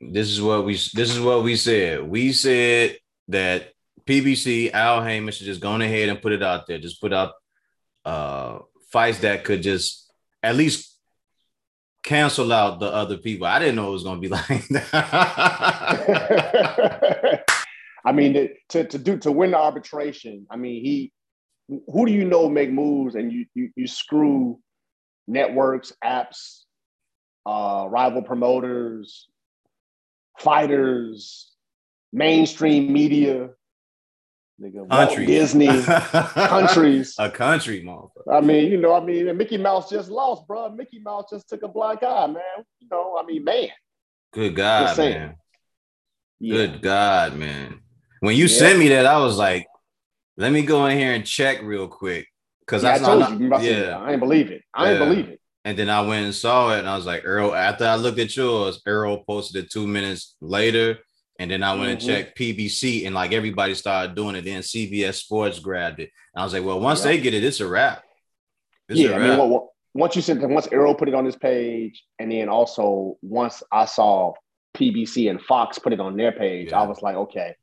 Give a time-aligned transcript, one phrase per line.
[0.00, 2.08] This is what we this is what we said.
[2.08, 2.98] We said
[3.28, 3.72] that
[4.06, 6.78] PBC Al Haymon should just go ahead and put it out there.
[6.78, 7.32] Just put out
[8.04, 8.58] uh
[8.90, 10.10] fights that could just
[10.42, 10.96] at least
[12.04, 13.46] cancel out the other people.
[13.46, 14.88] I didn't know it was gonna be like that.
[18.04, 21.12] I mean, to, to do to win the arbitration, I mean, he
[21.68, 24.60] who do you know make moves and you you, you screw
[25.26, 26.62] networks, apps,
[27.44, 29.28] uh, rival promoters,
[30.38, 31.52] fighters,
[32.12, 33.50] mainstream media,
[34.60, 35.82] nigga, Walt Disney,
[36.48, 38.32] countries, a country, motherfucker.
[38.32, 40.70] I mean, you know, I mean, Mickey Mouse just lost, bro.
[40.70, 42.42] Mickey Mouse just took a black eye, man.
[42.80, 43.68] You know, I mean, man.
[44.32, 45.36] Good God, man.
[46.40, 46.54] Yeah.
[46.54, 47.80] Good God, man.
[48.20, 48.58] When you yeah.
[48.58, 49.66] sent me that, I was like,
[50.36, 52.26] let me go in here and check real quick.
[52.66, 54.62] Cause yeah, I told not, you, yeah, I ain't believe it.
[54.74, 55.40] I ain't believe it.
[55.68, 57.54] And then I went and saw it, and I was like, Earl.
[57.54, 61.00] After I looked at yours, Earl posted it two minutes later,
[61.38, 62.08] and then I went mm-hmm.
[62.08, 64.46] and checked PBC, and like everybody started doing it.
[64.46, 67.10] Then CBS Sports grabbed it, and I was like, well, once yeah.
[67.10, 68.02] they get it, it's a wrap.
[68.88, 69.20] It's yeah, a wrap.
[69.20, 72.32] I mean, well, well, once you said once Earl put it on his page, and
[72.32, 74.32] then also once I saw
[74.74, 76.80] PBC and Fox put it on their page, yeah.
[76.80, 77.56] I was like, okay,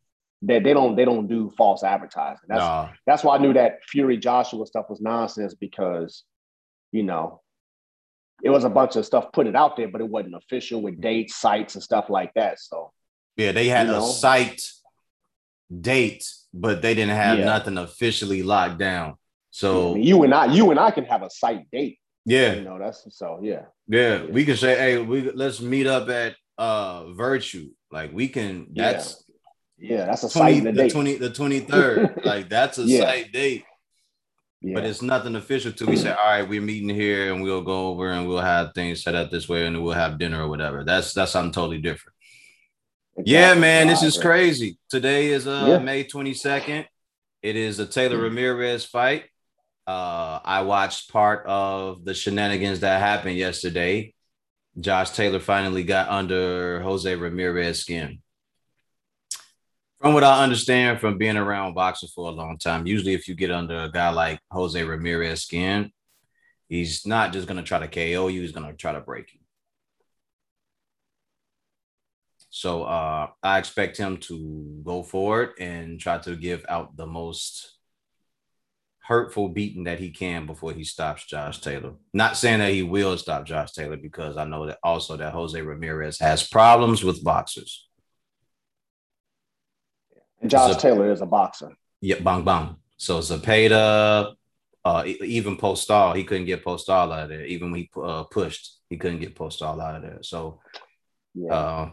[0.44, 2.46] they, they don't they don't do false advertising.
[2.50, 2.90] That's no.
[3.08, 6.22] that's why I knew that Fury Joshua stuff was nonsense because,
[6.92, 7.42] you know,
[8.44, 11.02] it was a bunch of stuff put it out there, but it wasn't official with
[11.02, 12.60] dates, sites, and stuff like that.
[12.60, 12.92] So
[13.38, 14.62] yeah, they had you know, a site
[15.82, 17.46] date, but they didn't have yeah.
[17.46, 19.16] nothing officially locked down.
[19.52, 22.00] So you and I, you and I can have a site date.
[22.26, 23.64] Yeah, you know that's so yeah.
[23.88, 24.26] Yeah, yeah.
[24.26, 27.70] we can say, hey, we let's meet up at uh Virtue.
[27.92, 28.68] Like we can.
[28.74, 29.24] That's
[29.78, 32.22] yeah, that's a 20, site the twenty the twenty third.
[32.26, 33.02] like that's a yeah.
[33.02, 33.64] site date.
[34.66, 34.74] Yeah.
[34.74, 37.90] But it's nothing official till we say, all right, we're meeting here and we'll go
[37.90, 40.84] over and we'll have things set up this way and we'll have dinner or whatever.
[40.84, 42.16] That's that's something totally different.
[43.16, 43.34] Exactly.
[43.34, 44.80] Yeah, man, this is crazy.
[44.90, 45.78] Today is uh yeah.
[45.78, 46.88] May 22nd.
[47.44, 48.24] It is a Taylor mm-hmm.
[48.24, 49.26] Ramirez fight.
[49.86, 54.16] Uh, I watched part of the shenanigans that happened yesterday.
[54.80, 58.24] Josh Taylor finally got under Jose Ramirez skin.
[60.00, 63.36] From what I understand from being around boxing for a long time, usually if you
[63.36, 65.92] get under a guy like Jose Ramirez skin,
[66.68, 69.34] he's not just going to try to KO you, he's going to try to break
[69.34, 69.40] you.
[72.50, 77.76] So uh, I expect him to go forward and try to give out the most
[79.06, 81.94] hurtful beating that he can before he stops Josh Taylor.
[82.14, 85.62] Not saying that he will stop Josh Taylor because I know that also that Jose
[85.62, 87.85] Ramirez has problems with boxers.
[90.42, 91.76] And Josh Taylor is a boxer.
[92.02, 92.76] Yeah, bang bang.
[92.98, 94.36] So Zepeda,
[94.84, 97.46] uh, even Postol, he couldn't get Postol out of there.
[97.46, 100.20] Even when he uh, pushed, he couldn't get Postol out of there.
[100.22, 100.60] So
[101.34, 101.54] yeah.
[101.54, 101.90] uh,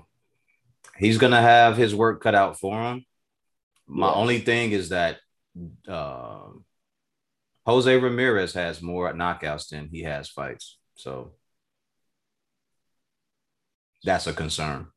[0.96, 3.04] he's gonna have his work cut out for him.
[3.86, 4.14] My yeah.
[4.14, 5.18] only thing is that
[5.88, 6.48] uh,
[7.66, 10.78] Jose Ramirez has more knockouts than he has fights.
[10.96, 11.32] So
[14.04, 14.88] that's a concern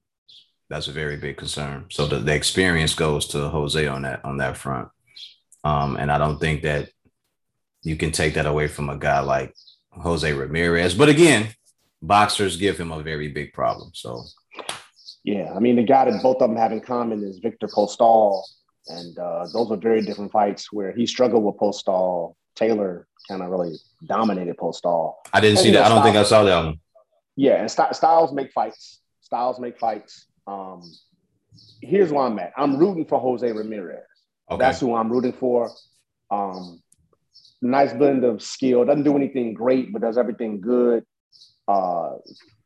[0.69, 1.85] that's a very big concern.
[1.89, 4.89] So the, the experience goes to Jose on that on that front.
[5.63, 6.89] Um, and I don't think that
[7.83, 9.53] you can take that away from a guy like
[9.91, 10.93] Jose Ramirez.
[10.95, 11.49] But again,
[12.01, 13.91] boxers give him a very big problem.
[13.93, 14.23] So
[15.23, 18.43] yeah, I mean the guy that both of them have in common is Victor Postol.
[18.87, 22.35] And uh, those are very different fights where he struggled with Postol.
[22.55, 25.15] Taylor kind of really dominated Postol.
[25.33, 25.79] I didn't and, see that.
[25.79, 26.79] Know, I don't Styles, think I saw that one.
[27.35, 29.01] Yeah, and St- Styles make fights.
[29.21, 30.27] Styles make fights.
[30.47, 30.91] Um,
[31.81, 32.53] here's where I'm at.
[32.57, 34.03] I'm rooting for Jose Ramirez.
[34.49, 34.59] Okay.
[34.59, 35.71] That's who I'm rooting for.
[36.29, 36.81] Um,
[37.61, 38.85] nice blend of skill.
[38.85, 41.03] Doesn't do anything great, but does everything good.
[41.67, 42.15] Uh,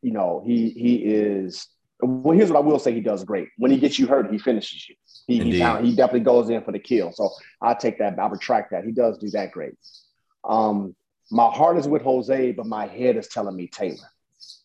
[0.02, 1.66] you know, he he is.
[2.02, 3.48] Well, here's what I will say: he does great.
[3.56, 4.94] When he gets you hurt, he finishes you.
[5.26, 7.12] He he definitely goes in for the kill.
[7.12, 7.30] So
[7.62, 8.18] I take that.
[8.18, 8.84] I retract that.
[8.84, 9.74] He does do that great.
[10.44, 10.94] Um,
[11.30, 14.10] my heart is with Jose, but my head is telling me Taylor.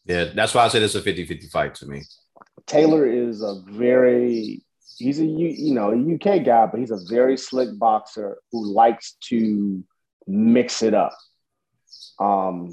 [0.06, 2.04] Yeah, that's why I said it's a 50-50 fight to me.
[2.66, 4.64] Taylor is a very
[4.98, 9.14] he's a you know a UK guy, but he's a very slick boxer who likes
[9.26, 9.84] to
[10.28, 11.14] mix it up.
[12.20, 12.72] Um,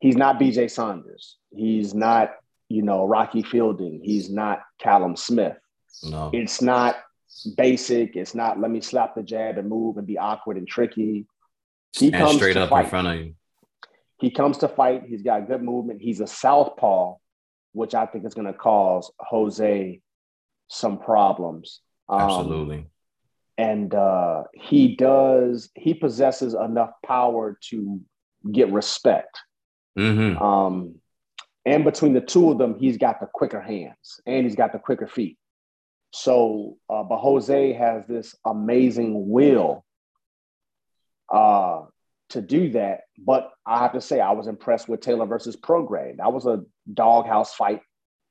[0.00, 1.36] he's not BJ Saunders.
[1.50, 2.34] He's not
[2.68, 4.00] you know Rocky Fielding.
[4.02, 5.56] He's not Callum Smith.
[6.02, 6.96] No, it's not
[7.56, 8.16] basic.
[8.16, 11.26] It's not let me slap the jab and move and be awkward and tricky.
[11.92, 12.84] He Stand comes straight up fight.
[12.84, 13.34] in front of you.
[14.18, 15.02] He comes to fight.
[15.06, 16.00] He's got good movement.
[16.00, 17.16] He's a southpaw
[17.72, 20.00] which I think is going to cause Jose
[20.68, 21.80] some problems.
[22.08, 22.86] Um, Absolutely.
[23.58, 28.00] And uh, he does, he possesses enough power to
[28.50, 29.38] get respect.
[29.98, 30.42] Mm-hmm.
[30.42, 30.96] Um,
[31.64, 34.80] And between the two of them, he's got the quicker hands and he's got the
[34.80, 35.38] quicker feet.
[36.10, 39.84] So, uh, but Jose has this amazing will
[41.32, 41.82] uh,
[42.30, 43.01] to do that.
[43.18, 46.16] But I have to say, I was impressed with Taylor versus Prograis.
[46.16, 46.62] That was a
[46.92, 47.80] doghouse fight,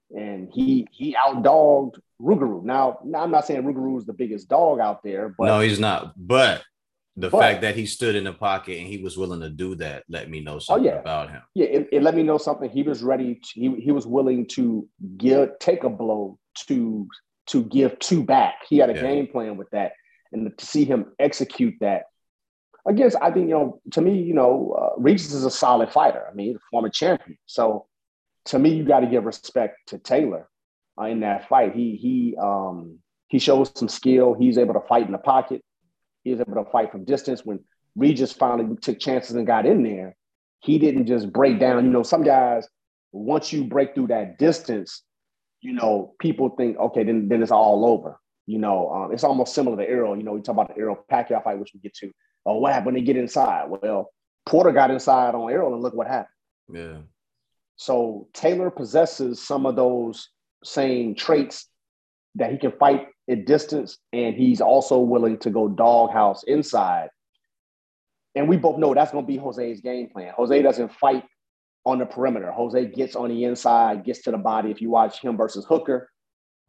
[0.10, 2.63] and he he outdogged Rougarou.
[2.63, 5.80] Now, now, I'm not saying Rougarou is the biggest dog out there, but no, he's
[5.80, 6.13] not.
[6.18, 6.63] But
[7.16, 9.75] the but, fact that he stood in the pocket and he was willing to do
[9.75, 11.00] that let me know something oh, yeah.
[11.00, 11.42] about him.
[11.54, 12.69] Yeah, it, it, let me know something.
[12.69, 13.36] He was ready.
[13.36, 14.88] To, he he was willing to
[15.18, 17.07] give take a blow to
[17.48, 18.56] to give two back.
[18.69, 19.01] He had a yeah.
[19.01, 19.94] game plan with that,
[20.31, 22.04] and to see him execute that
[22.88, 26.25] against, I think you know, to me, you know, uh, Regis is a solid fighter.
[26.30, 27.38] I mean, he's a former champion.
[27.45, 27.88] So
[28.45, 30.50] to me, you got to give respect to Taylor
[31.00, 31.74] uh, in that fight.
[31.74, 34.33] He he um, he shows some skill.
[34.33, 35.63] He's able to fight in the pocket.
[36.24, 37.45] He was able to fight from distance.
[37.45, 37.60] When
[37.95, 40.16] Regis finally took chances and got in there,
[40.60, 41.86] he didn't just break down.
[41.86, 42.68] You know, some guys,
[43.12, 45.04] once you break through that distance,
[45.62, 48.19] you know, people think, okay, then, then it's all over.
[48.48, 50.18] You know, um, it's almost similar to Errol.
[50.18, 52.12] You know, we talk about the Errol Pacquiao fight, which we get to.
[52.45, 53.69] Oh, what happened when they get inside?
[53.69, 54.11] Well,
[54.45, 56.27] Porter got inside on Errol, and look what happened.
[56.73, 56.97] Yeah.
[57.75, 60.29] So Taylor possesses some of those
[60.63, 61.67] same traits
[62.35, 67.09] that he can fight at distance, and he's also willing to go doghouse inside.
[68.35, 70.33] And we both know that's going to be Jose's game plan.
[70.35, 71.23] Jose doesn't fight
[71.85, 72.51] on the perimeter.
[72.51, 74.71] Jose gets on the inside, gets to the body.
[74.71, 76.09] If you watch him versus Hooker,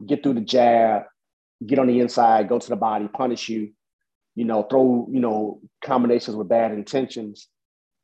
[0.05, 1.03] get through the jab,
[1.65, 3.71] get on the inside, go to the body, punish you,
[4.35, 7.47] you know, throw, you know, combinations with bad intentions.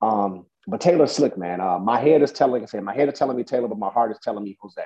[0.02, 1.62] Um, but Taylor's slick, man.
[1.62, 3.90] Uh, my head is telling, I say, my head is telling me Taylor, but my
[3.90, 4.84] heart is telling me Jose.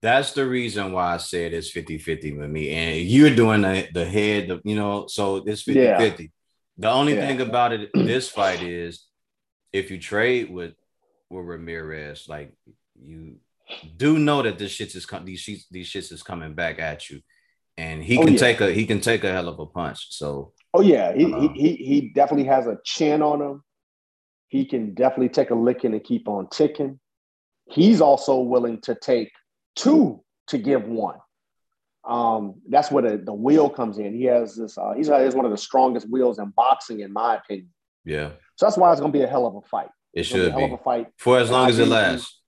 [0.00, 2.70] That's the reason why I said it's 50 50 with me.
[2.70, 5.98] And you're doing the, the head, the, you know, so it's 50 yeah.
[5.98, 6.32] 50.
[6.78, 7.26] The only yeah.
[7.26, 9.06] thing about it, this fight is
[9.72, 10.74] if you trade with,
[11.30, 12.52] with Ramirez, like
[13.00, 13.36] you
[13.96, 17.20] do know that this shit is these shits, these shits is coming back at you.
[17.76, 18.38] And he oh, can yeah.
[18.38, 20.08] take a he can take a hell of a punch.
[20.10, 23.62] So oh yeah, he, uh, he he definitely has a chin on him.
[24.48, 27.00] He can definitely take a licking and keep on ticking.
[27.70, 29.30] He's also willing to take
[29.76, 31.16] two to give one.
[32.04, 34.14] Um, that's where the, the wheel comes in.
[34.14, 37.36] He has this, uh, he's, he's one of the strongest wheels in boxing, in my
[37.36, 37.70] opinion.
[38.04, 38.30] Yeah.
[38.56, 39.88] So that's why it's going to be a hell of a fight.
[40.12, 40.50] It should be.
[40.50, 41.06] hell of a fight.
[41.16, 42.40] For as long as it lasts.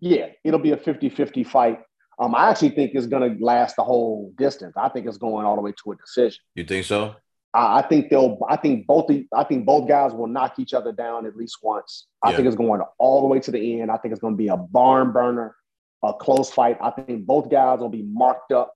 [0.00, 1.80] Yeah, it'll be a 50 50 fight.
[2.18, 4.74] Um, I actually think it's going to last the whole distance.
[4.76, 6.40] I think it's going all the way to a decision.
[6.54, 7.16] You think so?
[7.52, 8.38] I, I think they'll.
[8.48, 9.06] I think both.
[9.08, 12.06] The, I think both guys will knock each other down at least once.
[12.22, 12.36] I yeah.
[12.36, 13.90] think it's going all the way to the end.
[13.90, 15.54] I think it's going to be a barn burner
[16.02, 16.78] a close fight.
[16.80, 18.74] I think both guys will be marked up,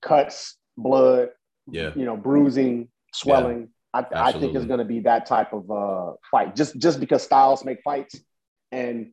[0.00, 1.30] cuts, blood,
[1.70, 3.68] yeah, you know, bruising, swelling.
[3.94, 6.56] Yeah, I, I, think it's going to be that type of uh, fight.
[6.56, 8.20] Just just because styles make fights,
[8.70, 9.12] and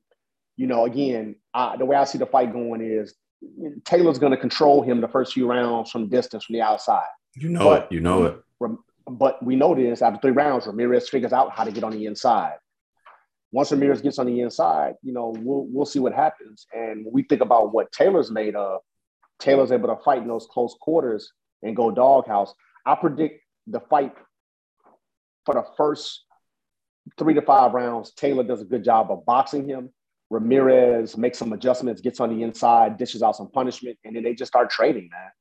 [0.59, 3.15] you know, again, I, the way I see the fight going is
[3.85, 7.07] Taylor's going to control him the first few rounds from distance from the outside.
[7.35, 7.91] You know but, it.
[7.91, 8.44] You know it.
[9.07, 12.06] But we know this after three rounds, Ramirez figures out how to get on the
[12.06, 12.57] inside
[13.51, 16.67] once Ramirez gets on the inside, you know, we'll we'll see what happens.
[16.73, 18.81] And when we think about what Taylor's made of,
[19.39, 21.31] Taylor's able to fight in those close quarters
[21.63, 22.53] and go doghouse.
[22.85, 24.13] I predict the fight
[25.45, 26.25] for the first
[27.17, 28.12] three to five rounds.
[28.12, 29.91] Taylor does a good job of boxing him.
[30.29, 34.33] Ramirez makes some adjustments, gets on the inside, dishes out some punishment, and then they
[34.36, 35.31] just start trading, man.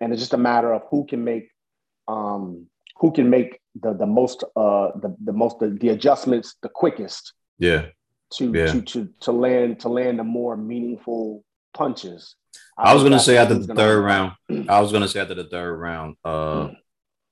[0.00, 1.50] And it's just a matter of who can make
[2.08, 2.66] um,
[2.98, 7.32] who can make the the most uh the, the most the, the adjustments the quickest
[7.58, 7.86] yeah
[8.32, 8.66] to yeah.
[8.66, 11.44] to to to land to land the more meaningful
[11.74, 12.36] punches
[12.78, 14.32] i, I was gonna say after the third round
[14.68, 16.74] i was gonna say after the third round uh mm-hmm.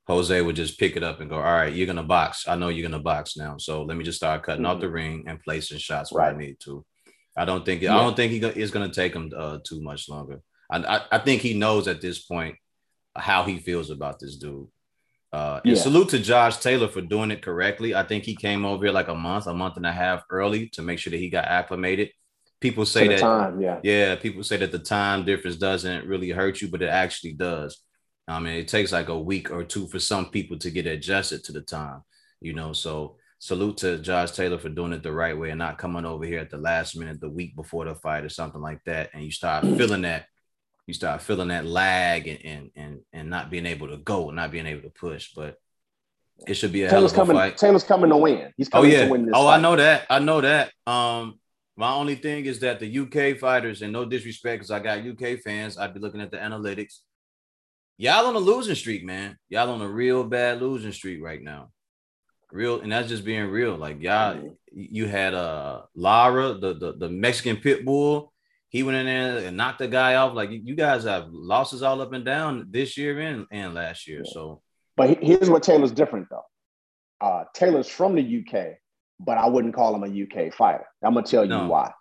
[0.06, 2.68] Jose would just pick it up and go all right you're gonna box i know
[2.68, 4.75] you're gonna box now so let me just start cutting mm-hmm.
[4.75, 6.34] off the ring and placing shots where right.
[6.34, 6.84] i need to
[7.37, 7.96] i don't think yeah.
[7.96, 11.18] i don't think he is gonna take him uh, too much longer I, I i
[11.18, 12.56] think he knows at this point
[13.16, 14.68] how he feels about this dude
[15.34, 17.92] uh, and salute to Josh Taylor for doing it correctly.
[17.92, 20.68] I think he came over here like a month, a month and a half early
[20.75, 22.11] to make sure that he got acclimated.
[22.61, 24.14] People say that, time, yeah, yeah.
[24.14, 27.82] People say that the time difference doesn't really hurt you, but it actually does.
[28.26, 31.44] I mean, it takes like a week or two for some people to get adjusted
[31.44, 32.02] to the time,
[32.40, 32.72] you know.
[32.72, 36.24] So salute to Josh Taylor for doing it the right way and not coming over
[36.24, 39.22] here at the last minute, the week before the fight or something like that, and
[39.22, 40.26] you start feeling that
[40.86, 44.50] you start feeling that lag and and and, and not being able to go, not
[44.50, 45.32] being able to push.
[45.34, 45.58] But
[46.46, 47.36] it should be a Taylor's coming.
[47.36, 47.56] Fight.
[47.56, 48.52] Taylor's coming to win.
[48.56, 49.04] He's oh, coming oh, yeah.
[49.04, 49.34] to win this.
[49.36, 49.58] Oh, fight.
[49.58, 50.06] I know that.
[50.10, 50.72] I know that.
[50.86, 51.38] Um,
[51.76, 55.40] my only thing is that the UK fighters, and no disrespect, because I got UK
[55.40, 57.00] fans, I'd be looking at the analytics.
[57.96, 59.38] Y'all on a losing streak, man.
[59.48, 61.70] Y'all on a real bad losing streak right now.
[62.50, 63.76] real, and that's just being real.
[63.76, 68.32] Like y'all, you had uh Lara, the, the the Mexican pit bull.
[68.68, 70.34] He went in there and knocked the guy off.
[70.34, 74.24] Like you guys have losses all up and down this year and, and last year.
[74.24, 74.62] So,
[74.96, 76.44] but here's what Taylor's different though.
[77.20, 78.78] Uh, Taylor's from the UK,
[79.20, 80.84] but I wouldn't call him a UK fighter.
[81.02, 81.92] I'm gonna tell you why.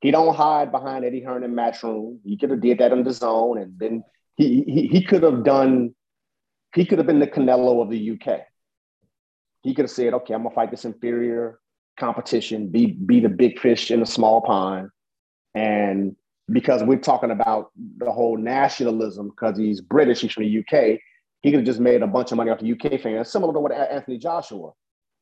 [0.00, 2.18] He don't hide behind Eddie Hearn and Matchroom.
[2.24, 4.04] He could have did that on DAZN, and then
[4.36, 5.94] he he, he could have done.
[6.74, 8.40] He could have been the Canelo of the UK.
[9.62, 11.60] He could have said, "Okay, I'm gonna fight this inferior
[11.98, 14.90] competition, be be the big fish in a small pond,"
[15.54, 16.16] and
[16.50, 21.00] because we're talking about the whole nationalism, because he's British, he's from the UK,
[21.40, 23.60] he could have just made a bunch of money off the UK fans, similar to
[23.60, 24.72] what Anthony Joshua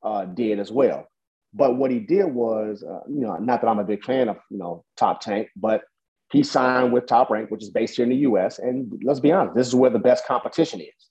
[0.03, 1.07] uh, did as well.
[1.55, 4.39] But what he did was, uh, you know, not that I'm a big fan of,
[4.51, 5.83] you know, Top Rank, but
[6.33, 8.59] he signed with Top Rank, which is based here in the US.
[8.59, 11.11] And let's be honest, this is where the best competition is.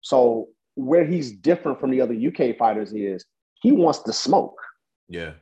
[0.00, 3.24] So where he's different from the other UK fighters is
[3.62, 4.58] he wants to smoke.
[5.08, 5.32] Yeah.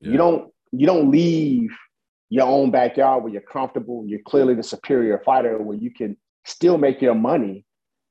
[0.00, 0.12] yeah.
[0.12, 1.70] You don't you don't leave
[2.30, 6.78] your own backyard where you're comfortable, you're clearly the superior fighter, where you can still
[6.78, 7.64] make your money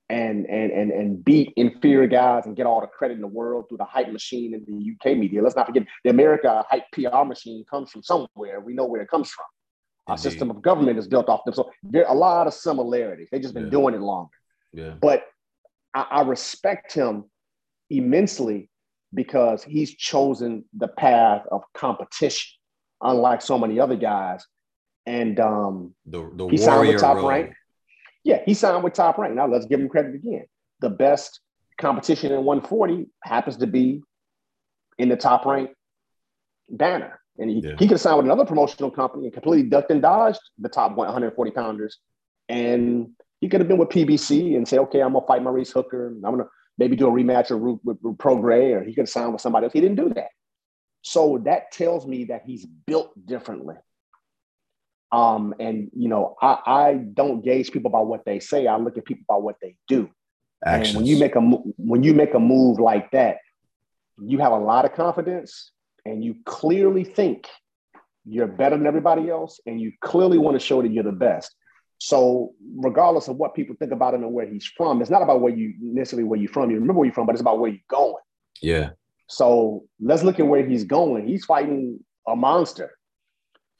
[0.10, 3.65] and and and and beat inferior guys and get all the credit in the world
[3.69, 5.41] through the hype machine in the UK media.
[5.41, 8.60] Let's not forget the America hype PR machine comes from somewhere.
[8.60, 9.46] We know where it comes from.
[10.08, 11.54] Our system of government is built off them.
[11.54, 13.28] So there are a lot of similarities.
[13.32, 13.70] They've just been yeah.
[13.72, 14.32] doing it longer.
[14.72, 14.94] Yeah.
[15.02, 15.26] But
[15.94, 17.26] I, I respect him
[17.90, 18.70] immensely
[19.14, 22.58] because he's chosen the path of competition,
[23.02, 24.46] unlike so many other guys.
[25.06, 27.54] And um, the, the he signed with Top Rank.
[28.24, 29.36] Yeah, he signed with Top Rank.
[29.36, 30.46] Now let's give him credit again.
[30.80, 31.40] The best
[31.80, 34.02] competition in 140 happens to be
[34.98, 35.72] in the Top Rank
[36.70, 37.20] banner.
[37.39, 37.72] And he, yeah.
[37.77, 40.96] he could have signed with another promotional company and completely ducked and dodged the top
[40.96, 41.98] 140 pounders.
[42.50, 46.08] And he could have been with PBC and say, okay, I'm gonna fight Maurice Hooker.
[46.08, 49.34] I'm gonna maybe do a rematch with, with, with Prograis, or he could have signed
[49.34, 49.74] with somebody else.
[49.74, 50.29] He didn't do that.
[51.01, 53.75] So that tells me that he's built differently.
[55.12, 58.67] Um, and you know, I, I don't gauge people by what they say.
[58.67, 60.10] I look at people by what they do.
[60.65, 60.89] Actions.
[60.89, 63.38] And when you make a when you make a move like that,
[64.17, 65.72] you have a lot of confidence,
[66.08, 67.48] and you clearly think
[68.26, 71.54] you're better than everybody else, and you clearly want to show that you're the best.
[72.00, 75.42] So, regardless of what people think about him and where he's from, it's not about
[75.42, 76.70] where you necessarily where you're from.
[76.70, 78.22] You remember where you're from, but it's about where you're going.
[78.62, 78.92] Yeah.
[79.28, 81.28] So let's look at where he's going.
[81.28, 82.92] He's fighting a monster.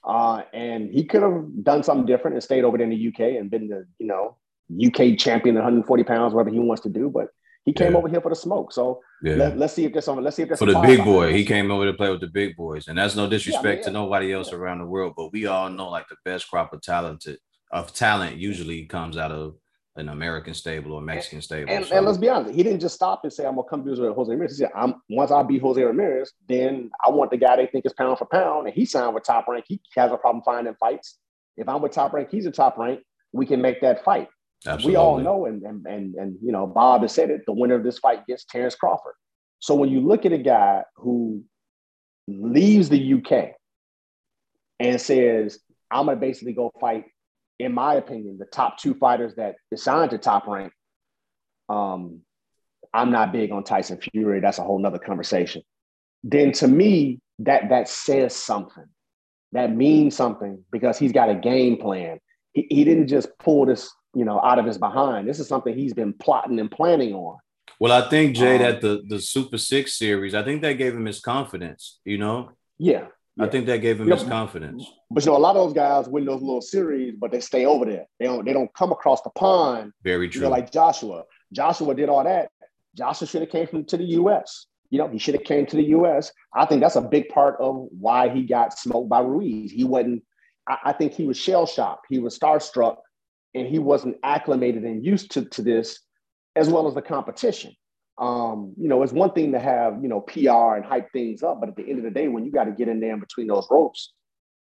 [0.04, 3.40] Uh, and he could have done something different and stayed over there in the UK
[3.40, 4.38] and been the, you know,
[4.72, 7.10] UK champion 140 pounds, whatever he wants to do.
[7.10, 7.28] But
[7.68, 7.98] he came yeah.
[7.98, 8.72] over here for the smoke.
[8.72, 9.36] So yeah.
[9.36, 10.24] let, us see if there's something.
[10.24, 11.34] Let's see if there's for the big boy.
[11.34, 13.76] He came over to play with the big boys, and that's no disrespect yeah, I
[13.76, 16.72] mean, to nobody else around the world, but we all know like the best crop
[16.72, 17.40] of talented
[17.72, 19.56] of talent usually comes out of
[19.98, 21.70] an American stable or Mexican stable.
[21.70, 21.98] And, so.
[21.98, 24.16] and, let's be honest, he didn't just stop and say, I'm gonna come do with
[24.16, 24.58] Jose Ramirez.
[24.58, 27.86] He said, I'm once I beat Jose Ramirez, then I want the guy they think
[27.86, 28.68] is pound for pound.
[28.68, 29.66] And he signed with top rank.
[29.68, 31.18] He has a problem finding fights.
[31.58, 33.02] If I'm with top rank, he's a top rank,
[33.34, 34.30] we can make that fight.
[34.66, 34.92] Absolutely.
[34.92, 37.76] We all know, and, and and and you know, Bob has said it, the winner
[37.76, 39.14] of this fight gets Terence Crawford.
[39.60, 41.44] So when you look at a guy who
[42.28, 43.54] leaves the UK
[44.80, 45.60] and says,
[45.90, 47.06] I'm gonna basically go fight
[47.60, 50.72] in my opinion, the top two fighters that signed to top rank.
[51.70, 52.22] Um,
[52.94, 54.40] I'm not big on Tyson Fury.
[54.40, 55.64] That's a whole nother conversation.
[56.24, 58.86] Then to me, that that says something.
[59.54, 62.20] That means something because he's got a game plan.
[62.54, 65.28] He, he didn't just pull this, you know, out of his behind.
[65.28, 67.38] This is something he's been plotting and planning on.
[67.80, 70.96] Well, I think Jay um, that the the Super Six series, I think that gave
[70.96, 72.00] him his confidence.
[72.04, 72.52] You know.
[72.80, 73.06] Yeah,
[73.36, 73.46] yeah.
[73.46, 74.92] I think that gave him you his know, confidence.
[75.12, 77.66] But you know, a lot of those guys win those little series, but they stay
[77.66, 78.08] over there.
[78.20, 78.44] They don't.
[78.44, 79.94] They don't come across the pond.
[80.04, 80.40] Very true.
[80.40, 81.24] You know, like Joshua.
[81.54, 82.50] Joshua did all that.
[82.96, 84.66] Joshua should have came from to the U.S.
[84.90, 86.32] You know, he should have came to the U.S.
[86.56, 89.72] I think that's a big part of why he got smoked by Ruiz.
[89.72, 90.24] He wasn't.
[90.68, 92.08] I, I think he was shell shocked.
[92.10, 92.98] He was starstruck,
[93.58, 96.00] and he wasn't acclimated and used to to this,
[96.56, 97.74] as well as the competition
[98.18, 101.60] um, you know, it's one thing to have, you know, PR and hype things up,
[101.60, 103.20] but at the end of the day, when you got to get in there in
[103.20, 104.14] between those ropes,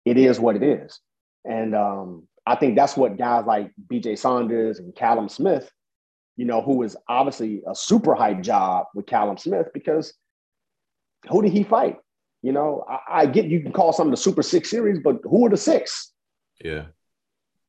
[0.04, 1.00] it is what it is.
[1.44, 5.70] And um, I think that's what guys like BJ Saunders and Callum Smith,
[6.36, 10.14] you know, who is obviously a super hype job with Callum Smith because
[11.28, 11.96] who did he fight?
[12.42, 15.18] You know, I, I get you can call some of the Super Six series, but
[15.24, 16.12] who are the six?
[16.64, 16.86] Yeah.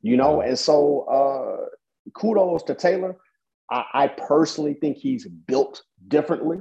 [0.02, 3.18] You know, and so uh, kudos to Taylor.
[3.70, 6.58] I, I personally think he's built differently.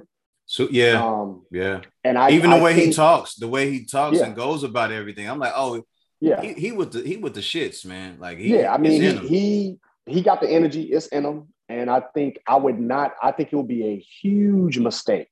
[0.47, 3.70] So yeah, um, yeah, and I even the I way think, he talks, the way
[3.70, 4.26] he talks yeah.
[4.26, 5.85] and goes about everything, I'm like, oh,
[6.20, 8.18] yeah, he, he, with the he with the shits, man.
[8.18, 11.88] Like, he, yeah, I mean, he, he he got the energy, it's in him, and
[11.88, 13.14] I think I would not.
[13.23, 15.30] I think it would be a huge mistake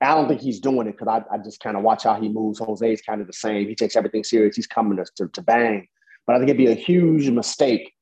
[0.00, 2.28] I don't think he's doing it because I, I just kind of watch how he
[2.28, 2.58] moves.
[2.58, 3.68] Jose's kind of the same.
[3.68, 4.56] He takes everything serious.
[4.56, 5.88] He's coming to, to, to bang.
[6.26, 7.92] But I think it'd be a huge mistake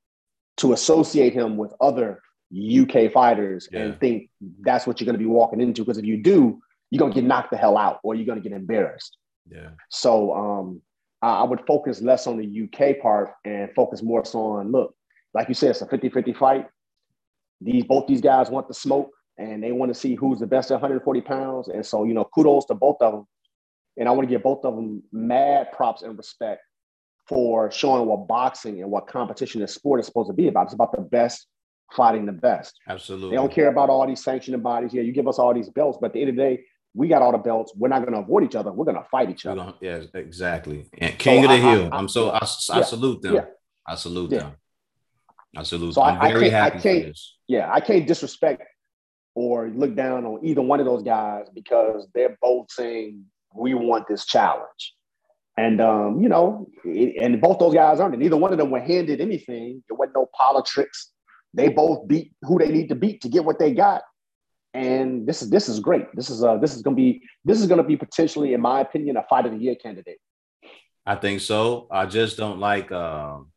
[0.58, 2.20] to associate him with other
[2.52, 3.80] UK fighters yeah.
[3.80, 5.82] and think that's what you're going to be walking into.
[5.82, 6.60] Because if you do,
[6.90, 9.16] you're going to get knocked the hell out or you're going to get embarrassed.
[9.50, 9.70] Yeah.
[9.90, 10.82] So um,
[11.22, 14.94] I, I would focus less on the UK part and focus more so on look,
[15.34, 16.66] like you said, it's a 50 50 fight.
[17.60, 20.70] These both these guys want the smoke and they want to see who's the best
[20.70, 21.68] at 140 pounds.
[21.68, 23.26] And so, you know, kudos to both of them.
[23.96, 26.62] And I want to give both of them mad props and respect
[27.28, 30.64] for showing what boxing and what competition and sport is supposed to be about.
[30.64, 31.46] It's about the best
[31.94, 32.78] fighting the best.
[32.88, 33.30] Absolutely.
[33.30, 34.92] They don't care about all these sanctioning bodies.
[34.92, 37.08] Yeah, you give us all these belts, but at the end of the day, we
[37.08, 37.72] got all the belts.
[37.76, 38.72] We're not going to avoid each other.
[38.72, 39.74] We're going to fight each other.
[39.80, 40.86] Yeah, exactly.
[40.98, 41.88] And King so of the I, Hill.
[41.92, 43.34] I, am so I, I yeah, salute them.
[43.34, 43.44] Yeah.
[43.86, 44.38] I salute yeah.
[44.38, 44.52] them.
[45.56, 46.18] I salute so them.
[46.20, 47.36] I'm very happy for this.
[47.46, 48.62] Yeah, I can't disrespect
[49.34, 54.06] or look down on either one of those guys because they're both saying we want
[54.08, 54.94] this challenge.
[55.58, 58.20] And um, you know, and both those guys earned it.
[58.20, 59.82] Neither one of them were handed anything.
[59.88, 61.10] There wasn't no politics.
[61.52, 64.02] They both beat who they need to beat to get what they got.
[64.72, 66.14] And this is this is great.
[66.14, 69.16] This is uh this is gonna be this is gonna be potentially, in my opinion,
[69.16, 70.18] a fight of the year candidate.
[71.04, 71.88] I think so.
[71.90, 73.50] I just don't like um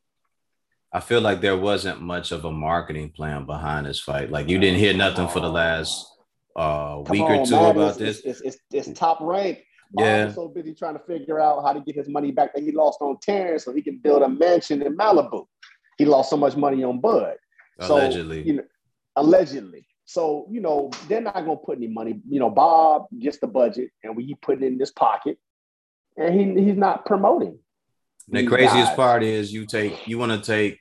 [0.91, 4.31] I feel like there wasn't much of a marketing plan behind this fight.
[4.31, 6.07] Like you didn't hear nothing for the last
[6.55, 7.71] uh, week on, or two man.
[7.71, 8.19] about it's, this.
[8.21, 9.63] It's, it's, it's, top rank.
[9.93, 10.25] Bob yeah.
[10.25, 12.71] was so busy trying to figure out how to get his money back that he
[12.71, 15.45] lost on Terence so he can build a mansion in Malibu.
[15.97, 17.35] He lost so much money on Bud.
[17.79, 18.43] Allegedly.
[18.43, 18.63] So, you know,
[19.15, 19.87] allegedly.
[20.05, 22.21] So, you know, they're not gonna put any money.
[22.27, 25.37] You know, Bob gets the budget and we put it in this pocket,
[26.17, 27.59] and he he's not promoting.
[28.27, 28.95] The craziest guys.
[28.95, 30.79] part is you take you want to take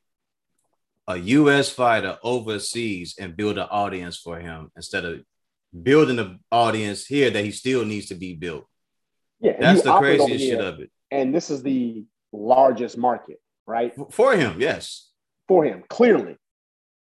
[1.09, 1.69] a U.S.
[1.71, 5.21] fighter overseas and build an audience for him instead of
[5.83, 8.67] building the audience here that he still needs to be built.
[9.41, 10.91] Yeah, that's the craziest shit of it.
[11.11, 13.93] And this is the largest market, right?
[14.11, 15.09] For him, yes.
[15.49, 16.37] For him, clearly.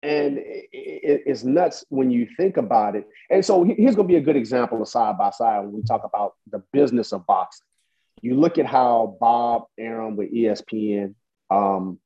[0.01, 3.05] And it's nuts when you think about it.
[3.29, 5.83] And so here's going to be a good example of side by side when we
[5.83, 7.65] talk about the business of boxing.
[8.21, 11.15] You look at how Bob Arum with ESPN
[11.49, 11.99] um,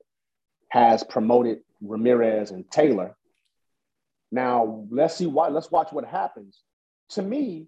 [0.70, 3.16] has promoted Ramirez and Taylor.
[4.32, 5.50] Now let's see why.
[5.50, 6.60] let's watch what happens.
[7.10, 7.68] To me,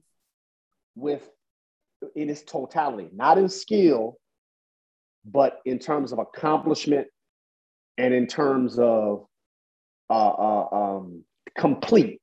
[0.95, 1.29] with
[2.15, 4.17] in its totality, not in skill,
[5.25, 7.07] but in terms of accomplishment
[7.97, 9.25] and in terms of
[10.09, 11.23] uh, uh, um,
[11.57, 12.21] complete.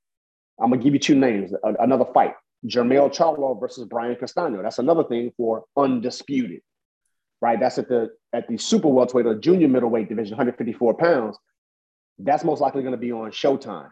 [0.61, 1.53] I'm gonna give you two names.
[1.63, 2.35] another fight:
[2.67, 4.63] Jermell Charlo versus Brian Castano.
[4.63, 6.61] That's another thing for undisputed,
[7.41, 7.59] right?
[7.59, 11.37] That's at the at the super welterweight or junior middleweight division, 154 pounds
[12.19, 13.91] that's most likely to be on Showtime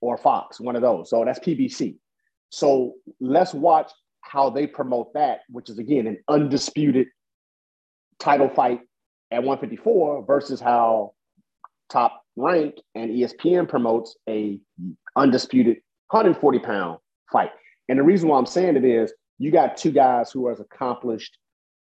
[0.00, 1.10] or Fox, one of those.
[1.10, 1.96] So that's PBC.
[2.50, 3.90] So let's watch
[4.22, 7.08] how they promote that, which is again an undisputed
[8.18, 8.80] title fight
[9.30, 11.12] at 154 versus how
[11.90, 14.58] top rank and ESPN promotes a
[15.16, 15.76] undisputed
[16.08, 16.98] 140 pound
[17.30, 17.50] fight.
[17.88, 20.60] And the reason why I'm saying it is you got two guys who are as
[20.60, 21.36] accomplished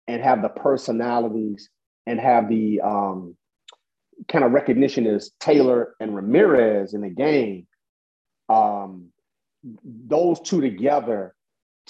[0.09, 1.68] and have the personalities
[2.07, 3.37] and have the um,
[4.29, 7.66] kind of recognition as Taylor and Ramirez in the game.
[8.48, 9.09] Um,
[9.85, 11.35] those two together,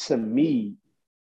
[0.07, 0.77] to me,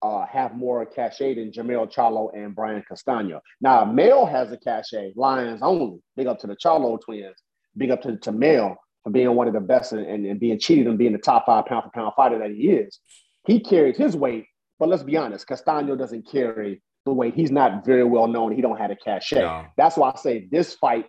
[0.02, 3.42] uh, have more cachet than Jermell Charlo and Brian Castano.
[3.60, 6.00] Now, Mel has a cachet, Lions only.
[6.16, 7.36] Big up to the Charlo twins.
[7.78, 10.60] Big up to, to Mel for being one of the best and, and, and being
[10.60, 13.00] cheated and being the top five pound for pound fighter that he is.
[13.46, 14.46] He carries his weight,
[14.80, 17.36] but let's be honest, Castano doesn't carry the weight.
[17.36, 18.54] He's not very well known.
[18.54, 19.42] He don't have a cachet.
[19.42, 19.66] No.
[19.78, 21.06] That's why I say this fight,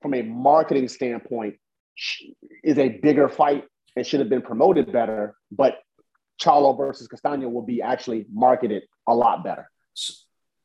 [0.00, 1.56] from a marketing standpoint,
[2.62, 3.64] is a bigger fight
[3.96, 5.34] and should have been promoted better.
[5.50, 5.76] But
[6.40, 9.70] Charlo versus Castano will be actually marketed a lot better.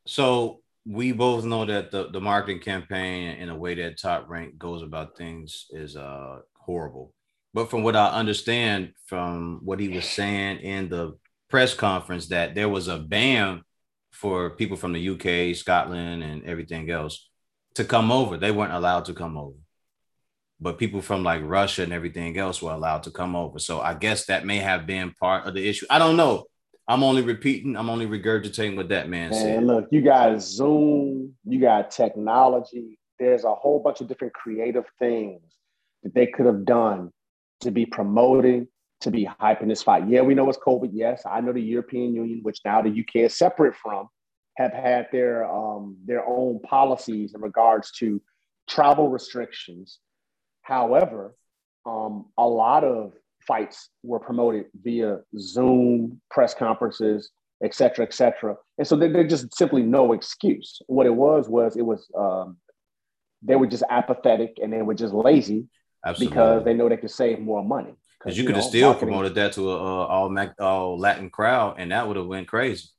[0.05, 4.57] So we both know that the, the marketing campaign and the way that top rank
[4.57, 7.13] goes about things is uh horrible.
[7.53, 11.17] But from what I understand from what he was saying in the
[11.49, 13.63] press conference, that there was a ban
[14.11, 17.29] for people from the UK, Scotland, and everything else
[17.75, 18.37] to come over.
[18.37, 19.55] They weren't allowed to come over.
[20.61, 23.59] But people from like Russia and everything else were allowed to come over.
[23.59, 25.85] So I guess that may have been part of the issue.
[25.89, 26.45] I don't know.
[26.87, 29.63] I'm only repeating, I'm only regurgitating what that man, man said.
[29.63, 32.97] Look, you got Zoom, you got technology.
[33.19, 35.41] There's a whole bunch of different creative things
[36.03, 37.11] that they could have done
[37.61, 38.67] to be promoting
[39.01, 40.07] to be hyping this fight.
[40.09, 40.89] Yeah, we know it's COVID.
[40.91, 44.07] Yes, I know the European Union, which now the UK is separate from,
[44.57, 48.21] have had their um, their own policies in regards to
[48.67, 49.99] travel restrictions.
[50.69, 51.35] However,
[51.87, 53.13] um, a lot of
[53.47, 57.31] fights were promoted via Zoom press conferences,
[57.63, 58.55] et cetera, et cetera.
[58.77, 60.79] And so there, there's just simply no excuse.
[60.85, 62.57] What it was was it was um,
[63.41, 65.65] they were just apathetic and they were just lazy
[66.05, 66.35] Absolutely.
[66.35, 67.95] because they know they could save more money.
[68.19, 71.31] Because you, you, could have still marketing, promoted that to a, a all all Latin
[71.31, 72.89] crowd, and that would have went crazy.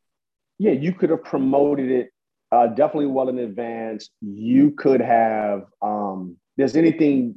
[0.58, 2.10] Yeah, you could have promoted it
[2.50, 4.10] uh, definitely well in advance.
[4.20, 5.66] You could have.
[5.80, 7.36] Um, there's anything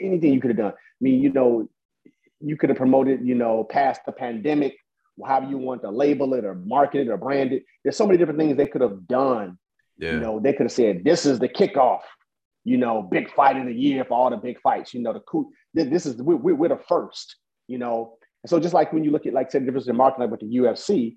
[0.00, 0.72] anything you could have done.
[0.72, 1.68] I mean, you know,
[2.40, 4.76] you could have promoted, you know, past the pandemic,
[5.24, 7.64] however you want to label it or market it or brand it.
[7.82, 9.58] There's so many different things they could have done.
[9.98, 10.12] Yeah.
[10.12, 12.00] You know, they could have said, "This is the kickoff."
[12.64, 14.94] You know, big fight of the year for all the big fights.
[14.94, 15.50] You know, the cool.
[15.74, 17.36] This is we're, we're the first.
[17.68, 19.96] You know, and so just like when you look at like say the difference in
[19.96, 21.16] marketing like with the UFC,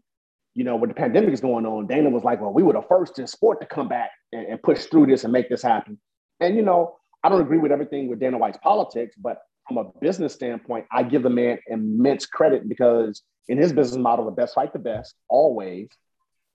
[0.53, 2.81] you know, when the pandemic is going on, Dana was like, "Well, we were the
[2.81, 5.99] first in sport to come back and, and push through this and make this happen."
[6.39, 9.86] And you know, I don't agree with everything with Dana White's politics, but from a
[10.01, 14.55] business standpoint, I give the man immense credit because in his business model, the best
[14.55, 15.89] fight the best always.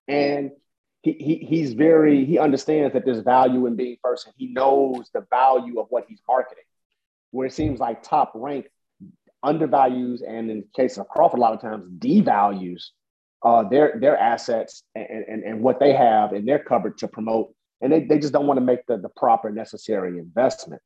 [0.07, 0.50] And
[1.02, 5.11] he, he he's very he understands that there's value in being first and he knows
[5.14, 6.64] the value of what he's marketing.
[7.31, 8.66] Where it seems like top rank
[9.42, 12.85] undervalues and in the case of Crawford, a lot of times devalues
[13.42, 17.54] uh, their their assets and, and, and what they have in their cupboard to promote.
[17.81, 20.83] And they, they just don't want to make the, the proper necessary investment.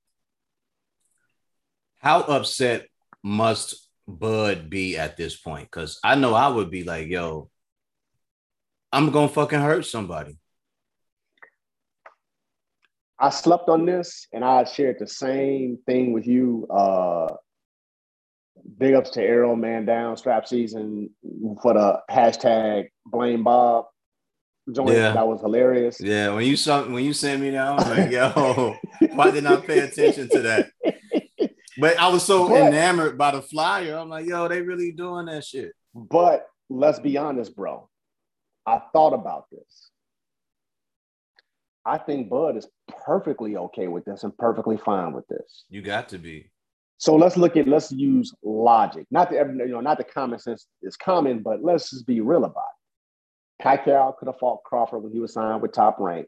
[1.98, 2.88] How upset
[3.22, 5.70] must Bud be at this point?
[5.70, 7.48] Because I know I would be like, yo,
[8.92, 10.36] I'm gonna fucking hurt somebody.
[13.18, 16.66] I slept on this and I shared the same thing with you.
[16.68, 17.36] Uh
[18.78, 21.10] big ups to Arrow Man Down strap season
[21.62, 23.86] for the hashtag blame Bob
[24.70, 24.90] joint.
[24.90, 25.12] Yeah.
[25.12, 26.00] That was hilarious.
[26.00, 28.76] Yeah, when you saw when you sent me that, I was like, yo,
[29.14, 30.70] why did I pay attention to that?
[31.78, 33.96] But I was so but, enamored by the flyer.
[33.96, 35.72] I'm like, yo, they really doing that shit.
[35.94, 37.88] But let's be honest, bro.
[38.66, 39.90] I thought about this.
[41.84, 42.68] I think Bud is
[43.04, 45.64] perfectly okay with this and perfectly fine with this.
[45.68, 46.50] You got to be.
[46.98, 49.06] So let's look at let's use logic.
[49.10, 52.44] Not the you know, not the common sense is common, but let's just be real
[52.44, 52.81] about it.
[53.62, 56.26] Pacquiao could have fought Crawford when he was signed with Top Rank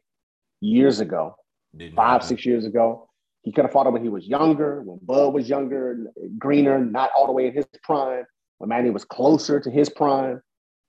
[0.61, 1.35] years ago,
[1.75, 3.09] Didn't five, six years ago.
[3.41, 7.11] He could have fought him when he was younger, when Bud was younger, greener, not
[7.15, 8.23] all the way in his prime,
[8.57, 10.41] when Manny was closer to his prime,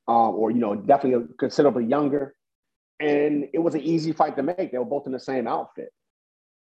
[0.09, 2.35] um, or you know, definitely considerably younger.
[2.99, 4.73] And it was an easy fight to make.
[4.73, 5.91] They were both in the same outfit.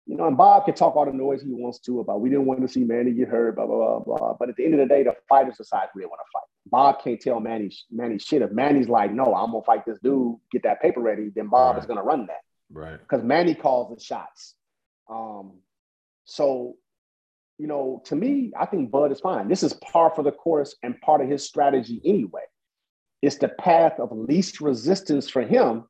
[0.08, 2.46] You know, and Bob can talk all the noise he wants to about we didn't
[2.46, 4.34] want to see Manny get hurt, blah, blah, blah, blah.
[4.38, 6.57] But at the end of the day, the fighters decide who they want to fight.
[6.70, 8.42] Bob can't tell Manny Manny shit.
[8.42, 11.76] If Manny's like, no, I'm gonna fight this dude, get that paper ready, then Bob
[11.76, 11.82] right.
[11.82, 12.42] is gonna run that.
[12.72, 13.00] Right.
[13.00, 14.56] Because Manny calls the shots.
[15.10, 15.60] Um,
[16.26, 16.76] so,
[17.58, 19.48] you know, to me, I think Bud is fine.
[19.48, 22.44] This is par for the course and part of his strategy anyway.
[23.22, 25.86] It's the path of least resistance for him.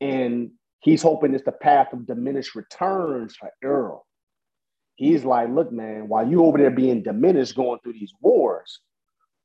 [0.00, 4.06] And he's hoping it's the path of diminished returns for Errol.
[4.96, 8.80] He's like, look, man, while you over there being diminished going through these wars,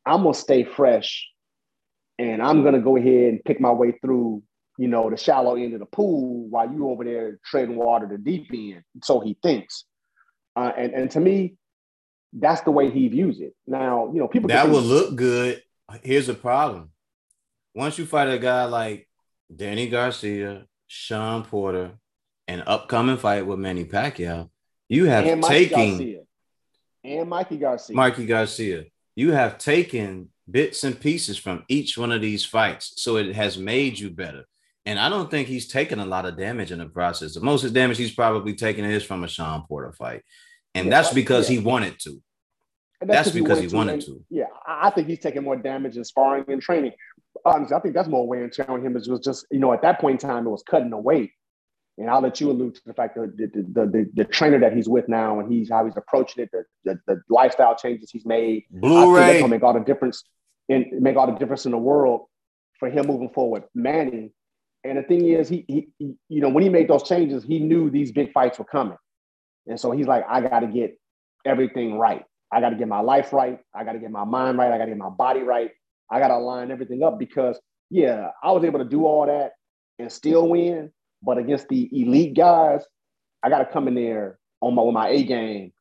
[0.10, 1.28] I'm gonna stay fresh
[2.18, 4.44] and I'm gonna go ahead and pick my way through,
[4.78, 8.18] you know, the shallow end of the pool while you over there treading water the
[8.18, 8.84] deep end.
[9.04, 9.86] So he thinks.
[10.56, 11.56] Uh, and, and to me,
[12.34, 13.56] that's the way he views it.
[13.68, 15.62] Now, you know, people that will look good.
[16.04, 16.92] Here's the problem.
[17.76, 19.08] Once you fight a guy like
[19.56, 21.92] Danny Garcia, Shawn Porter,
[22.48, 24.50] an upcoming fight with Manny Pacquiao,
[24.88, 26.22] you have and taken Garcia.
[27.04, 27.96] and Mikey Garcia.
[27.96, 28.86] Mikey Garcia.
[29.20, 32.94] You have taken bits and pieces from each one of these fights.
[32.98, 34.46] So it has made you better.
[34.86, 37.34] And I don't think he's taken a lot of damage in the process.
[37.34, 40.24] The most of damage he's probably taken is from a Shawn Porter fight
[40.76, 41.60] and yeah, that's because yeah.
[41.60, 42.22] he wanted to.
[43.02, 44.24] And that's, that's because he, he wanted to.
[44.30, 46.94] Yeah, I think he's taking more damage in sparring and training.
[47.46, 48.98] Honestly, I think that's more wear and tear on him.
[48.98, 51.32] It was just, you know, at that point in time, it was cutting the weight.
[52.00, 54.74] And I'll let you allude to the fact that the, the, the, the trainer that
[54.74, 58.26] he's with now and he's how he's approaching it, the, the, the lifestyle changes he's
[58.26, 58.64] made.
[58.72, 59.22] Blu-ray.
[59.22, 60.24] I think make all the difference
[60.70, 62.22] in make all the difference in the world
[62.80, 63.64] for him moving forward.
[63.76, 64.32] Manny.
[64.86, 67.60] And the thing is, he, he, he you know, when he made those changes, he
[67.60, 68.98] knew these big fights were coming.
[69.68, 70.98] And so he's like, I got to get
[71.46, 72.24] everything right.
[72.50, 73.60] I got to get my life right.
[73.76, 74.72] I got to get my mind right.
[74.72, 75.72] I got to get my body right.
[76.10, 77.60] I got to line everything up because,
[77.90, 79.52] yeah, I was able to do all that
[80.00, 80.92] and still win.
[81.22, 82.82] But against the elite guys,
[83.44, 85.74] I got to come in there on my, with my A game.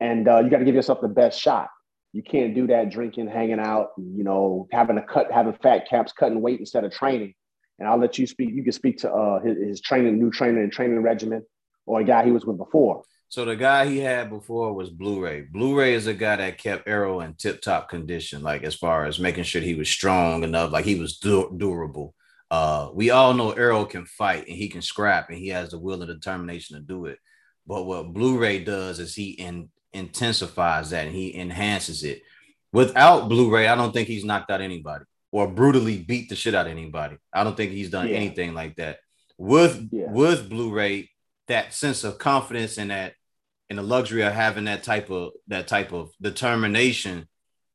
[0.00, 1.68] And uh, you got to give yourself the best shot.
[2.12, 6.12] You can't do that drinking, hanging out, you know, having a cut, having fat caps,
[6.12, 7.34] cutting weight instead of training.
[7.78, 8.50] And I'll let you speak.
[8.54, 11.44] You can speak to uh, his, his training, new training and training regimen
[11.86, 13.02] or a guy he was with before.
[13.28, 15.48] So the guy he had before was Blu-ray.
[15.52, 19.42] Blu-ray is a guy that kept Errol in tip-top condition, like as far as making
[19.42, 22.14] sure he was strong enough, like he was du- durable.
[22.54, 25.78] Uh, we all know Errol can fight and he can scrap and he has the
[25.78, 27.18] will and determination to do it.
[27.66, 32.22] But what Blu-ray does is he in, intensifies that and he enhances it.
[32.72, 36.66] Without Blu-ray, I don't think he's knocked out anybody or brutally beat the shit out
[36.66, 37.16] of anybody.
[37.32, 38.14] I don't think he's done yeah.
[38.14, 38.98] anything like that.
[39.36, 40.12] With yeah.
[40.12, 41.10] with Blu-ray,
[41.48, 43.14] that sense of confidence and that
[43.68, 47.26] and the luxury of having that type of that type of determination,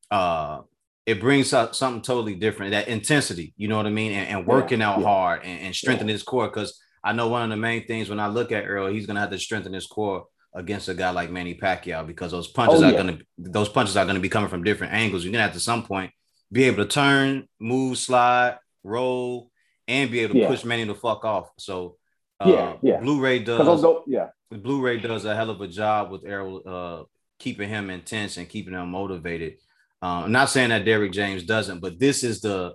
[0.10, 0.62] uh,
[1.10, 2.72] it brings out something totally different.
[2.72, 4.91] That intensity, you know what I mean, and, and working yeah.
[4.91, 6.48] out hard and, and strengthening his core.
[6.48, 9.19] Because I know one of the main things when I look at Errol, he's gonna
[9.19, 12.89] have to strengthen his core against a guy like Manny Pacquiao because those punches oh,
[12.89, 15.24] are gonna those punches are gonna be coming from different angles.
[15.24, 16.12] You're gonna have to some point
[16.52, 19.50] be able to turn, move, slide, roll,
[19.88, 20.48] and be able to yeah.
[20.48, 21.50] push Manny the fuck off.
[21.58, 21.98] So
[22.39, 23.00] uh, yeah, yeah.
[23.00, 23.82] Blu-ray does.
[23.82, 27.04] Go, yeah, Blu-ray does a hell of a job with Errol, uh,
[27.39, 29.58] keeping him intense and keeping him motivated.
[30.01, 32.73] Um, I'm not saying that Derrick James doesn't, but this is the,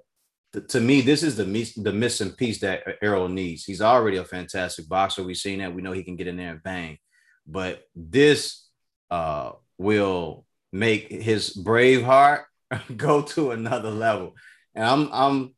[0.53, 1.45] the to me this is the
[1.77, 3.65] the missing piece that Errol needs.
[3.65, 5.23] He's already a fantastic boxer.
[5.23, 5.75] We've seen that.
[5.75, 6.99] We know he can get in there and bang,
[7.47, 8.69] but this
[9.11, 12.45] uh, will make his brave heart
[12.97, 14.35] go to another level.
[14.75, 15.55] And I'm I'm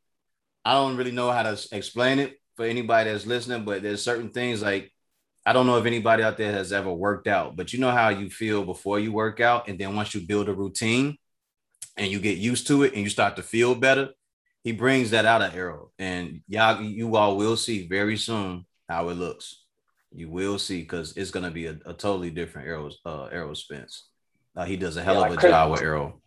[0.63, 4.29] I don't really know how to explain it for anybody that's listening, but there's certain
[4.29, 4.91] things like
[5.45, 8.09] I don't know if anybody out there has ever worked out, but you know how
[8.09, 11.17] you feel before you work out, and then once you build a routine
[11.95, 14.09] and you get used to it and you start to feel better,
[14.63, 19.09] he brings that out of Errol, and y'all you all will see very soon how
[19.09, 19.63] it looks.
[20.11, 24.07] You will see because it's gonna be a, a totally different Errol uh, Errol Spence.
[24.55, 26.21] Uh, he does a hell yeah, of a job with Errol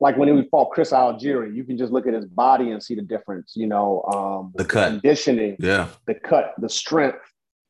[0.00, 2.94] like when he fought Chris Algieri, you can just look at his body and see
[2.94, 3.52] the difference.
[3.56, 7.18] You know, um, the cut, conditioning, yeah, the cut, the strength.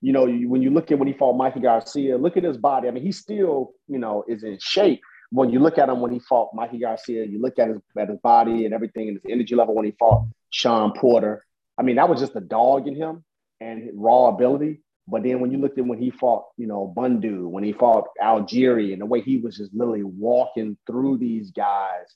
[0.02, 2.56] You know, you, when you look at when he fought Mikey Garcia, look at his
[2.56, 2.88] body.
[2.88, 5.00] I mean, he still, you know, is in shape.
[5.36, 8.08] When you look at him when he fought Mikey Garcia, you look at his at
[8.08, 11.44] his body and everything and his energy level when he fought Shawn Porter.
[11.76, 13.22] I mean, that was just the dog in him
[13.60, 14.80] and raw ability.
[15.06, 18.06] But then when you looked at when he fought, you know, Bundu, when he fought
[18.20, 22.06] Algieri, and the way he was just literally walking through these guys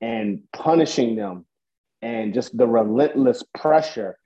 [0.00, 1.44] and punishing them
[2.00, 4.16] and just the relentless pressure.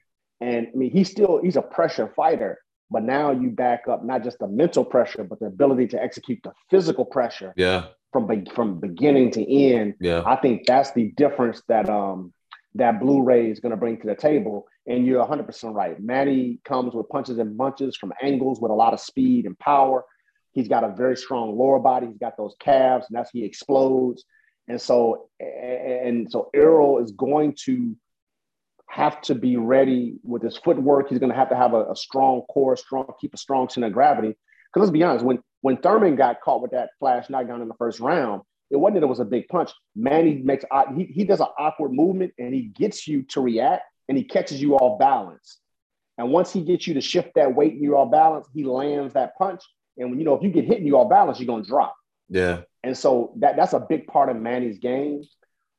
[0.40, 2.60] And I mean, he's still he's a pressure fighter,
[2.92, 6.38] but now you back up not just the mental pressure, but the ability to execute
[6.44, 7.52] the physical pressure.
[7.56, 7.88] Yeah.
[8.16, 9.94] From from beginning to end.
[10.00, 10.22] Yeah.
[10.24, 12.32] I think that's the difference that um
[12.76, 14.66] that Blu-ray is going to bring to the table.
[14.86, 16.00] And you're 100% right.
[16.00, 20.04] Manny comes with punches and bunches from angles with a lot of speed and power.
[20.52, 22.06] He's got a very strong lower body.
[22.06, 24.24] He's got those calves, and that's he explodes.
[24.68, 27.96] And so, and so Errol is going to
[28.88, 31.10] have to be ready with his footwork.
[31.10, 33.88] He's going to have to have a, a strong core, strong, keep a strong center
[33.88, 34.28] of gravity.
[34.28, 37.74] Because let's be honest, when when Thurman got caught with that flash knockdown in the
[37.74, 39.70] first round, it wasn't that it was a big punch.
[39.94, 40.64] Manny makes
[40.96, 44.60] he, he does an awkward movement and he gets you to react and he catches
[44.60, 45.58] you off balance.
[46.18, 49.14] And once he gets you to shift that weight and you're off balance, he lands
[49.14, 49.62] that punch.
[49.98, 51.94] And when you know if you get hit and you're off balance, you're gonna drop.
[52.28, 52.62] Yeah.
[52.82, 55.22] And so that that's a big part of Manny's game.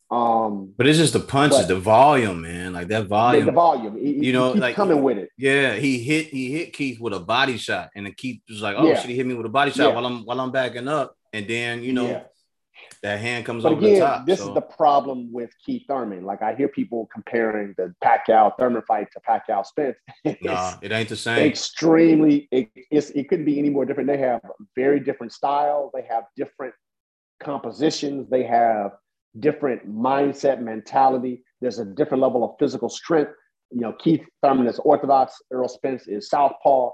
[0.10, 2.74] Um, but it's just the punches, the volume, man.
[2.74, 3.46] Like that volume.
[3.46, 3.98] The, volume.
[3.98, 5.30] He, you know, like coming with it.
[5.38, 8.76] Yeah, he hit he hit Keith with a body shot, and the Keith was like,
[8.78, 9.00] "Oh, yeah.
[9.00, 9.96] should he hit me with a body shot yeah.
[9.96, 12.24] while I'm while I'm backing up?" And then you know, yeah
[13.04, 14.26] that hand comes but over again, the top.
[14.26, 14.50] This so.
[14.50, 16.24] is the problem with Keith Thurman.
[16.24, 19.98] Like I hear people comparing the Pacquiao Thurman fight to Pacquiao Spence.
[20.42, 21.48] nah, it ain't the same.
[21.48, 24.08] Extremely, it, it couldn't be any more different.
[24.08, 24.42] They have
[24.76, 25.92] very different styles.
[25.94, 26.74] They have different
[27.40, 28.30] compositions.
[28.30, 28.92] They have
[29.40, 31.44] different mindset, mentality.
[31.62, 33.32] There's a different level of physical strength.
[33.72, 35.36] You know, Keith Thurman is orthodox.
[35.52, 36.92] Errol Spence is southpaw.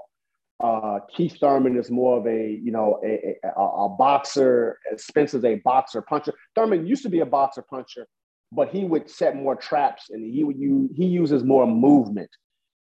[0.62, 4.78] Uh, Keith Thurman is more of a, you know, a, a, a boxer.
[4.96, 6.32] Spence is a boxer puncher.
[6.54, 8.06] Thurman used to be a boxer puncher,
[8.52, 12.30] but he would set more traps and he would use, he uses more movement.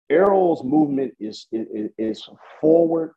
[0.09, 3.13] Errol's movement is, is, is forward.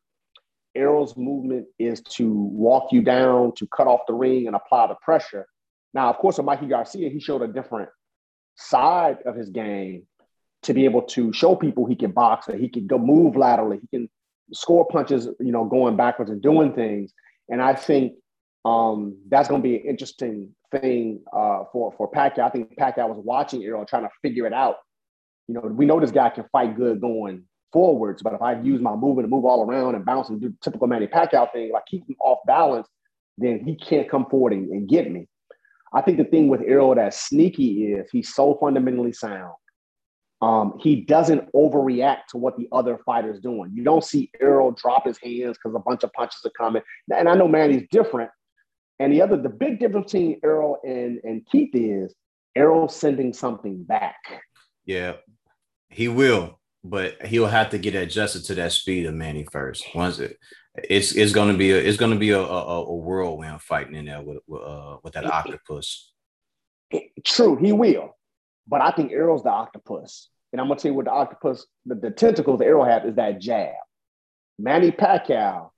[0.77, 4.97] Errol's movement is to walk you down, to cut off the ring and apply the
[5.03, 5.47] pressure.
[5.95, 7.89] Now, of course, with Mikey Garcia, he showed a different
[8.57, 10.07] side of his game
[10.65, 13.79] to be able to show people he can box, that he can go move laterally,
[13.81, 14.11] he can
[14.53, 17.13] score punches, you know, going backwards and doing things.
[17.49, 18.15] And I think
[18.65, 22.41] um, that's going to be an interesting thing uh, for for Pacquiao.
[22.41, 24.77] I think Pacquiao was watching Errol trying to figure it out.
[25.47, 28.81] You know, we know this guy can fight good going forwards, but if I use
[28.81, 31.85] my movement to move all around and bounce and do typical Manny Pacquiao thing, like
[31.87, 32.89] keep him off balance,
[33.37, 35.29] then he can't come forward and, and get me.
[35.95, 39.55] I think the thing with Errol that's sneaky is he's so fundamentally sound.
[40.43, 43.71] Um, he doesn't overreact to what the other fighter's doing.
[43.73, 46.83] You don't see Errol drop his hands because a bunch of punches are coming.
[47.15, 48.31] And I know Manny's different.
[48.99, 52.15] And the other, the big difference between Errol and, and Keith is
[52.57, 54.17] Errol sending something back.
[54.85, 55.15] Yeah,
[55.89, 59.85] he will, but he'll have to get adjusted to that speed of Manny first.
[59.95, 60.37] Once it,
[60.77, 64.07] it's it's going to be a it's to be a, a, a whirlwind fighting in
[64.07, 66.13] there with with, uh, with that octopus.
[67.25, 68.17] True, he will,
[68.67, 71.95] but I think Errol's the octopus, and I'm gonna tell you what the octopus, the,
[71.95, 73.75] the tentacles the Errol have is that jab.
[74.59, 75.71] Manny Pacquiao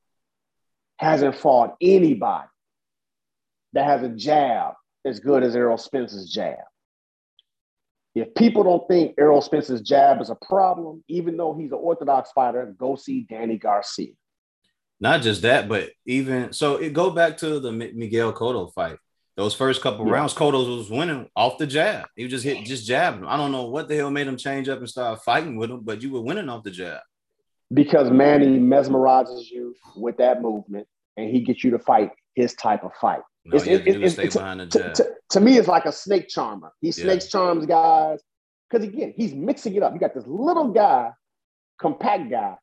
[0.99, 2.49] hasn't fought anybody
[3.73, 6.59] that has a jab as good as Errol Spence's jab.
[8.15, 12.33] If people don't think Errol Spence's jab is a problem, even though he's an orthodox
[12.33, 14.13] fighter, go see Danny Garcia.
[14.99, 18.99] Not just that, but even so, it go back to the Miguel Cotto fight.
[19.37, 20.15] Those first couple yeah.
[20.15, 22.07] rounds, Cotto was winning off the jab.
[22.17, 23.29] He just hit, just jabbed him.
[23.29, 25.81] I don't know what the hell made him change up and start fighting with him,
[25.81, 27.01] but you were winning off the jab.
[27.73, 30.87] Because Manny mesmerizes you with that movement,
[31.19, 33.21] and he gets you to fight his type of fight.
[33.45, 36.73] No, it's, it, it, it's, to, to, to, me, it's like a snake charmer.
[36.81, 37.31] He snakes yeah.
[37.31, 38.21] charms guys
[38.69, 39.93] because again, he's mixing it up.
[39.93, 41.11] You got this little guy,
[41.79, 42.57] compact guy,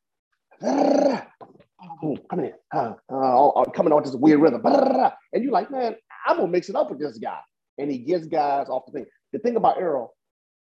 [2.30, 6.48] coming in, uh, uh, coming on this weird rhythm, and you're like, man, I'm gonna
[6.48, 7.40] mix it up with this guy,
[7.78, 9.06] and he gets guys off the thing.
[9.32, 10.14] The thing about Errol,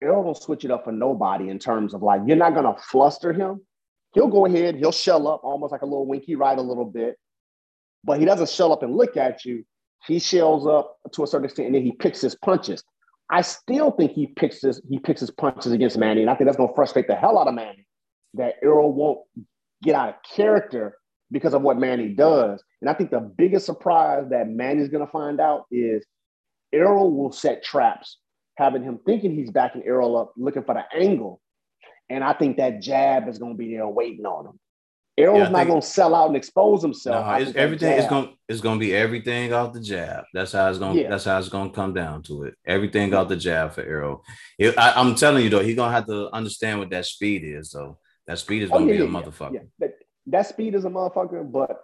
[0.02, 3.33] Errol don't switch it up for nobody in terms of like you're not gonna fluster
[3.33, 3.61] him.
[4.12, 7.16] He'll go ahead, he'll shell up almost like a little Winky Wright a little bit,
[8.04, 9.64] but he doesn't shell up and look at you
[10.06, 12.83] he shells up to a certain extent, and then he picks his punches.
[13.30, 16.48] I still think he picks his he picks his punches against Manny, and I think
[16.48, 17.87] that's to frustrate the hell out of Manny.
[18.35, 19.20] That Errol won't
[19.83, 20.96] get out of character
[21.31, 22.62] because of what Manny does.
[22.81, 26.05] And I think the biggest surprise that Manny's going to find out is
[26.73, 28.19] Errol will set traps,
[28.57, 31.40] having him thinking he's backing Errol up, looking for the angle.
[32.09, 34.59] And I think that jab is going to be there waiting on him.
[35.19, 37.27] Errol's yeah, not going to sell out and expose himself.
[37.27, 40.25] No, everything is going it's going to be everything off the jab.
[40.33, 40.99] That's how it's going.
[40.99, 41.11] Yeah.
[41.11, 42.55] That's how it's going to come down to it.
[42.64, 44.25] Everything off the jab for Errol.
[44.61, 47.71] I, am telling you though, he's going to have to understand what that speed is.
[47.71, 49.61] So that speed is going to oh, yeah, be a motherfucker.
[49.81, 49.88] Yeah,
[50.31, 51.81] that, speed is a motherfucker, but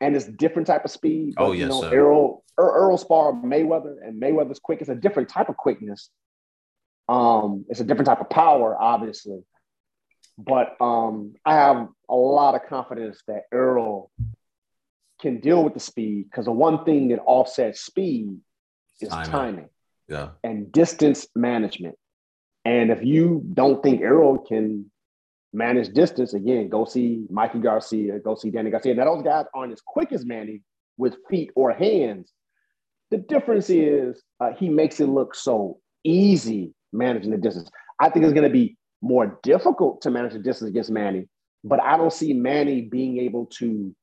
[0.00, 1.34] and it's different type of speed.
[1.36, 1.94] But, oh yes, you know, sir.
[1.94, 4.80] Errol er, Errol spar Mayweather, and Mayweather's quick.
[4.80, 6.10] It's a different type of quickness.
[7.08, 9.40] Um, it's a different type of power, obviously.
[10.38, 14.10] But um, I have a lot of confidence that Earl
[15.20, 18.38] can deal with the speed because the one thing that offsets speed
[19.00, 19.30] is timing.
[19.30, 19.68] timing.
[20.08, 20.28] Yeah.
[20.42, 21.96] And distance management.
[22.64, 24.90] And if you don't think Errol can
[25.52, 28.94] manage distance, again, go see Mikey Garcia, go see Danny Garcia.
[28.94, 30.62] Now, those guys aren't as quick as Manny
[30.96, 32.32] with feet or hands.
[33.10, 37.70] The difference is uh, he makes it look so easy managing the distance.
[37.98, 41.28] I think it's going to be more difficult to manage the distance against Manny,
[41.64, 43.94] but I don't see Manny being able to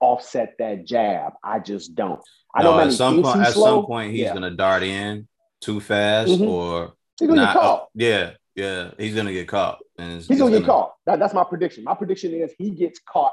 [0.00, 1.32] offset that jab.
[1.42, 2.20] I just don't.
[2.54, 3.64] I no, at some point, at slow.
[3.80, 4.34] some point, he's yeah.
[4.34, 5.26] gonna dart in
[5.60, 6.44] too fast, mm-hmm.
[6.44, 7.88] or he's gonna not, caught.
[7.94, 10.94] yeah, yeah, he's gonna get caught, and he's gonna, gonna, get caught.
[11.06, 11.84] That, that's my prediction.
[11.84, 13.32] My prediction is he gets caught.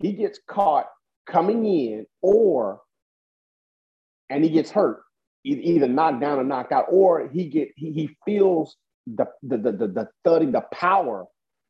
[0.00, 0.86] He gets caught
[1.26, 2.80] coming in, or
[4.28, 5.02] and he gets hurt,
[5.44, 9.72] either knocked down or knocked out, or he get he, he feels the the the
[9.72, 11.24] the, the thudding, the power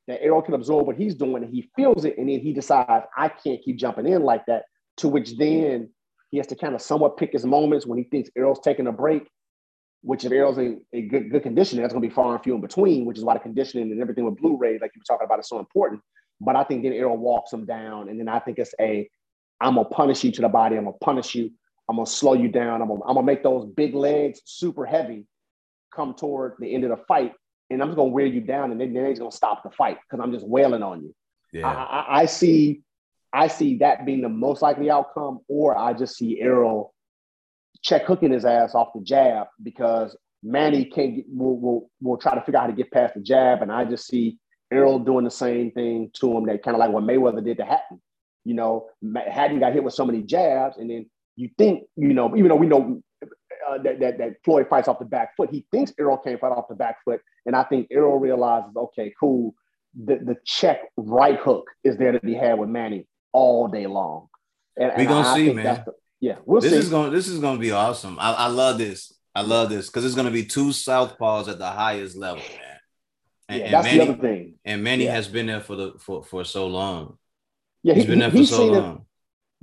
[0.07, 3.07] that Errol can absorb what he's doing, and he feels it, and then he decides
[3.17, 4.65] I can't keep jumping in like that.
[4.99, 5.91] To which then
[6.31, 8.93] he has to kind of somewhat pick his moments when he thinks Errol's taking a
[8.93, 9.29] break.
[10.05, 12.55] Which if Errol's in a good good condition, that's going to be far and few
[12.55, 13.07] in between.
[13.07, 15.49] Which is why the conditioning and everything with Blu-ray, like you were talking about, is
[15.49, 16.03] so important.
[16.41, 19.09] But I think then Errol walks him down, and then I think it's a
[19.61, 20.77] I'm gonna punish you to the body.
[20.77, 21.51] I'm gonna punish you.
[21.89, 22.83] I'm gonna slow you down.
[22.83, 25.27] I'm gonna, I'm gonna make those big legs super heavy
[25.95, 27.33] come toward the end of the fight,
[27.71, 29.99] and I'm just gonna wear you down, and then, then he's gonna stop the fight
[30.03, 31.15] because I'm just wailing on you.
[31.53, 31.69] Yeah.
[31.69, 32.83] I, I, I, see,
[33.33, 36.94] I see that being the most likely outcome, or I just see Errol
[37.85, 42.35] check hooking his ass off the jab because Manny can't get, will, will, will try
[42.35, 44.39] to figure out how to get past the jab, and I just see
[44.73, 47.65] Errol doing the same thing to him that kind of like what Mayweather did to
[47.65, 48.01] Hatton.
[48.45, 48.89] You know,
[49.27, 52.57] Hatton got hit with so many jabs, and then you think, you know, even though
[52.57, 53.03] we know
[53.69, 55.51] uh, that, that, that Floyd fights off the back foot.
[55.51, 57.21] He thinks Errol can't fight off the back foot.
[57.47, 59.55] And I think Errol realizes, okay, cool.
[59.97, 64.29] The, the check right hook is there to be had with Manny all day long.
[64.77, 65.85] And, We're gonna see, man.
[65.87, 65.93] The,
[66.25, 66.79] yeah, we'll this see.
[66.79, 68.19] is going this is gonna be awesome.
[68.19, 69.13] I, I love this.
[69.35, 72.79] I love this because it's gonna be two southpaws at the highest level, man.
[73.51, 74.55] And, yeah, that's Manny, the other thing.
[74.65, 75.13] And Manny yeah.
[75.13, 77.19] has been there for the for, for so long.
[77.83, 78.95] Yeah, he's he, been there for so long.
[78.97, 79.03] It,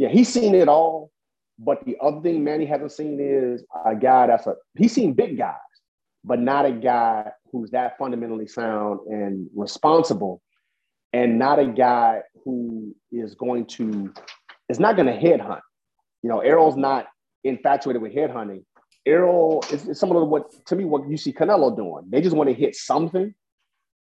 [0.04, 1.10] yeah, he's seen it all.
[1.58, 5.40] But the other thing Manny hasn't seen is a guy that's a he's seen big
[5.40, 5.56] guys.
[6.24, 10.42] but not a guy who's that fundamentally sound and responsible,
[11.14, 14.14] and not a guy who is going to
[14.70, 15.62] is not going to headhunt.
[16.24, 17.08] You know, Errol's not
[17.44, 18.64] infatuated with headhunting.
[19.06, 22.06] Errol is, is some of what to me what you see Canelo doing.
[22.10, 23.34] They just want to hit something,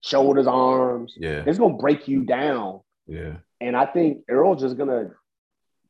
[0.02, 1.14] shoulders, arms.
[1.18, 2.82] Yeah, it's going to break you down.
[3.08, 5.12] Yeah, and I think Errol's just going to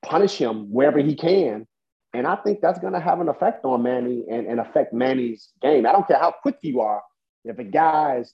[0.01, 1.67] punish him wherever he can
[2.15, 5.49] and I think that's going to have an effect on Manny and, and affect Manny's
[5.61, 5.85] game.
[5.85, 7.01] I don't care how quick you are.
[7.43, 8.33] If a guy's,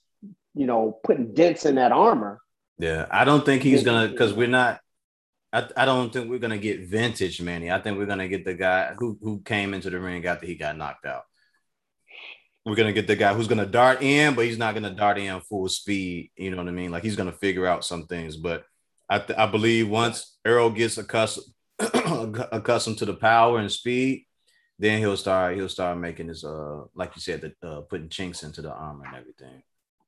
[0.54, 2.40] you know, putting dents in that armor.
[2.78, 4.80] Yeah, I don't think he's going to, because we're not,
[5.52, 7.70] I, I don't think we're to get vintage Manny.
[7.70, 10.54] I think we're to get the guy who, who came into the ring after he
[10.54, 11.24] got knocked out.
[12.64, 15.40] We're to get the guy who's to dart in, but he's not to dart in
[15.40, 16.30] full speed.
[16.36, 16.92] You know what I mean?
[16.92, 18.36] Like he's to figure out some things.
[18.36, 18.64] But
[19.10, 21.46] I, th- I believe once Errol gets accustomed,
[21.80, 24.26] accustomed to the power and speed,
[24.78, 28.42] then he'll start he'll start making his uh like you said the uh, putting chinks
[28.42, 29.62] into the armor and everything.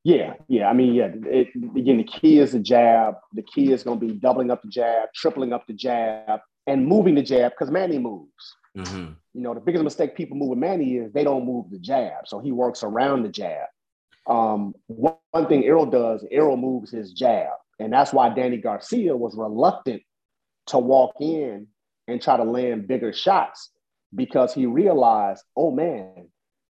[0.05, 0.69] Yeah, yeah.
[0.69, 1.09] I mean, yeah.
[1.25, 3.15] It, again, the key is the jab.
[3.33, 6.87] The key is going to be doubling up the jab, tripling up the jab, and
[6.87, 8.55] moving the jab because Manny moves.
[8.77, 9.13] Mm-hmm.
[9.33, 12.27] You know, the biggest mistake people move with Manny is they don't move the jab,
[12.27, 13.67] so he works around the jab.
[14.27, 19.17] Um, one, one thing Errol does, Errol moves his jab, and that's why Danny Garcia
[19.17, 20.03] was reluctant
[20.67, 21.67] to walk in
[22.09, 23.71] and try to land bigger shots
[24.15, 26.29] because he realized, oh man,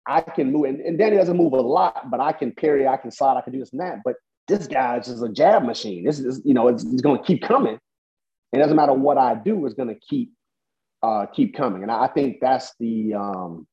[0.06, 0.64] I can move.
[0.64, 3.40] And, and Danny doesn't move a lot, but I can parry, I can slide, I
[3.40, 3.98] can do this and that.
[4.04, 4.16] But
[4.48, 6.04] this guy is just a jab machine.
[6.04, 7.78] This is, you know, it's, it's going to keep coming.
[8.52, 10.32] It doesn't matter what I do, it's going to keep
[11.02, 11.82] uh, keep coming.
[11.82, 13.66] And I, think that's the um,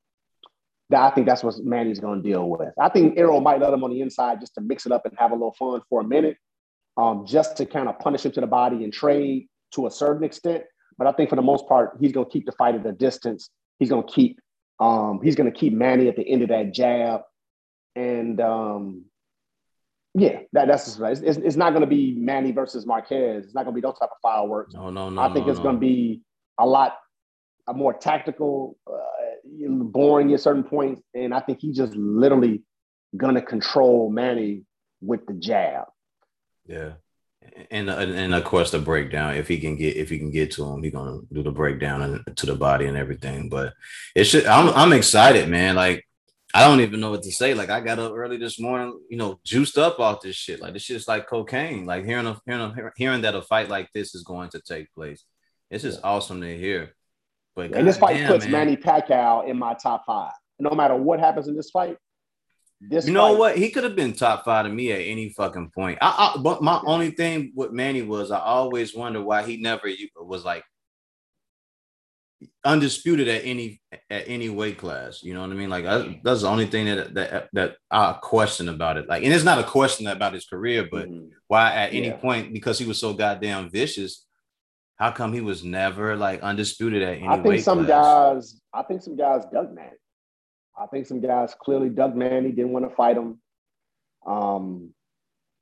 [0.89, 2.73] that I think that's what Manny's going to deal with.
[2.79, 5.13] I think Errol might let him on the inside just to mix it up and
[5.17, 6.37] have a little fun for a minute,
[6.97, 10.23] um, just to kind of punish him to the body and trade to a certain
[10.23, 10.63] extent.
[10.97, 12.91] But I think for the most part, he's going to keep the fight at a
[12.91, 13.49] distance.
[13.77, 14.39] He's going to keep
[14.79, 17.21] um, he's going to keep Manny at the end of that jab,
[17.95, 19.05] and um,
[20.13, 21.17] yeah, that, that's just right.
[21.17, 23.45] It's, it's not going to be Manny versus Marquez.
[23.45, 24.73] It's not going to be those type of fireworks.
[24.73, 25.21] No, no, no.
[25.21, 25.63] I think no, it's no.
[25.63, 26.21] going to be
[26.59, 26.97] a lot
[27.67, 32.63] a more tactical, uh, boring at certain points, and I think he's just literally
[33.15, 34.63] going to control Manny
[35.01, 35.85] with the jab.
[36.65, 36.93] Yeah
[37.71, 40.65] and and of course the breakdown if he can get if he can get to
[40.65, 43.49] him he's gonna do the breakdown and to the body and everything.
[43.49, 43.73] But
[44.15, 45.75] it should i'm, I'm excited man.
[45.75, 46.05] Like
[46.53, 47.53] i don't even know what to say.
[47.53, 50.61] Like i got up early this morning you know juiced up off this shit.
[50.61, 51.85] Like this shit's like cocaine.
[51.85, 54.93] Like hearing a, hearing a, hearing that a fight like this is going to take
[54.93, 55.23] place.
[55.69, 56.95] It's just awesome to hear.
[57.55, 58.67] But and this fight damn, puts man.
[58.67, 60.33] manny pacquiao in my top five.
[60.59, 61.97] No matter what happens in this fight
[62.81, 63.57] this you know what?
[63.57, 65.97] He could have been top five to me at any fucking point.
[66.01, 69.89] I, I but my only thing with Manny was I always wonder why he never
[70.17, 70.63] was like
[72.63, 75.21] undisputed at any at any weight class.
[75.23, 75.69] You know what I mean?
[75.69, 79.09] Like I, that's the only thing that that that I question about it.
[79.09, 81.29] Like, and it's not a question about his career, but Mhm.
[81.47, 82.17] why at any Yeah.
[82.17, 84.25] point because he was so goddamn vicious.
[84.95, 87.89] How come he was never like undisputed at any I think some class?
[87.89, 89.95] guys, I think some guys dug Manny.
[90.79, 93.39] I think some guys clearly Doug Manny, didn't want to fight him.
[94.25, 94.93] Um,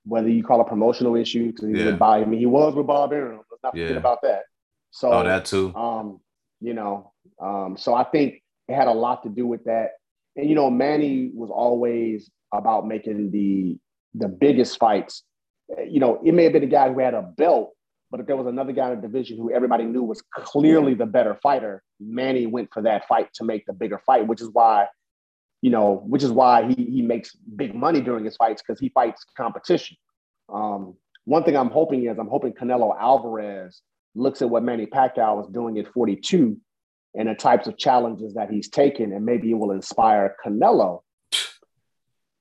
[0.06, 1.86] whether you call it promotional issue, because he Yeah.
[1.88, 3.42] with Bob, I mean, he was with Bob Arum.
[3.52, 3.98] Let's not forget Yeah.
[3.98, 4.44] about that.
[4.92, 5.76] So, Oh, that too.
[5.76, 6.22] um,
[6.62, 9.92] you know, um, so I think it had a lot to do with that.
[10.36, 13.78] And you know, Manny was always about making the
[14.14, 15.24] the biggest fights.
[15.86, 17.74] You know, it may have been a guy who had a belt,
[18.10, 21.06] but if there was another guy in the division who everybody knew was clearly the
[21.06, 24.88] better fighter, Manny went for that fight to make the bigger fight, which is why,
[25.62, 28.90] you know, which is why he he makes big money during his fights because he
[28.90, 29.98] fights competition.
[30.50, 30.96] Um,
[31.26, 33.82] one thing I'm hoping is I'm hoping Canelo Alvarez
[34.16, 36.58] looks at what Manny Pacquiao was doing at 42
[37.16, 41.02] and the types of challenges that he's taken, and maybe it will inspire Canelo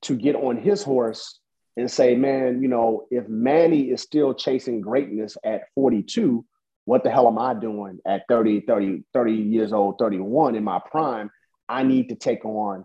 [0.03, 1.41] to get on his horse
[1.77, 6.45] and say, man, you know, if Manny is still chasing greatness at 42,
[6.85, 10.81] what the hell am I doing at 30, 30, 30 years old, 31 in my
[10.91, 11.31] prime?
[11.69, 12.85] I need to take on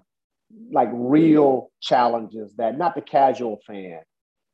[0.71, 3.99] like real challenges that not the casual fan,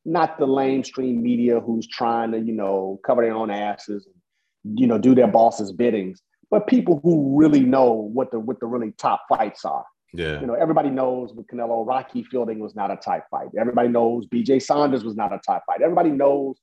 [0.04, 4.86] not the lamestream media who's trying to, you know, cover their own asses and, you
[4.86, 6.20] know, do their boss's biddings,
[6.50, 9.84] but people who really know what the what the really top fights are.
[10.14, 10.40] Yeah.
[10.40, 13.48] You know, everybody knows with Canelo, Rocky Fielding was not a type fight.
[13.58, 15.82] Everybody knows BJ Saunders was not a top fight.
[15.82, 16.58] Everybody knows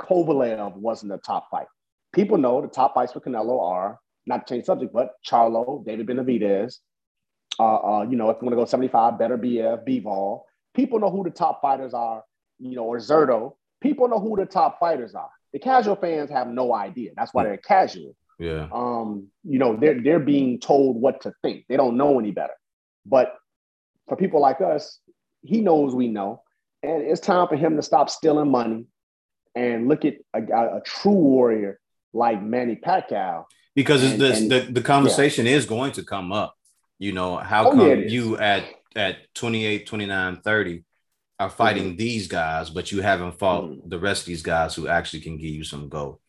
[0.00, 1.66] Kovalev wasn't a top fight.
[2.14, 6.06] People know the top fights for Canelo are not to change subject, but Charlo, David
[6.06, 6.78] Benavidez.
[7.58, 10.42] Uh, uh, you know, if you want to go 75, Beterbiev, Bivol.
[10.74, 12.22] People know who the top fighters are,
[12.58, 13.54] you know, or Zurdo.
[13.80, 15.30] People know who the top fighters are.
[15.52, 17.12] The casual fans have no idea.
[17.16, 18.14] That's why they're casual.
[18.38, 18.68] Yeah.
[18.70, 21.64] Um, you know, they're they're being told what to think.
[21.68, 22.52] They don't know any better.
[23.04, 23.34] But
[24.08, 25.00] for people like us,
[25.42, 26.42] he knows we know.
[26.82, 28.86] And it's time for him to stop stealing money
[29.54, 31.80] and look at a, a true warrior
[32.12, 33.44] like Manny Pacquiao.
[33.74, 35.52] Because and, the, and, the, the conversation yeah.
[35.52, 36.56] is going to come up.
[36.98, 38.64] You know, how oh, come yeah, you at
[38.96, 40.84] at 28, 29, 30
[41.38, 41.96] are fighting mm-hmm.
[41.96, 43.88] these guys, but you haven't fought mm-hmm.
[43.88, 46.20] the rest of these guys who actually can give you some go.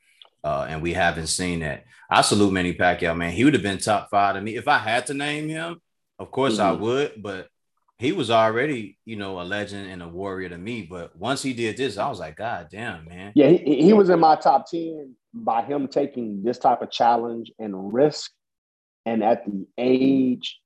[0.44, 1.86] Uh, and we haven't seen that.
[2.10, 3.34] I salute Manny Pacquiao, man.
[3.34, 5.82] He would have been top five to me if I had to name him.
[6.18, 6.62] Of course, mm-hmm.
[6.62, 7.50] I would, but
[7.98, 10.84] he was already, you know, a legend and a warrior to me.
[10.84, 13.34] But once he did this, I was like, God damn, man.
[13.36, 17.52] Yeah, he, he was in my top 10 by him taking this type of challenge
[17.60, 18.32] and risk.
[19.06, 20.60] And at the age,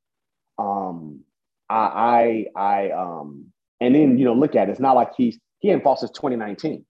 [0.57, 1.21] um,
[1.69, 3.47] I, I, I, um,
[3.79, 4.71] and then, you know, look at it.
[4.71, 6.85] It's not like he's, he ain't fought since 2019.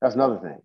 [0.00, 0.58] That's another thing.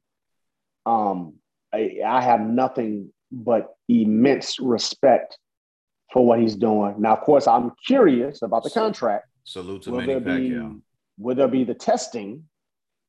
[0.86, 1.36] Um,
[1.74, 5.38] I, I have nothing but immense respect
[6.12, 6.96] for what he's doing.
[7.00, 9.28] Now, of course, I'm curious about the contract.
[9.44, 10.74] Salute to will Manny Pacquiao.
[10.74, 10.82] Be,
[11.18, 12.44] will there be the testing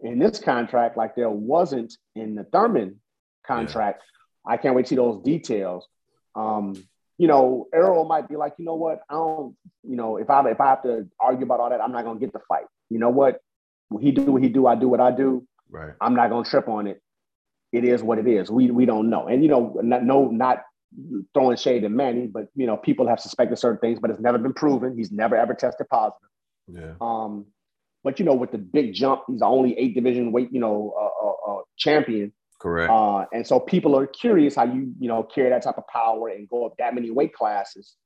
[0.01, 3.01] in this contract like there wasn't in the Thurman
[3.47, 4.03] contract?
[4.47, 4.55] Yeah.
[4.55, 5.87] I can't wait to see those details.
[6.35, 6.75] Um,
[7.19, 10.49] you know, Errol might be like, you know what, I don't, you know, if I
[10.51, 12.65] if I have to argue about all that, I'm not gonna get the fight.
[12.91, 13.41] You know what?
[14.01, 15.47] He do what he do, I do what I do.
[15.71, 15.93] Right.
[16.01, 17.01] I'm not gonna trip on it.
[17.73, 18.51] It is what it is.
[18.51, 19.29] We we don't know.
[19.29, 20.63] And you know, not, no, not
[21.35, 24.39] throwing shade at Manny, but you know, people have suspected certain things, but it's never
[24.39, 24.97] been proven.
[24.97, 26.29] He's never ever tested positive.
[26.69, 26.95] Yeah.
[27.01, 27.47] Um,
[28.05, 30.95] but you know, with the big jump, he's the only eight division weight, you know,
[30.99, 32.33] uh, uh, uh, champion.
[32.63, 32.93] Correct.
[32.93, 36.29] Uh, and so people are curious how you, you know, carry that type of power
[36.29, 37.97] and go up that many weight classes.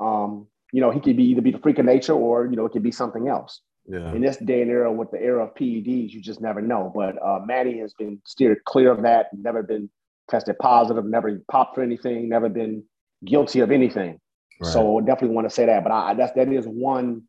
[0.00, 2.66] Um, you know, he could be either be the freak of nature or you know,
[2.66, 3.60] it could be something else.
[3.86, 4.12] Yeah.
[4.12, 6.92] In this day and era, with the era of PEDs, you just never know.
[6.92, 9.28] But uh, Manny has been steered clear of that.
[9.32, 9.88] Never been
[10.28, 12.82] tested positive, never popped for anything, never been
[13.24, 14.18] guilty of anything.
[14.60, 14.72] Right.
[14.72, 15.84] So definitely want to say that.
[15.84, 17.22] But I, that's that is one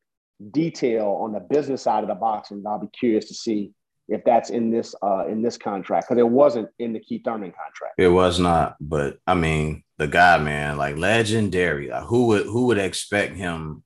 [0.50, 2.64] detail on the business side of the boxing.
[2.66, 3.72] I'll be curious to see
[4.12, 7.52] if that's in this uh, in this contract because it wasn't in the Keith Thurman
[7.52, 7.96] contract.
[7.98, 11.90] It was not, but I mean the guy, man, like legendary.
[11.90, 13.84] Like, who would who would expect him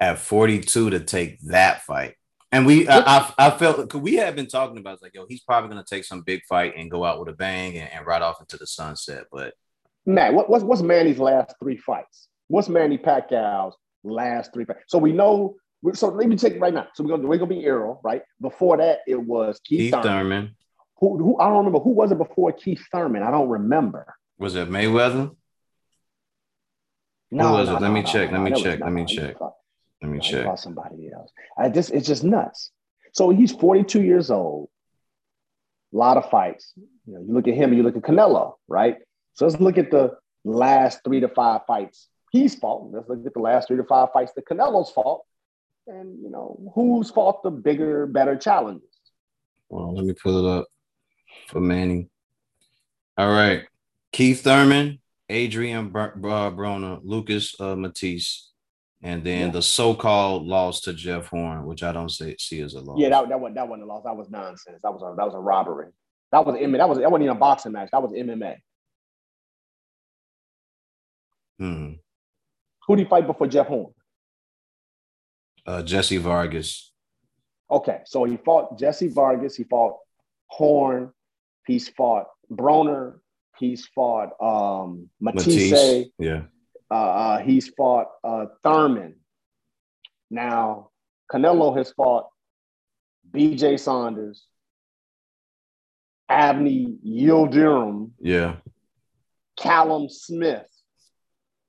[0.00, 2.14] at 42 to take that fight?
[2.50, 5.26] And we, I, I, I felt could we had been talking about it's like, yo,
[5.28, 8.04] he's probably to take some big fight and go out with a bang and, and
[8.04, 9.26] ride off into the sunset.
[9.30, 9.54] But
[10.06, 12.26] Matt, what, what's what's Manny's last three fights?
[12.48, 14.80] What's Manny Pacquiao's last three fights?
[14.88, 15.54] So we know.
[15.94, 16.88] So let me take it right now.
[16.94, 18.22] So we're gonna we're gonna be Errol, right?
[18.40, 20.04] Before that, it was Keith, Keith Thurman.
[20.04, 20.56] Thurman.
[20.98, 23.22] Who, who I don't remember who was it before Keith Thurman.
[23.22, 24.14] I don't remember.
[24.38, 25.34] Was it Mayweather?
[27.30, 27.80] No, who was no, it?
[27.80, 28.30] Let no, me no, check.
[28.30, 28.80] Let me check.
[28.80, 29.36] Let me check.
[30.02, 30.42] Let me check.
[30.42, 31.30] About somebody else.
[31.56, 32.70] I just it's just nuts.
[33.12, 34.68] So he's 42 years old.
[35.92, 36.72] A lot of fights.
[37.06, 38.98] You know, you look at him, you look at Canelo, right?
[39.32, 42.90] So let's look at the last three to five fights he's fought.
[42.90, 45.20] Let's look at the last three to five fights that Canelo's fought.
[45.90, 48.88] And you know, who's fought the bigger, better challenges?
[49.68, 50.66] Well, let me pull it up
[51.48, 52.08] for Manny.
[53.18, 53.64] All right.
[54.12, 58.50] Keith Thurman, Adrian Br- uh, Broner, Lucas uh, Matthysse,
[59.02, 59.52] and then yeah.
[59.52, 62.98] the so-called loss to Jeff Horn, which I don't see, see as a loss.
[62.98, 64.04] Yeah, that, that wasn't that wasn't a loss.
[64.04, 64.80] That was nonsense.
[64.82, 65.88] That was a that was a robbery.
[66.30, 66.78] That was MMA.
[66.78, 67.88] That was that wasn't even a boxing match.
[67.90, 68.56] That was MMA.
[71.58, 71.92] Hmm.
[72.86, 73.92] Who did he fight before Jeff Horn?
[75.70, 76.90] Uh, Jesse Vargas.
[77.70, 79.54] Okay, so he fought Jesse Vargas.
[79.54, 79.98] He fought
[80.48, 81.12] Horn.
[81.64, 83.20] He's fought Broner.
[83.56, 85.70] He's fought um, Matthysse.
[85.70, 86.08] Matthysse.
[86.18, 86.42] Yeah.
[86.90, 89.14] Uh, uh, he's fought uh, Thurman.
[90.28, 90.90] Now,
[91.30, 92.26] Canelo has fought
[93.30, 94.44] BJ Saunders,
[96.28, 98.56] Avni Yildirim, yeah,
[99.56, 100.68] Callum Smith,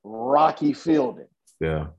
[0.04, 1.28] Rocky Fielding.
[1.60, 1.90] Yeah.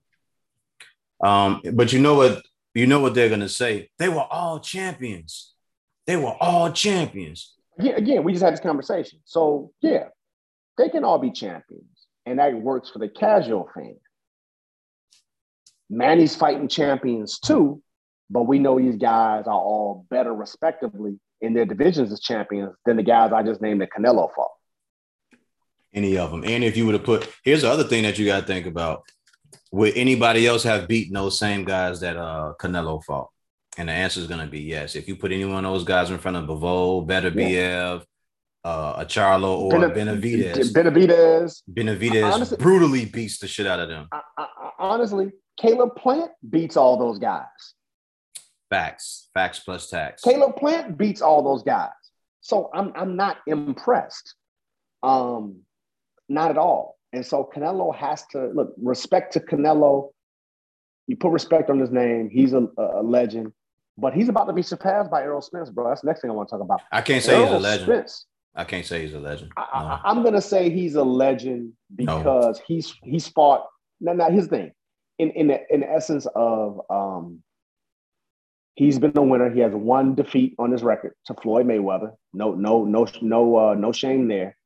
[1.22, 2.42] Um, but you know what?
[2.74, 3.90] You know what they're gonna say?
[3.98, 5.54] They were all champions.
[6.06, 7.54] They were all champions.
[7.78, 9.20] Yeah, again, we just had this conversation.
[9.24, 10.08] So yeah,
[10.78, 11.86] they can all be champions
[12.26, 13.96] and that works for the casual fan.
[15.90, 17.82] Manny's fighting champions too,
[18.30, 22.96] but we know these guys are all better respectively in their divisions as champions than
[22.96, 24.50] the guys I just named that Canelo fought.
[25.92, 26.44] Any of them.
[26.44, 28.66] And if you would have put, here's the other thing that you got to think
[28.66, 29.02] about.
[29.72, 33.30] Would anybody else have beaten those same guys that uh, Canelo fought?
[33.78, 34.96] And the answer is going to be yes.
[34.96, 37.98] If you put any one of those guys in front of Bivol, Beterbiev, yeah
[38.64, 40.72] uh, a Charlo or Benavidez.
[40.72, 41.62] Benavidez.
[41.70, 44.08] Benavidez honestly, brutally beats the shit out of them.
[44.12, 44.46] I, I,
[44.78, 47.46] honestly, Caleb Plant beats all those guys.
[48.70, 50.22] Facts, facts plus tax.
[50.22, 51.90] Caleb Plant beats all those guys.
[52.40, 54.34] So I'm I'm not impressed.
[55.02, 55.60] Um,
[56.28, 56.96] not at all.
[57.12, 60.10] And so Canelo has to look respect to Canelo.
[61.06, 62.30] You put respect on his name.
[62.30, 63.52] He's a, a legend,
[63.98, 65.88] but he's about to be surpassed by Errol Spence, bro.
[65.88, 66.80] That's the next thing I want to talk about.
[66.90, 67.86] I can't say Errol he's a legend.
[67.86, 69.52] Spence, I can't say he's a legend.
[69.56, 69.62] No.
[69.62, 72.64] I, am gonna say he's a legend because no.
[72.66, 73.66] he's he's fought.
[74.00, 74.72] Now, now the thing.
[75.18, 77.42] In in the, in the essence of um,
[78.74, 79.50] he's been a winner.
[79.50, 82.14] He has one defeat on his record to Floyd Mayweather.
[82.32, 84.56] No no no no uh, no shame there.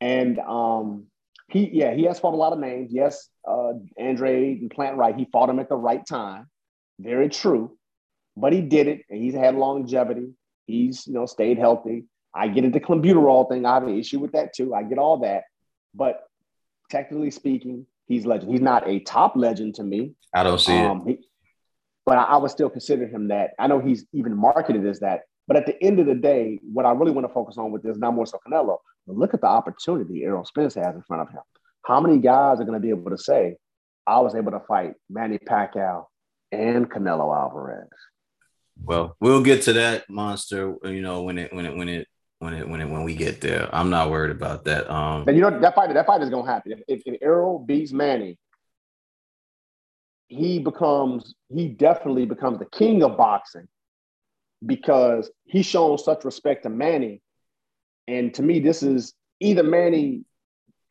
[0.00, 1.06] And um,
[1.48, 2.90] he yeah he has fought a lot of names.
[2.92, 5.16] Yes, uh, Andre and Plant Right.
[5.16, 6.48] He fought him at the right time.
[6.98, 7.76] Very true,
[8.36, 10.32] but he did it, and he's had longevity.
[10.66, 12.04] He's you know stayed healthy.
[12.34, 13.64] I get into clenbuterol thing.
[13.64, 14.74] I have an issue with that too.
[14.74, 15.44] I get all that,
[15.94, 16.24] but
[16.90, 18.50] technically speaking, he's legend.
[18.50, 20.14] He's not a top legend to me.
[20.34, 21.18] I don't see um, it.
[21.18, 21.26] He,
[22.04, 23.50] but I, I would still consider him that.
[23.58, 25.22] I know he's even marketed as that.
[25.48, 27.82] But at the end of the day, what I really want to focus on with
[27.82, 31.22] this, not more so Canelo, but look at the opportunity Errol Spence has in front
[31.22, 31.42] of him.
[31.84, 33.56] How many guys are going to be able to say,
[34.06, 36.06] I was able to fight Manny Pacquiao
[36.50, 37.88] and Canelo Alvarez?
[38.82, 42.08] Well, we'll get to that monster, you know, when it when it when it
[42.40, 43.68] when it when it when we get there.
[43.72, 44.90] I'm not worried about that.
[44.90, 46.72] Um and you know that fight that fight is gonna happen.
[46.72, 48.38] If, if, if Errol beats Manny,
[50.28, 53.68] he becomes he definitely becomes the king of boxing
[54.64, 57.22] because he's shown such respect to Manny.
[58.08, 60.24] And to me, this is either Manny,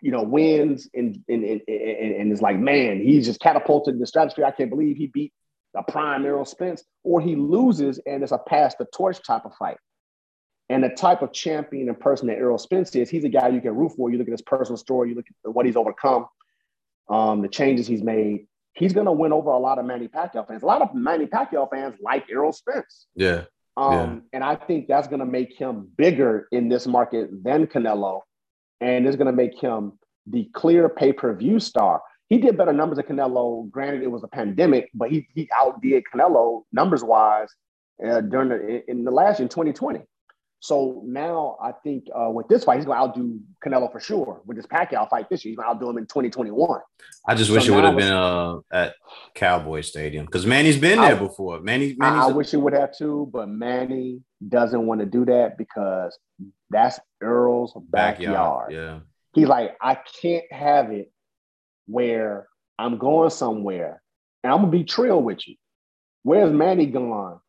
[0.02, 4.46] you know, wins and and, and, and, is like, man, he's just catapulted the stratosphere.
[4.46, 5.34] I can't believe he beat
[5.76, 9.54] a prime Errol Spence, or he loses and it's a pass the torch type of
[9.56, 9.78] fight.
[10.70, 13.62] And the type of champion and person that Errol Spence is, he's a guy you
[13.62, 14.10] can root for.
[14.10, 16.26] You look at his personal story, you look at what he's overcome,
[17.08, 18.48] um, the changes he's made.
[18.74, 20.64] He's going to win over a lot of Manny Pacquiao fans.
[20.64, 23.06] A lot of Manny Pacquiao fans like Errol Spence.
[23.16, 23.44] Yeah.
[23.78, 24.20] Um, yeah.
[24.34, 28.22] And I think that's going to make him bigger in this market than Canelo.
[28.82, 29.94] And it's going to make him
[30.28, 32.02] the clear pay per view star.
[32.30, 33.70] He did better numbers than Canelo.
[33.70, 37.50] Granted, it was a pandemic, but he, he outdid Canelo numbers wise
[38.06, 40.02] uh, during the, in the last in 2020.
[40.66, 44.42] So now I think uh, with this fight, he's going to outdo Canelo for sure.
[44.48, 46.80] With this Pacquiao fight this year, he's going to outdo him in 2021.
[47.28, 48.96] I just wish so it would have been uh, at
[49.36, 51.60] Cowboy Stadium because Manny's been there I, before.
[51.60, 55.24] Manny, Manny's I, I wish it would have too, but Manny doesn't want to do
[55.26, 56.18] that because
[56.72, 58.72] that's Earl's backyard.
[58.72, 58.72] backyard.
[58.74, 59.00] Yeah,
[59.34, 61.12] he's like, I can't have it
[61.86, 62.48] where
[62.80, 64.02] I'm going somewhere
[64.44, 65.58] and I'm gonna be trill with you.
[66.24, 67.40] Where's Manny gone?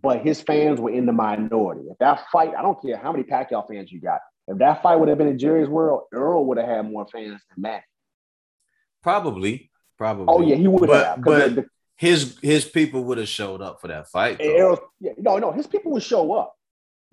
[0.00, 1.82] But his fans were in the minority.
[1.90, 4.96] If that fight, I don't care how many Pacquiao fans you got, if that fight
[4.96, 7.84] would have been in Jerry's world, Earl would have had more fans than Matt.
[9.02, 10.26] Probably, probably.
[10.28, 11.22] Oh yeah, he would but, have.
[11.22, 11.66] But the,
[11.96, 14.38] his his people would have showed up for that fight.
[14.40, 16.56] Errol's, yeah, no, no, his people would show up.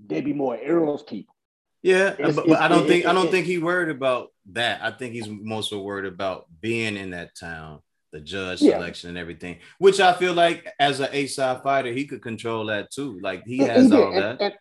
[0.06, 1.36] They'd be more Earl's people.
[1.82, 4.82] Yeah, it's, but, but I don't think I don't think he worried about that.
[4.82, 8.74] I think he's mostly worried about being in that town the judge yeah.
[8.74, 12.66] selection and everything, which I feel like as an A side fighter, he could control
[12.68, 13.20] that too.
[13.22, 14.42] Like he has he all and, that.
[14.42, 14.54] And,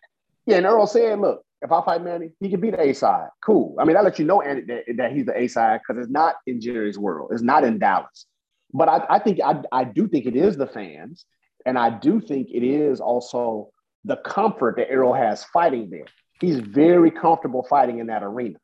[0.45, 3.29] yeah, and Earl said, look, if I fight Manny, he can be the A side.
[3.43, 3.75] Cool.
[3.79, 6.11] I mean, I let you know Andy, that, that he's the A side because it's
[6.11, 7.31] not in Jerry's world.
[7.33, 8.25] It's not in Dallas.
[8.73, 11.25] But I, I think I, I do think it is the fans,
[11.65, 13.71] and I do think it is also
[14.05, 16.05] the comfort that Errol has fighting there.
[16.39, 18.57] He's very comfortable fighting in that arena.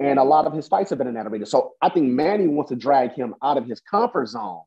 [0.00, 1.48] And a lot of his fights have been in that.
[1.48, 4.62] So I think Manny wants to drag him out of his comfort zone,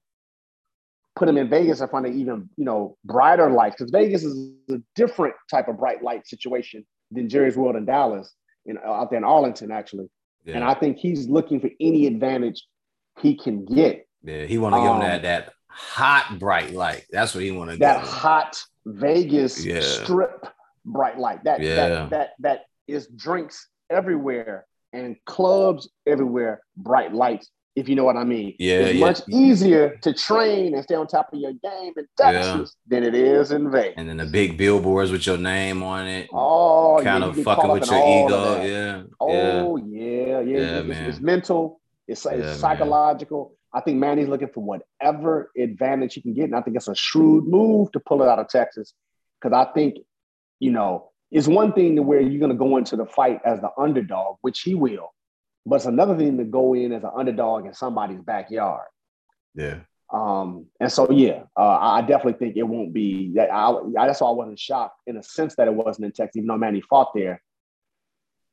[1.16, 3.76] put him in Vegas in front of even, you know, brighter lights.
[3.78, 8.34] Because Vegas is a different type of bright light situation than Jerry's World in Dallas,
[8.66, 10.10] you know, out there in Arlington, actually.
[10.44, 10.56] Yeah.
[10.56, 12.66] And I think he's looking for any advantage
[13.22, 14.08] he can get.
[14.24, 17.06] Yeah, he want to um, give him that that hot bright light.
[17.10, 17.80] That's what he want to do.
[17.80, 19.82] That hot Vegas yeah.
[19.82, 20.46] strip
[20.84, 21.44] bright light.
[21.44, 21.76] That, yeah.
[21.76, 28.18] that that that is drinks everywhere and clubs everywhere, bright lights, if you know what
[28.18, 28.56] I mean.
[28.60, 29.06] Yeah, it's yeah.
[29.06, 33.00] much easier to train and stay on top of your game in Texas yeah.
[33.00, 33.94] than it is in Vegas.
[33.98, 36.30] And then the big billboards with your name on it.
[36.34, 38.64] Oh, kind yeah, of fucking with your ego.
[38.64, 39.04] Yeah.
[39.20, 40.42] Oh, yeah, yeah.
[40.42, 41.10] yeah it's, man.
[41.10, 43.56] It's, mental, it's, it's psychological.
[43.74, 43.82] Man.
[43.82, 46.46] I think Manny's looking for whatever advantage he can get.
[46.46, 48.94] And I think it's a shrewd move to pull it out of Texas.
[49.42, 49.96] Because I think,
[50.60, 53.62] you know, it's one thing to where you're going to go into the fight as
[53.62, 55.14] the underdog, which he will,
[55.66, 58.88] but it's another thing to go in as an underdog in somebody's backyard.
[59.56, 59.80] Yeah.
[60.14, 63.50] Um, and so yeah, uh, I definitely think it won't be that.
[63.50, 66.48] I, that's why I wasn't shocked in a sense that it wasn't in Texas, even
[66.48, 67.42] though Manny fought there.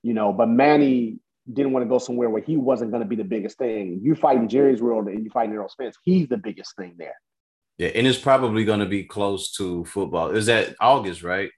[0.05, 1.18] You know, but Manny
[1.53, 4.01] didn't want to go somewhere where he wasn't going to be the biggest thing.
[4.03, 6.95] You fight in Jerry's world and you fight in Errol Spence, he's the biggest thing
[6.97, 7.16] there.
[7.79, 10.31] Yeah, and it's probably going to be close to football.
[10.31, 11.51] Is that August, right?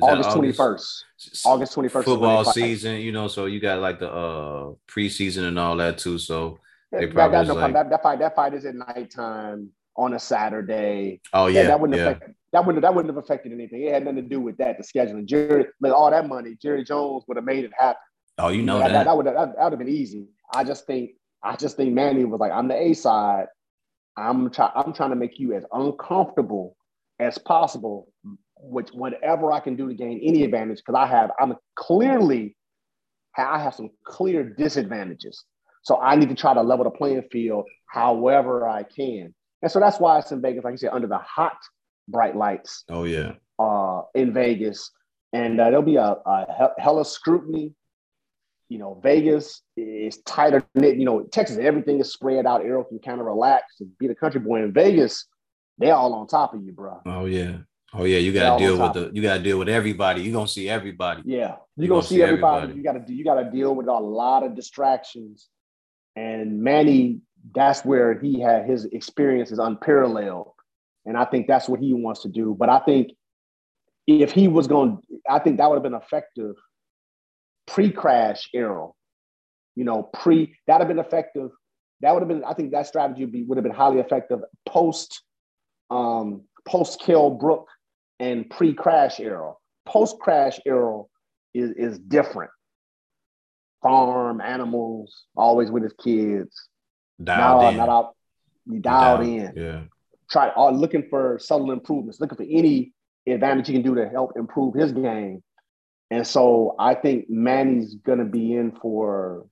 [0.00, 1.04] August twenty first.
[1.44, 2.06] August twenty first.
[2.06, 6.18] Football season, you know, so you got like the uh preseason and all that too.
[6.18, 6.58] So
[6.92, 11.20] that, that, like, that, that, fight that fight is at nighttime on a Saturday.
[11.32, 12.10] Oh yeah, that wouldn't yeah.
[12.10, 13.82] affect that wouldn't that wouldn't have affected anything.
[13.82, 14.78] It had nothing to do with that.
[14.78, 18.00] The scheduling, Jerry, like all that money, Jerry Jones would have made it happen.
[18.38, 18.92] Oh, you know that.
[18.92, 20.28] That, that would have, that, would have been easy.
[20.54, 21.10] I just think
[21.42, 23.46] I just think Manny was like, I'm the A side.
[24.16, 26.76] I'm trying I'm trying to make you as uncomfortable
[27.20, 28.08] as possible,
[28.60, 32.56] which whatever I can do to gain any advantage, because I have I'm clearly
[33.36, 35.44] I have some clear disadvantages.
[35.82, 39.34] So I need to try to level the playing field however I can.
[39.62, 41.58] And so that's why it's in Vegas, like you said, under the hot
[42.08, 42.84] bright lights.
[42.88, 43.34] Oh yeah.
[43.58, 44.90] Uh, in Vegas,
[45.32, 47.74] and uh, there'll be a, a hella scrutiny.
[48.68, 50.96] You know, Vegas is tighter knit.
[50.96, 52.64] You know, Texas, everything is spread out.
[52.64, 54.62] Errol can kind of relax and be the country boy.
[54.62, 55.26] In Vegas,
[55.78, 57.00] they're all on top of you, bro.
[57.06, 57.58] Oh yeah.
[57.94, 60.22] Oh yeah, you gotta deal with the you gotta deal with everybody.
[60.22, 61.22] You're gonna see everybody.
[61.24, 62.72] Yeah, you're, you gonna, see everybody.
[62.72, 62.78] everybody.
[62.78, 65.48] You gotta you gotta deal with a lot of distractions.
[66.14, 67.20] And Manny,
[67.54, 70.52] that's where he had his experience is unparalleled.
[71.06, 72.54] And I think that's what he wants to do.
[72.58, 73.12] But I think
[74.06, 76.56] if he was going, I think that would have been effective
[77.66, 78.88] pre-crash era.
[79.76, 81.50] You know, pre that'd have been effective.
[82.02, 84.40] That would have been, I think that strategy would, be, would have been highly effective
[84.66, 85.22] post
[85.90, 87.68] um, post Kell Brook
[88.18, 89.52] and pre-crash era.
[89.86, 91.02] Post-crash era
[91.54, 92.50] is, is different.
[93.82, 96.68] Farm, animals, always with his kids.
[97.22, 97.76] Dialed now, in.
[97.76, 98.16] Not out,
[98.66, 99.52] you dialed, dialed in.
[99.56, 99.80] Yeah.
[100.30, 102.92] Try uh, looking for subtle improvements, looking for any
[103.26, 105.42] advantage he can do to help improve his game.
[106.10, 109.46] And so I think Manny's gonna be in for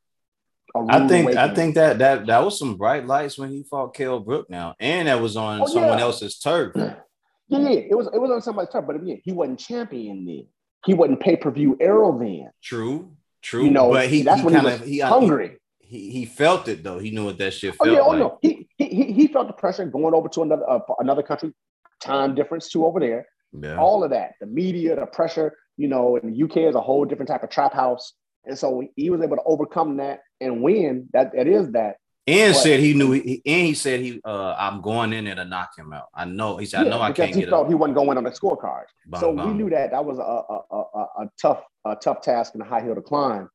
[0.74, 1.38] I think awakening.
[1.38, 4.74] I think that that that was some bright lights when he fought Kell Brook now,
[4.78, 6.04] and that was on oh, someone yeah.
[6.04, 6.74] else's turf.
[7.48, 10.46] Yeah, yeah, it was it was on somebody's turf, but again, he wasn't champion then.
[10.84, 12.50] He wasn't pay per view Errol then.
[12.62, 13.64] True, true.
[13.64, 15.58] You know, but he that's he when he was he, hungry.
[15.78, 16.98] He, he felt it though.
[16.98, 17.88] He knew what that shit felt.
[17.88, 18.18] Oh yeah, oh like.
[18.18, 21.52] no, he, he he felt the pressure going over to another uh, another country,
[22.00, 23.26] time difference too over there.
[23.52, 23.78] Yeah.
[23.78, 25.56] All of that, the media, the pressure.
[25.76, 28.82] You know, in the UK is a whole different type of trap house, and so
[28.96, 31.08] he was able to overcome that and win.
[31.12, 31.96] That it is that.
[32.28, 35.44] And said he knew, he, and he said he, uh, I'm going in there to
[35.44, 36.08] knock him out.
[36.12, 36.56] I know.
[36.56, 37.50] He said, yeah, I know I can't he get.
[37.50, 37.68] felt up.
[37.68, 38.86] he wasn't going on the scorecard,
[39.20, 42.62] so we knew that that was a a, a, a tough a tough task and
[42.62, 43.48] a high hill to climb.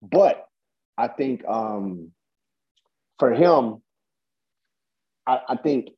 [0.00, 0.46] But
[0.96, 2.12] I think um,
[3.18, 3.82] for him,
[5.26, 5.90] I, I think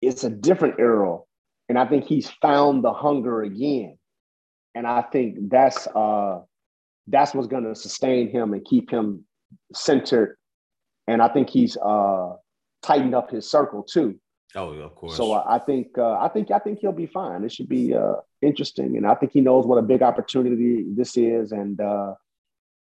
[0.00, 1.18] it's a different era,
[1.68, 3.98] and I think he's found the hunger again,
[4.76, 6.42] and I think that's uh,
[7.08, 9.24] that's what's going to sustain him and keep him
[9.74, 10.37] centered
[11.08, 12.34] and I think he's uh,
[12.82, 14.20] tightened up his circle too.
[14.54, 15.16] Oh, of course.
[15.16, 17.44] So uh, I think uh, I think I think he'll be fine.
[17.44, 21.16] It should be uh, interesting, and I think he knows what a big opportunity this
[21.16, 21.52] is.
[21.52, 22.14] And uh,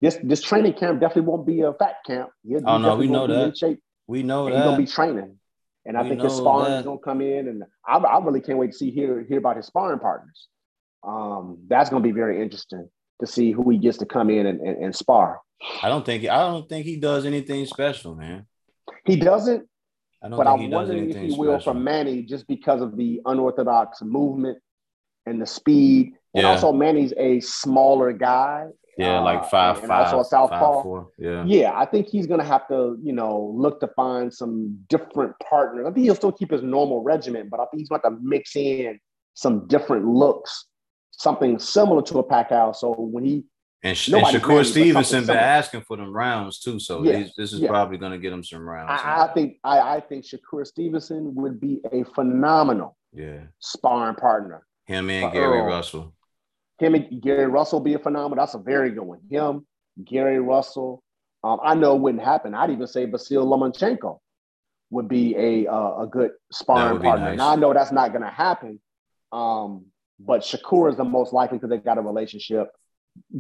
[0.01, 2.31] this this training camp definitely won't be a fat camp.
[2.47, 3.57] He'll, oh no, we know that.
[3.57, 5.39] Shape, we know that he's gonna be training,
[5.85, 8.59] and I we think his sparring is gonna come in, and I, I really can't
[8.59, 10.49] wait to see hear hear about his sparring partners.
[11.03, 12.89] Um, that's gonna be very interesting
[13.21, 15.41] to see who he gets to come in and, and, and spar.
[15.83, 18.47] I don't think I don't think he does anything special, man.
[19.05, 19.67] He doesn't.
[20.23, 21.75] I don't but I'm wondering if he will special.
[21.75, 24.59] from Manny just because of the unorthodox movement
[25.27, 26.15] and the speed.
[26.35, 26.51] And yeah.
[26.51, 28.67] also Manny's a smaller guy.
[28.99, 31.07] Yeah, uh, like five, and five, also a southpaw.
[31.19, 31.73] Yeah, yeah.
[31.75, 35.87] I think he's gonna have to, you know, look to find some different partners.
[35.89, 38.57] I think he'll still keep his normal regiment, but I think he's going to mix
[38.57, 38.99] in
[39.35, 40.67] some different looks,
[41.13, 42.77] something similar to a Pacquiao.
[42.77, 43.45] So when he
[43.83, 47.61] and, Sh- and Shakur Stevenson been asking for them rounds too, so yeah, this is
[47.61, 47.69] yeah.
[47.69, 49.01] probably going to get him some rounds.
[49.03, 54.67] I, I think I, I, think Shakur Stevenson would be a phenomenal yeah sparring partner.
[54.85, 55.67] Him and Gary Earl.
[55.67, 56.15] Russell.
[56.79, 58.43] Him and Gary Russell be a phenomenal.
[58.43, 59.21] That's a very good one.
[59.31, 59.67] Him,
[60.05, 61.03] Gary Russell.
[61.43, 62.55] Um, I know it wouldn't happen.
[62.55, 64.19] I'd even say Vasyl Lomachenko
[64.91, 67.31] would be a uh, a good sparring partner.
[67.31, 67.39] Nice.
[67.39, 68.79] Now I know that's not going to happen,
[69.33, 69.87] um,
[70.19, 72.69] but Shakur is the most likely because they got a relationship.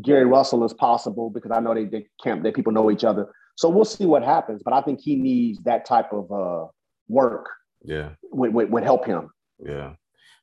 [0.03, 3.33] Gary Russell is possible because I know they, they camp, that people know each other.
[3.57, 4.63] So we'll see what happens.
[4.65, 6.67] But I think he needs that type of uh,
[7.09, 7.49] work.
[7.83, 9.31] Yeah, would, would, would help him.
[9.59, 9.95] Yeah,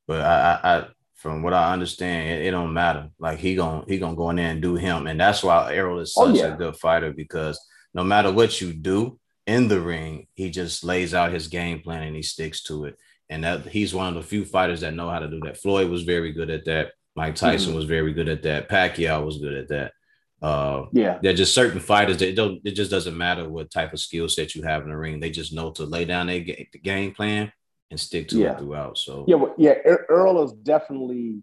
[0.08, 3.10] but I, I, I from what I understand, it, it, don't matter.
[3.20, 6.00] Like he gonna he gonna go in there and do him, and that's why Errol
[6.00, 6.54] is oh, such oh, yeah.
[6.54, 7.60] a good fighter because
[7.94, 12.04] no matter what you do in the ring, he just lays out his game plan
[12.04, 12.96] and he sticks to it.
[13.30, 15.58] And that he's one of the few fighters that know how to do that.
[15.58, 16.92] Floyd was very good at that.
[17.18, 17.78] Mike Tyson mm-hmm.
[17.78, 18.70] was very good at that.
[18.70, 19.92] Pacquiao was good at that.
[20.40, 22.62] Uh, yeah, they're just certain fighters that don't.
[22.64, 25.20] It just doesn't matter what type of skill set you have in the ring.
[25.20, 27.52] They just know to lay down their ga- the game plan
[27.90, 28.52] and stick to yeah.
[28.52, 29.00] it throughout.
[29.00, 29.72] So yeah, well, yeah.
[30.10, 31.42] Earl is definitely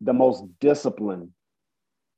[0.00, 1.30] the most disciplined.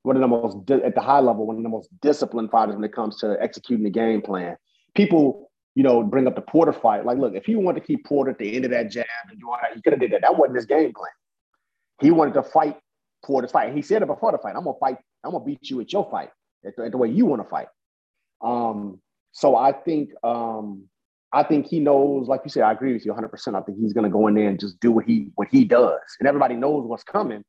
[0.03, 2.75] One of the most di- at the high level, one of the most disciplined fighters
[2.75, 4.57] when it comes to executing the game plan.
[4.93, 7.05] people, you know, bring up the Porter fight.
[7.05, 9.39] Like, look, if he wanted to keep Porter at the end of that jab and
[9.39, 10.21] do all that, he could have did that.
[10.21, 11.11] That wasn't his game plan.
[12.01, 12.77] He wanted to fight
[13.25, 13.73] for the fight.
[13.73, 14.55] He said it before the fight.
[14.55, 14.97] I'm gonna fight.
[15.23, 16.29] I'm gonna beat you at your fight,
[16.65, 17.67] at the, at the way you want to fight.
[18.41, 18.99] Um,
[19.31, 20.85] so I think um,
[21.31, 23.29] I think he knows, like you said, I agree with you 100.
[23.29, 25.63] percent I think he's gonna go in there and just do what he what he
[25.63, 27.43] does, and everybody knows what's coming.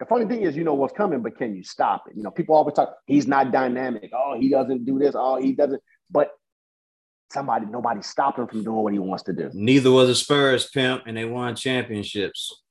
[0.00, 2.16] The funny thing is, you know what's coming, but can you stop it?
[2.16, 4.10] You know, people always talk, he's not dynamic.
[4.12, 5.14] Oh, he doesn't do this.
[5.16, 5.80] Oh, he doesn't.
[6.10, 6.32] But
[7.32, 9.50] somebody, nobody stopped him from doing what he wants to do.
[9.52, 12.62] Neither was the Spurs, pimp, and they won championships.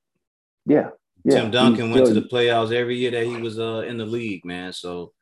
[0.66, 0.90] Yeah.
[1.24, 1.40] Yeah.
[1.40, 4.44] Tim Duncan went to the playoffs every year that he was uh, in the league,
[4.44, 4.72] man.
[4.72, 5.12] So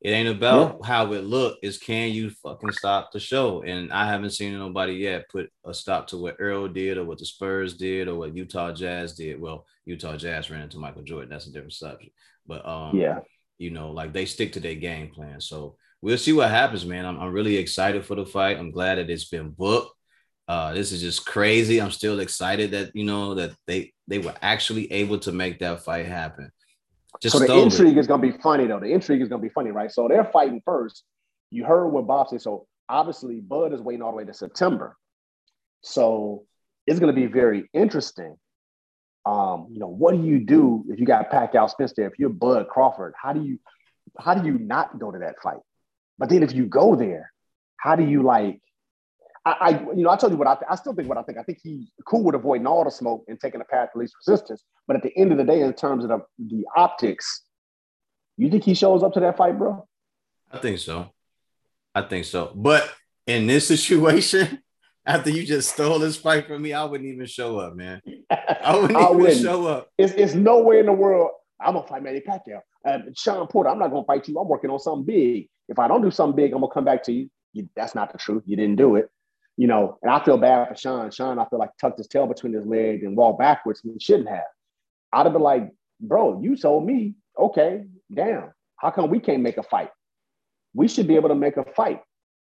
[0.00, 0.86] it ain't about yeah.
[0.86, 1.64] how it looked.
[1.64, 3.62] Is can you fucking stop the show?
[3.62, 7.18] And I haven't seen nobody yet put a stop to what Earl did or what
[7.18, 9.40] the Spurs did or what Utah Jazz did.
[9.40, 11.28] Well, Utah Jazz ran into Michael Jordan.
[11.28, 12.12] That's a different subject.
[12.46, 13.18] But um, yeah,
[13.58, 15.38] you know, like they stick to their game plan.
[15.40, 17.04] So we'll see what happens, man.
[17.04, 18.58] I'm, I'm really excited for the fight.
[18.58, 19.94] I'm glad that it's been booked.
[20.50, 21.80] Uh, this is just crazy.
[21.80, 25.84] I'm still excited that you know that they they were actually able to make that
[25.84, 26.50] fight happen.
[27.22, 28.00] Just so the intrigue it.
[28.00, 28.80] is going to be funny though.
[28.80, 29.92] The intrigue is going to be funny, right?
[29.92, 31.04] So they're fighting first.
[31.50, 32.42] You heard what Bob said.
[32.42, 34.96] So obviously Bud is waiting all the way to September.
[35.82, 36.46] So
[36.84, 38.34] it's going to be very interesting.
[39.24, 42.08] Um, you know, what do you do if you got Pacquiao Spence there?
[42.08, 43.60] If you're Bud Crawford, how do you
[44.18, 45.60] how do you not go to that fight?
[46.18, 47.32] But then if you go there,
[47.76, 48.60] how do you like
[49.44, 51.22] I, I, you know, I told you what I, th- I still think what I
[51.22, 51.38] think.
[51.38, 54.14] I think he's cool with avoiding all the smoke and taking the path of least
[54.26, 54.64] resistance.
[54.86, 57.42] But at the end of the day, in terms of the, the optics,
[58.36, 59.86] you think he shows up to that fight, bro?
[60.52, 61.10] I think so.
[61.94, 62.52] I think so.
[62.54, 62.90] But
[63.26, 64.62] in this situation,
[65.06, 68.02] after you just stole this fight from me, I wouldn't even show up, man.
[68.30, 69.42] I wouldn't I even wouldn't.
[69.42, 69.88] show up.
[69.96, 71.30] It's, it's nowhere in the world.
[71.58, 72.60] I'm gonna fight Manny Pacquiao.
[72.86, 74.38] Um, Shawn Porter, I'm not gonna fight you.
[74.38, 75.48] I'm working on something big.
[75.68, 77.30] If I don't do something big, I'm gonna come back to you.
[77.52, 78.42] you that's not the truth.
[78.46, 79.10] You didn't do it
[79.60, 81.10] you know, and I feel bad for Shawn.
[81.10, 84.00] Shawn, I feel like tucked his tail between his legs and walked backwards when he
[84.00, 84.46] shouldn't have.
[85.12, 85.68] I'd have been like,
[86.00, 88.54] bro, you told me, okay, damn.
[88.76, 89.90] How come we can't make a fight?
[90.72, 92.00] We should be able to make a fight.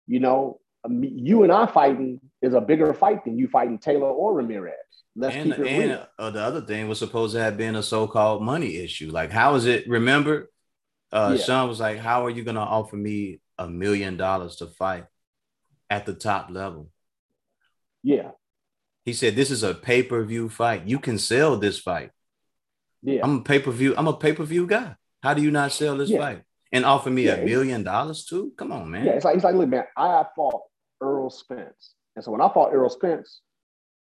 [0.05, 4.11] You know, um, you and I fighting is a bigger fight than you fighting Taylor
[4.11, 4.75] or Ramirez.
[5.15, 6.07] Let's and, keep it and real.
[6.19, 9.09] Uh, the other thing was supposed to have been a so-called money issue.
[9.09, 9.89] Like, how is it?
[9.89, 10.51] Remember,
[11.11, 11.43] uh, yeah.
[11.43, 15.05] Shawn was like, "How are you going to offer me a million dollars to fight?"
[15.91, 16.89] At the top level.
[18.01, 18.31] Yeah.
[19.05, 20.87] He said, This is a pay per view fight.
[20.87, 22.09] You can sell this fight.
[23.03, 23.21] Yeah.
[23.23, 23.93] I'm a pay per view.
[23.97, 24.95] I'm a pay per view guy.
[25.21, 26.19] How do you not sell this yeah.
[26.19, 28.53] fight and offer me a million dollars too?
[28.57, 29.05] Come on, man.
[29.05, 30.61] Yeah, it's like it's like, look, man, I fought
[31.01, 33.41] Earl Spence, and so when I fought Earl Spence,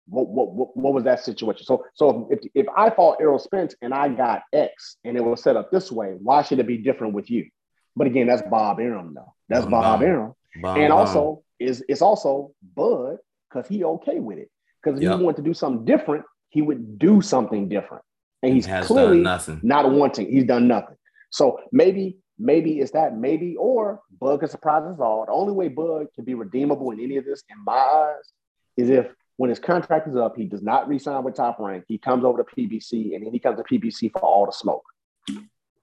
[0.09, 1.65] what what what, what was that situation?
[1.65, 5.43] So so if if I fought Errol Spence and I got X and it was
[5.43, 7.49] set up this way, why should it be different with you?
[7.95, 9.35] But again, that's Bob Arum, though.
[9.49, 10.35] That's Bob, Bob Arum.
[10.61, 14.51] Bob, and also, is it's also Bud because he okay with it.
[14.83, 15.19] Because if yep.
[15.19, 18.03] he wanted to do something different, he would do something different.
[18.43, 19.61] And he's he clearly nothing.
[19.63, 20.31] not wanting.
[20.31, 20.97] He's done nothing.
[21.31, 25.27] So maybe, maybe it's that, maybe, or Bud can surprise us all.
[25.27, 28.33] The only way Bud can be redeemable in any of this, in my eyes,
[28.77, 31.85] is if when his contract is up, he does not resign with Top Rank.
[31.89, 34.85] He comes over to PBC, and then he comes to PBC for all the smoke.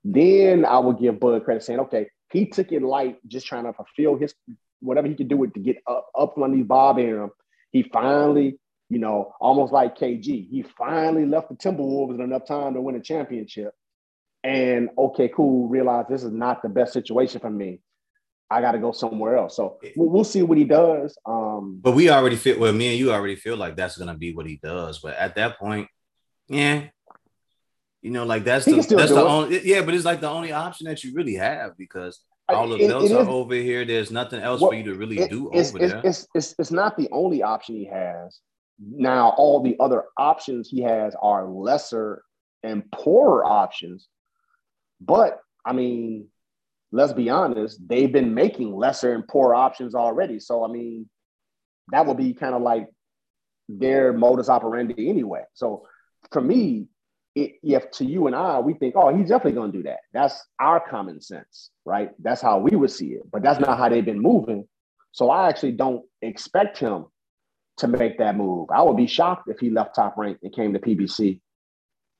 [0.03, 3.73] Then I will give Bud credit, saying, "Okay, he took it light, just trying to
[3.73, 4.33] fulfill his
[4.83, 7.31] whatever he could do it to get up up on these Bob Arum.
[7.71, 8.59] He finally,
[8.89, 12.95] you know, almost like KG, he finally left the Timberwolves in enough time to win
[12.95, 13.73] a championship.
[14.43, 17.79] And okay, cool, realize this is not the best situation for me.
[18.49, 19.55] I got to go somewhere else.
[19.55, 21.17] So we'll, we'll, see what he does.
[21.25, 22.73] Um, but we already feel well.
[22.73, 24.99] Me and you already feel like that's going to be what he does.
[24.99, 25.87] But at that point,
[26.47, 26.83] yeah,
[28.01, 29.11] you know, like that's the, that's the it.
[29.11, 29.81] only yeah.
[29.81, 32.19] But it's like the only option that you really have because
[32.49, 33.85] all the belts are over here.
[33.85, 36.01] There's nothing else well, for you to really it, do it's, over it's, there.
[36.03, 38.39] It's, it's, it's not the only option he has.
[38.79, 42.23] Now, all the other options he has are lesser
[42.63, 44.07] and poorer options.
[44.99, 46.27] But I mean,
[46.91, 50.39] let's be honest, they've been making lesser and poorer options already.
[50.39, 51.09] So I mean,
[51.91, 52.87] that would be kind of like
[53.69, 55.43] their modus operandi anyway.
[55.53, 55.85] So
[56.31, 56.87] for me,
[57.35, 59.99] if to you and I, we think, oh, he's definitely going to do that.
[60.13, 62.11] That's our common sense, right?
[62.19, 63.23] That's how we would see it.
[63.31, 64.67] But that's not how they've been moving.
[65.11, 67.05] So I actually don't expect him
[67.77, 68.69] to make that move.
[68.71, 71.39] I would be shocked if he left Top Rank and came to PBC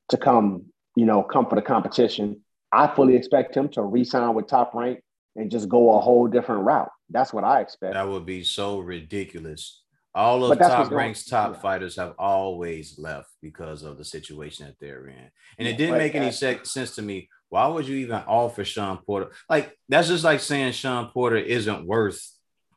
[0.09, 2.41] to come, you know, come for the competition.
[2.71, 4.99] I fully expect him to re-sign with Top Rank
[5.35, 6.89] and just go a whole different route.
[7.09, 7.93] That's what I expect.
[7.93, 9.82] That would be so ridiculous
[10.15, 11.59] all of top ranks top yeah.
[11.59, 15.29] fighters have always left because of the situation that they're in.
[15.57, 17.29] And it didn't make any sense to me.
[17.49, 19.31] Why would you even offer Shawn Porter?
[19.49, 22.27] Like, that's just like saying Shawn Porter isn't worth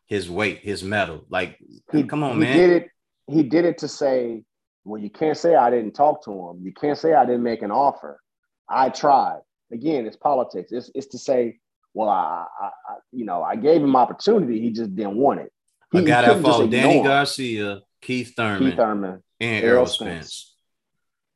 [0.07, 1.27] his weight, his medal.
[1.29, 1.59] Like,
[1.93, 2.57] he, come on, he man.
[2.57, 2.89] Did it,
[3.27, 4.43] he did it to say,
[4.85, 6.61] well, you can't say I didn't talk to him.
[6.63, 8.21] You can't say I didn't make an offer.
[8.69, 9.41] I tried.
[9.73, 10.73] Again, it's politics.
[10.73, 11.59] It's, it's to say,
[11.93, 14.61] well, I, I, I you know, I gave him opportunity.
[14.61, 15.53] He just didn't want it.
[15.93, 20.27] He, I got to follow Danny Garcia, Keith Thurman, Keith Thurman, and Errol Spence.
[20.27, 20.57] Spence.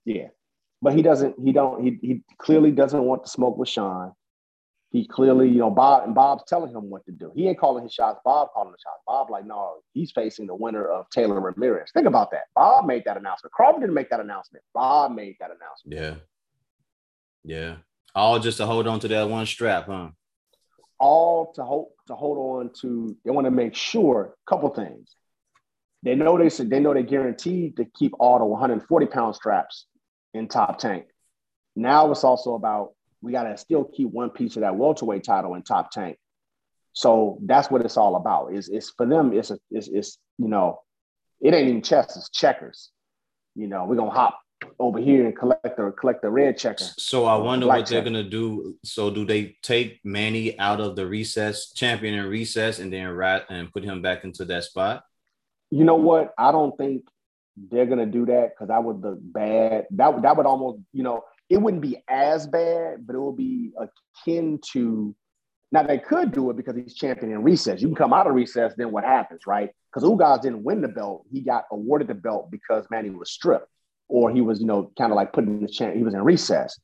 [0.04, 0.28] Yeah,
[0.82, 1.36] but he doesn't.
[1.42, 1.82] He don't.
[1.82, 4.12] He he clearly doesn't want to smoke with Shawn.
[4.92, 7.30] He clearly, you know, Bob and Bob's telling him what to do.
[7.36, 8.18] He ain't calling his shots.
[8.24, 9.00] Bob calling the shots.
[9.06, 11.92] Bob like, no, he's facing the winner of Taylor Ramirez.
[11.94, 12.46] Think about that.
[12.56, 13.52] Bob made that announcement.
[13.52, 14.64] Crawford didn't make that announcement.
[14.74, 16.24] Bob made that announcement.
[17.44, 17.76] Yeah, yeah.
[18.16, 20.08] All just to hold on to that one strap, huh?
[21.00, 23.16] All to hold to hold on to.
[23.24, 24.34] They want to make sure.
[24.36, 25.16] a Couple things.
[26.02, 29.86] They know they said they know they guaranteed to keep all the 140 pound straps
[30.34, 31.06] in Top Rank.
[31.76, 32.92] Now it's also about
[33.22, 36.18] we got to still keep one piece of that welterweight title in Top Rank.
[36.92, 38.54] So that's what it's all about.
[38.54, 39.32] Is it's for them.
[39.32, 40.80] It's a, it's, it's you know,
[41.40, 42.16] it ain't even chess.
[42.16, 42.90] It's checkers.
[43.54, 44.38] You know, we're gonna hop
[44.78, 46.84] over here and collect the collect the red checker.
[46.96, 48.04] So I wonder what they're checker.
[48.04, 48.76] gonna do.
[48.84, 53.46] So do they take Manny out of the recess champion in recess and then rat
[53.48, 55.04] and put him back into that spot?
[55.70, 56.34] You know what?
[56.38, 57.04] I don't think
[57.56, 59.86] they're gonna do that because that would look bad.
[59.90, 63.72] That that would almost you know it wouldn't be as bad, but it will be
[63.78, 65.14] akin to.
[65.72, 67.80] Now they could do it because he's champion in recess.
[67.80, 69.70] You can come out of recess, then what happens, right?
[69.92, 73.68] Because Ugas didn't win the belt; he got awarded the belt because Manny was stripped,
[74.10, 75.94] or he was, you know, kind of like putting in the champ.
[75.94, 76.78] He was in recess.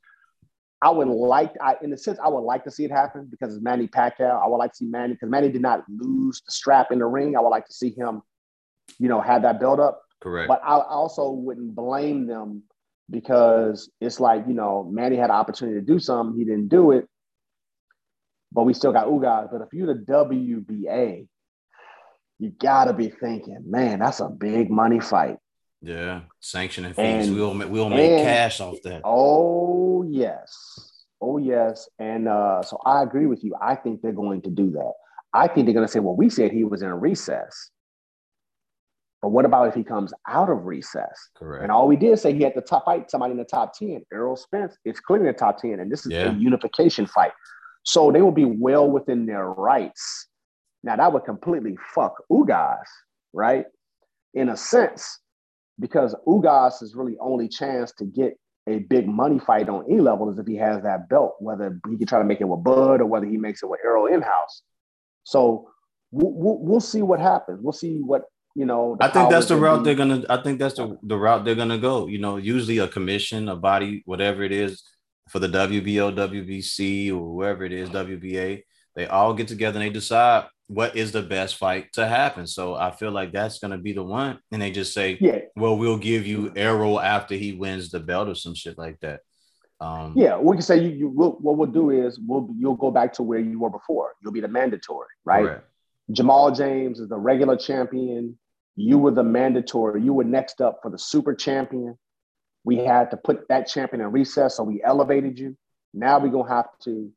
[0.82, 3.54] I would like, I, in a sense, I would like to see it happen because
[3.54, 4.42] it's Manny Pacquiao.
[4.42, 7.06] I would like to see Manny because Manny did not lose the strap in the
[7.06, 7.36] ring.
[7.36, 8.22] I would like to see him,
[8.98, 10.02] you know, have that build up.
[10.20, 10.48] Correct.
[10.48, 12.62] But I also wouldn't blame them
[13.10, 16.92] because it's like, you know, Manny had an opportunity to do something, he didn't do
[16.92, 17.08] it,
[18.52, 19.50] but we still got Ugas.
[19.50, 21.26] But if you're the WBA,
[22.38, 25.38] you gotta be thinking, man, that's a big money fight.
[25.87, 27.28] Yeah, sanctioning fees.
[27.28, 29.03] And, we'll we'll make and, cash off that.
[29.05, 33.55] Oh yes, oh yes, and uh, so I agree with you.
[33.62, 34.93] I think they're going to do that.
[35.32, 37.70] I think they're going to say, well, we said he was in a recess.
[39.22, 41.30] But what about if he comes out of recess?
[41.37, 41.62] Correct.
[41.62, 44.03] And all we did say he had to top fight somebody in the top 10.
[44.12, 46.30] Errol Spence is clearly in the top 10, and this is yeah.
[46.30, 47.32] a unification fight.
[47.84, 50.26] So they will be well within their rights.
[50.82, 52.87] Now that would completely fuck Ugas,
[53.32, 53.66] right?
[54.34, 55.20] In a sense,
[55.78, 60.28] because Ugas' is really only chance to get a big money fight on any level
[60.30, 63.00] is if he has that belt, whether he can try to make it with Bud
[63.00, 64.62] or whether he makes it with Errol in house.
[65.24, 65.68] So
[66.10, 67.60] we'll, we'll, see what happens.
[67.62, 68.22] We'll see what
[68.54, 68.96] you know.
[69.00, 70.24] I think that's the route they're gonna.
[70.28, 72.06] I think that's the the route they're gonna go.
[72.06, 74.82] You know, usually a commission, a body, whatever it is,
[75.28, 78.62] for the WBO, WBC, or whoever it is, WBA,
[78.94, 82.46] they all get together and they decide what is the best fight to happen.
[82.46, 85.76] So I feel like that's gonna be the one, and they just say, yeah, well,
[85.76, 89.20] we'll give you Errol after he wins the belt or some shit like that.
[89.80, 90.88] Um, yeah, we can say you.
[90.88, 94.14] you we'll, what we'll do is we'll you'll go back to where you were before.
[94.22, 95.44] You'll be the mandatory, right?
[95.44, 95.68] Correct.
[96.10, 98.38] Jamal James is the regular champion.
[98.76, 100.02] You were the mandatory.
[100.02, 101.98] You were next up for the super champion.
[102.64, 105.56] We had to put that champion in recess, so we elevated you.
[105.92, 107.12] Now we're gonna have to.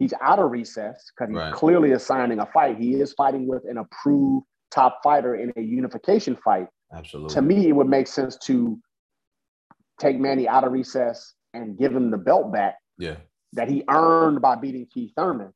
[0.00, 1.52] He's out of recess because he's right.
[1.52, 2.78] clearly assigning a fight.
[2.78, 6.68] He is fighting with an approved top fighter in a unification fight.
[6.92, 7.34] Absolutely.
[7.34, 8.80] To me, it would make sense to
[10.00, 12.78] take Manny out of recess and give him the belt back.
[12.98, 13.16] Yeah.
[13.52, 15.52] That he earned by beating Keith Thurman.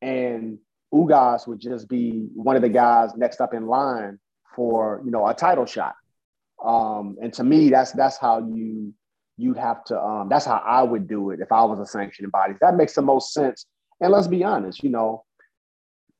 [0.00, 0.58] And
[0.92, 4.18] Ugas would just be one of the guys next up in line
[4.56, 5.94] for you know a title shot.
[6.64, 8.94] Um, and to me, that's that's how you
[9.36, 10.00] you'd have to.
[10.00, 12.54] Um, that's how I would do it if I was a sanctioning body.
[12.60, 13.66] That makes the most sense.
[14.04, 15.24] And let's be honest, you know,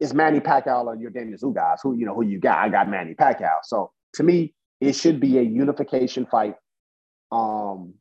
[0.01, 1.81] it's Manny Pacquiao or your Daniel Ugas.
[1.83, 2.59] Who you know who you got?
[2.59, 3.59] I got Manny Pacquiao.
[3.63, 6.55] So to me, it should be a unification fight.
[7.31, 7.93] Um,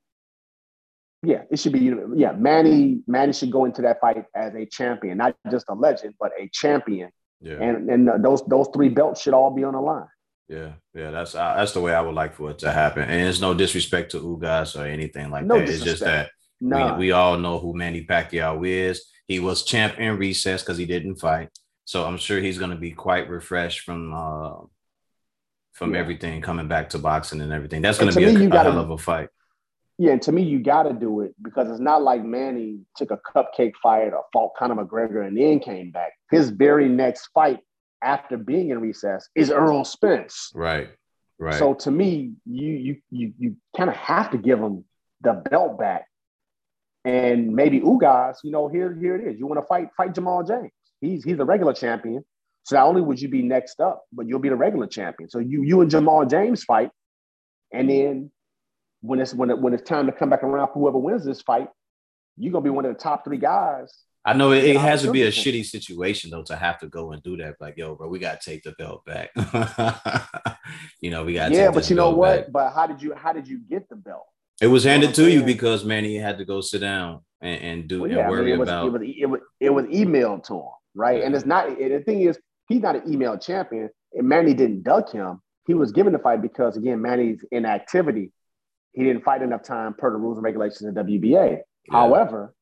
[1.21, 1.93] yeah, it should be.
[2.15, 6.15] Yeah, Manny Manny should go into that fight as a champion, not just a legend,
[6.17, 7.09] but a champion.
[7.41, 7.61] Yeah.
[7.61, 10.07] And and those those three belts should all be on the line.
[10.47, 13.03] Yeah, yeah, that's uh, that's the way I would like for it to happen.
[13.03, 15.65] And it's no disrespect to Ugas or anything like no that.
[15.65, 15.91] Disrespect.
[15.91, 16.29] It's just that
[16.69, 16.93] nah.
[16.93, 19.05] we, we all know who Manny Pacquiao is.
[19.27, 21.49] He was champ in recess because he didn't fight.
[21.85, 24.65] So I'm sure he's going to be quite refreshed from uh,
[25.73, 25.99] from yeah.
[25.99, 27.81] everything coming back to boxing and everything.
[27.81, 29.29] That's going to be a, a gotta, hell of a fight.
[29.97, 33.11] Yeah, and to me, you got to do it because it's not like Manny took
[33.11, 36.13] a cupcake fight or fought Conor McGregor and then came back.
[36.31, 37.59] His very next fight
[38.01, 40.51] after being in recess is Errol Spence.
[40.53, 40.89] Right.
[41.39, 41.55] Right.
[41.55, 44.85] So to me, you you you you kind of have to give him
[45.21, 46.05] the belt back.
[47.05, 49.39] And maybe Ugas, you know, here here it is.
[49.39, 50.71] You want to fight fight Jamal James.
[51.01, 52.23] He's he's a regular champion.
[52.63, 55.29] So not only would you be next up, but you'll be the regular champion.
[55.29, 56.91] So you you and Jamal James fight,
[57.73, 58.31] and then
[59.01, 61.41] when it's when it, when it's time to come back around for whoever wins this
[61.41, 61.67] fight,
[62.37, 63.93] you're gonna be one of the top three guys.
[64.25, 67.11] I know it, it has to be a shitty situation though to have to go
[67.11, 67.55] and do that.
[67.59, 69.31] Like, yo, bro, we gotta take the belt back.
[71.01, 72.45] you know, we got to yeah, but you know what?
[72.45, 72.51] Back.
[72.53, 74.25] But how did you how did you get the belt?
[74.63, 78.01] It was handed to you because Manny had to go sit down and, and do
[78.01, 78.87] well, yeah, and worry I mean, it was, about.
[78.87, 81.19] It was, it was it was emailed to him, right?
[81.19, 81.25] Yeah.
[81.25, 81.67] And it's not.
[81.67, 82.39] The thing is,
[82.69, 85.41] he's not an email champion, and Manny didn't duck him.
[85.67, 88.31] He was given the fight because again, Manny's inactivity.
[88.93, 91.31] He didn't fight enough time per the rules and regulations of WBA.
[91.31, 91.57] Yeah.
[91.91, 92.55] However,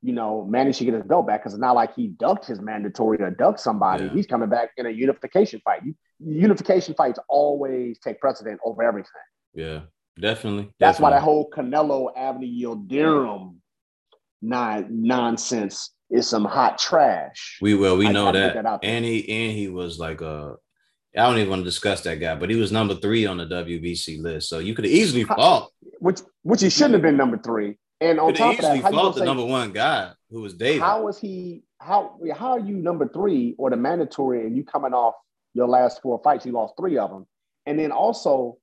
[0.00, 2.60] you know, Manny should get his belt back because it's not like he ducked his
[2.60, 4.04] mandatory or ducked somebody.
[4.04, 4.12] Yeah.
[4.12, 5.82] He's coming back in a unification fight.
[6.18, 9.10] unification fights always take precedent over everything.
[9.54, 9.80] Yeah,
[10.18, 10.72] definitely.
[10.78, 11.02] That's definitely.
[11.02, 13.56] why that whole Canelo Avni Yildirim
[14.42, 17.58] nonsense is some hot trash.
[17.60, 17.96] We will.
[17.96, 18.62] We I know that.
[18.62, 20.56] that and he and he was like a.
[21.16, 23.46] I don't even want to discuss that guy, but he was number three on the
[23.46, 24.48] WBC list.
[24.48, 25.70] So you could have easily fought.
[25.98, 27.76] Which which he shouldn't have been number three.
[28.00, 30.82] And on top of that, how fought the say, number one guy who was David.
[30.82, 31.62] How was he?
[31.78, 35.14] How how are you number three or the mandatory, and you coming off
[35.54, 36.44] your last four fights?
[36.44, 37.26] You lost three of them,
[37.66, 38.58] and then also,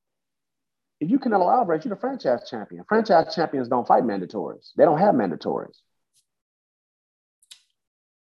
[1.00, 2.84] if you Canelo Alvarez, you're the franchise champion.
[2.88, 4.72] Franchise champions don't fight mandatories.
[4.76, 5.76] They don't have mandatories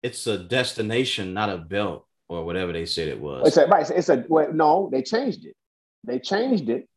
[0.03, 3.47] it's a destination, not a belt or whatever they said it was.
[3.47, 3.89] It's a, right.
[3.89, 4.89] It's a well, no.
[4.91, 5.55] They changed it.
[6.03, 6.87] They changed it.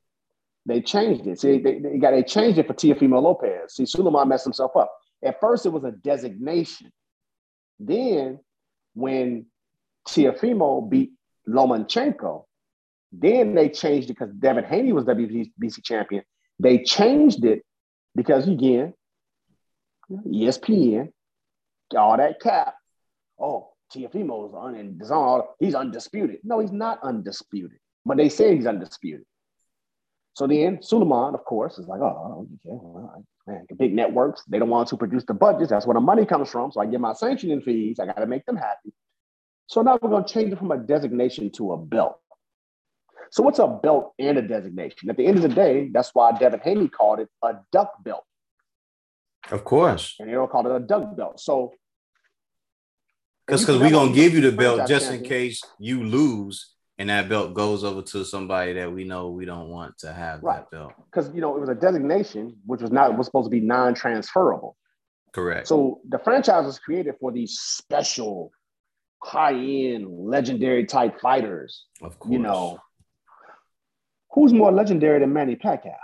[0.67, 1.41] They changed it.
[1.41, 3.75] See, they, they got they changed it for Teofimo Lopez.
[3.75, 4.93] See, Sulaiman messed himself up.
[5.25, 6.93] At first, it was a designation.
[7.79, 8.41] Then,
[8.95, 9.47] when
[10.09, 11.13] Teofimo beat
[11.49, 12.45] Lomachenko,
[13.13, 16.23] then they changed it because Devin Haney was WBC champion.
[16.59, 17.63] They changed it
[18.15, 18.95] because again,
[20.11, 21.13] ESPN,
[21.97, 22.75] all that cap,
[23.39, 26.39] oh, Teofimo is un- he's undisputed.
[26.43, 29.25] No, he's not undisputed, but they say he's undisputed.
[30.35, 34.69] So then Sulaiman, of course, is like, oh, okay, well, man, big networks, they don't
[34.69, 35.71] want to produce the budgets.
[35.71, 36.71] That's where the money comes from.
[36.73, 37.99] So I get my sanctioning fees.
[37.99, 38.93] I got to make them happy.
[39.67, 42.21] So now we're going to change it from a designation to a belt.
[43.31, 45.11] So what's a belt and a designation?
[45.11, 48.25] At the end of the day, that's why Devin Haney called it a duck belt.
[49.51, 50.17] Of course.
[50.19, 51.41] And they all called it a duck belt.
[51.41, 51.73] So
[53.47, 57.29] because because we're gonna give you the belt just in case you lose and that
[57.29, 60.59] belt goes over to somebody that we know we don't want to have right.
[60.59, 60.93] that belt.
[61.11, 64.77] Because you know it was a designation which was not was supposed to be non-transferable.
[65.33, 65.69] Correct.
[65.69, 68.51] So the franchise was created for these special,
[69.23, 71.85] high-end, legendary type fighters.
[72.01, 72.33] Of course.
[72.33, 72.79] You know,
[74.37, 75.97] who's more legendary than Manny Pacquiao?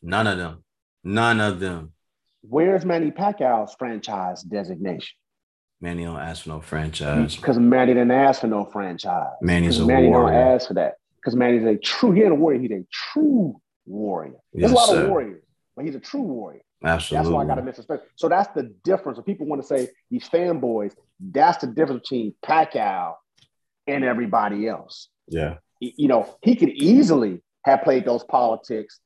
[0.00, 0.64] None of them.
[1.04, 1.92] None of them.
[2.40, 5.14] Where's Manny Pacquiao's franchise designation?
[5.82, 7.36] Manny don't ask for no franchise.
[7.36, 9.32] Because Manny didn't ask for no franchise.
[9.42, 10.32] Manny's a Manny warrior.
[10.32, 10.94] don't ask for that.
[11.16, 14.36] Because Manny's a true, he ain't a warrior, he's a true warrior.
[14.52, 15.04] There's yes, a lot sir.
[15.04, 15.42] of warriors,
[15.76, 16.62] but he's a true warrior.
[16.82, 17.24] Absolutely.
[17.24, 18.06] That's why I got to miss respect.
[18.16, 19.18] So that's the difference.
[19.18, 23.14] When people want to say these fanboys, that's the difference between Pacquiao
[23.86, 25.08] and everybody else.
[25.28, 25.56] Yeah.
[25.80, 29.00] You know, he could easily have played those politics.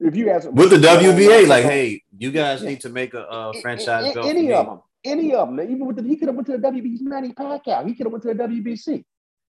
[0.00, 3.52] If you ask with the WBA, like, hey, you guys need to make a, a
[3.60, 4.14] franchise.
[4.16, 5.60] Any of them, any of them.
[5.60, 7.00] Even with the, he could have went to the WBC.
[7.02, 7.86] Manny Pacquiao.
[7.86, 9.04] He could have went to the WBC.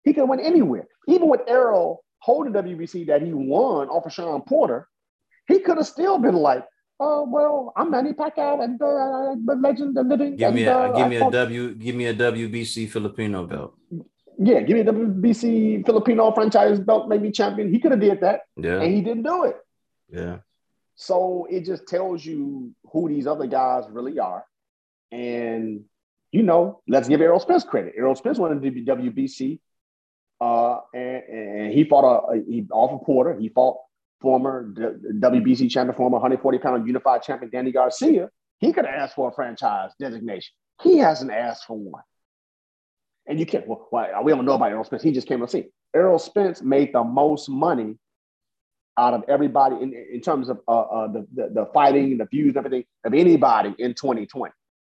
[0.03, 0.87] He could have went anywhere.
[1.09, 4.89] Even with Errol holding WBC that he won off of Shawn Porter,
[5.47, 6.65] he could have still been like,
[7.01, 10.97] "Oh well, I'm Manny Pacquiao and uh, the legend, the living." Give me a uh,
[10.97, 13.79] give me a W, give me a WBC Filipino belt.
[14.39, 17.73] Yeah, give me a WBC Filipino franchise belt, maybe champion.
[17.73, 19.57] He could have did that, yeah, and he didn't do it.
[20.11, 20.39] Yeah.
[20.97, 24.45] So it just tells you who these other guys really are.
[25.11, 25.85] And,
[26.31, 27.95] you know, let's give Errol Spence credit.
[27.97, 29.61] Errol Spence wanted to be WBC,
[30.41, 33.39] uh, and, and he fought a, he off of Porter.
[33.39, 33.79] He fought
[34.21, 38.31] former WBC champion, former 140 pound unified champion Danny Garcia.
[38.59, 40.53] He could have asked for a franchise designation.
[40.83, 42.03] He hasn't asked for one.
[43.27, 43.89] And you can't, well,
[44.23, 45.03] we don't know about Errol Spence.
[45.03, 45.67] He just came to see.
[45.95, 47.97] Errol Spence made the most money
[48.99, 52.57] out of everybody in, in terms of uh, uh, the, the, the fighting, the views,
[52.57, 54.53] everything of anybody in 2020.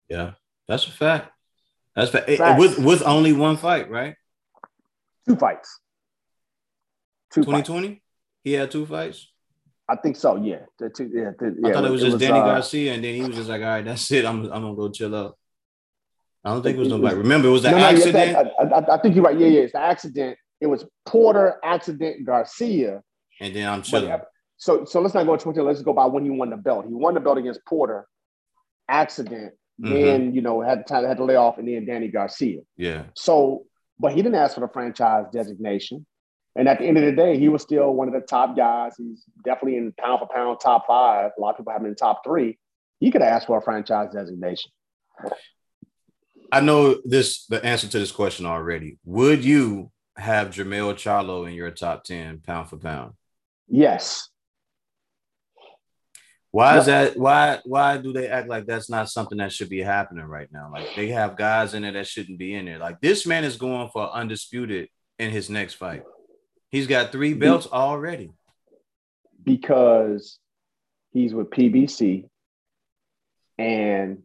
[0.09, 0.33] Yeah,
[0.67, 1.31] that's a fact.
[1.95, 2.59] That's fact.
[2.59, 4.15] With with only one fight, right?
[5.27, 5.79] Two fights.
[7.33, 8.01] Two 2020?
[8.43, 9.27] He had two fights?
[9.87, 10.59] I think so, yeah.
[10.77, 12.93] The two, yeah, the, yeah I thought it was it just was, Danny uh, Garcia,
[12.93, 14.23] and then he was just like, all right, that's it.
[14.23, 15.37] I'm, I'm gonna go chill out.
[16.43, 17.15] I don't think it was nobody.
[17.15, 18.37] Remember, it was the no, accident.
[18.37, 19.37] I, I, I, think you're right.
[19.37, 20.37] Yeah, yeah, it's the accident.
[20.61, 23.01] It was Porter, accident, Garcia.
[23.41, 24.09] And then I'm chilling.
[24.09, 25.59] But, so, so let's not go to 20.
[25.61, 26.85] Let's go by when he won the belt.
[26.87, 28.07] He won the belt against Porter,
[28.87, 29.93] accident, Mm-hmm.
[29.93, 32.61] Then you know had to had to lay off, and then Danny Garcia.
[32.75, 33.03] Yeah.
[33.15, 33.65] So,
[33.97, 36.05] but he didn't ask for the franchise designation.
[36.55, 38.93] And at the end of the day, he was still one of the top guys.
[38.97, 41.31] He's definitely in pound for pound top five.
[41.37, 42.57] A lot of people have him in top three.
[42.99, 44.71] He could ask for a franchise designation.
[46.51, 48.97] I know this the answer to this question already.
[49.05, 53.13] Would you have Jermell Charlo in your top 10 pound for pound?
[53.67, 54.29] Yes.
[56.51, 57.15] Why is that?
[57.15, 60.71] Why why do they act like that's not something that should be happening right now?
[60.71, 62.79] Like they have guys in there that shouldn't be in there.
[62.79, 64.89] Like this man is going for undisputed
[65.19, 66.03] in his next fight.
[66.69, 68.31] He's got three belts already.
[69.43, 70.39] Because
[71.11, 72.27] he's with PBC
[73.59, 74.23] and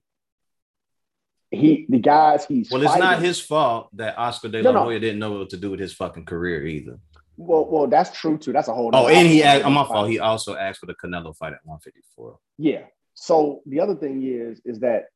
[1.55, 4.95] he the guys he's well, it's not his fault that Oscar De La no, Hoya
[4.95, 5.01] no.
[5.01, 6.99] didn't know what to do with his fucking career either.
[7.37, 8.53] Well, well, that's true too.
[8.53, 8.91] That's a whole.
[8.93, 10.09] Oh, and he asked, on my fault.
[10.09, 12.39] He also asked for the Canelo fight at 154.
[12.59, 12.83] Yeah.
[13.15, 15.07] So the other thing is, is that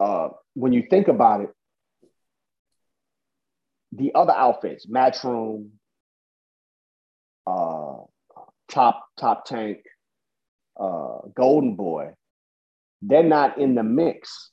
[0.00, 1.50] uh, when you think about it,
[3.92, 5.70] the other outfits, Matchroom,
[7.46, 7.98] uh,
[8.68, 9.78] Top Top Rank,
[10.78, 12.10] uh, Golden Boy,
[13.00, 14.50] they're not in the mix.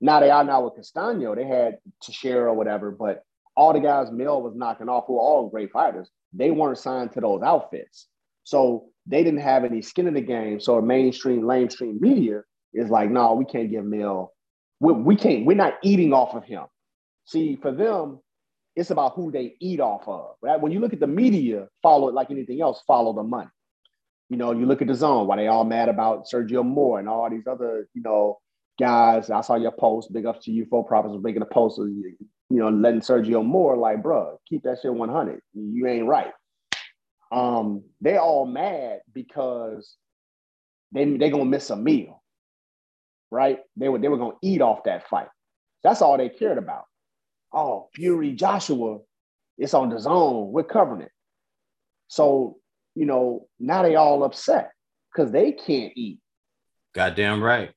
[0.00, 1.34] Now they are now with Castano.
[1.34, 3.22] They had Teixeira or whatever, but
[3.56, 7.12] all the guys Mel was knocking off who are all great fighters they weren't signed
[7.12, 8.06] to those outfits.
[8.44, 10.60] So they didn't have any skin in the game.
[10.60, 14.32] So mainstream, mainstream media is like, no, we can't give Mel,
[14.78, 16.64] we, we can't, we're not eating off of him.
[17.24, 18.20] See, for them,
[18.76, 20.36] it's about who they eat off of.
[20.40, 20.60] Right?
[20.60, 23.50] When you look at the media, follow it like anything else, follow the money.
[24.28, 27.28] You know, you look at DAZN, why they all mad about Sergio Mora and all
[27.28, 28.38] these other, you know,
[28.78, 29.30] guys.
[29.30, 31.88] I saw your post, big up to you, Four Profits was making a post Of,
[31.88, 32.16] you
[32.50, 35.40] know, letting Sergio Mora like, bro, keep that shit 100.
[35.54, 36.32] You ain't right.
[37.32, 39.96] Um, they all mad because
[40.92, 42.22] they they gonna miss a meal,
[43.30, 43.60] right?
[43.76, 45.28] They were they were gonna eat off that fight.
[45.84, 46.84] That's all they cared about.
[47.52, 48.98] Oh, Fury Joshua,
[49.58, 50.50] it's on DAZN.
[50.50, 51.12] We're covering it.
[52.08, 52.56] So
[52.96, 54.72] you know now they all upset
[55.14, 56.18] because they can't eat.
[56.94, 57.70] Goddamn right.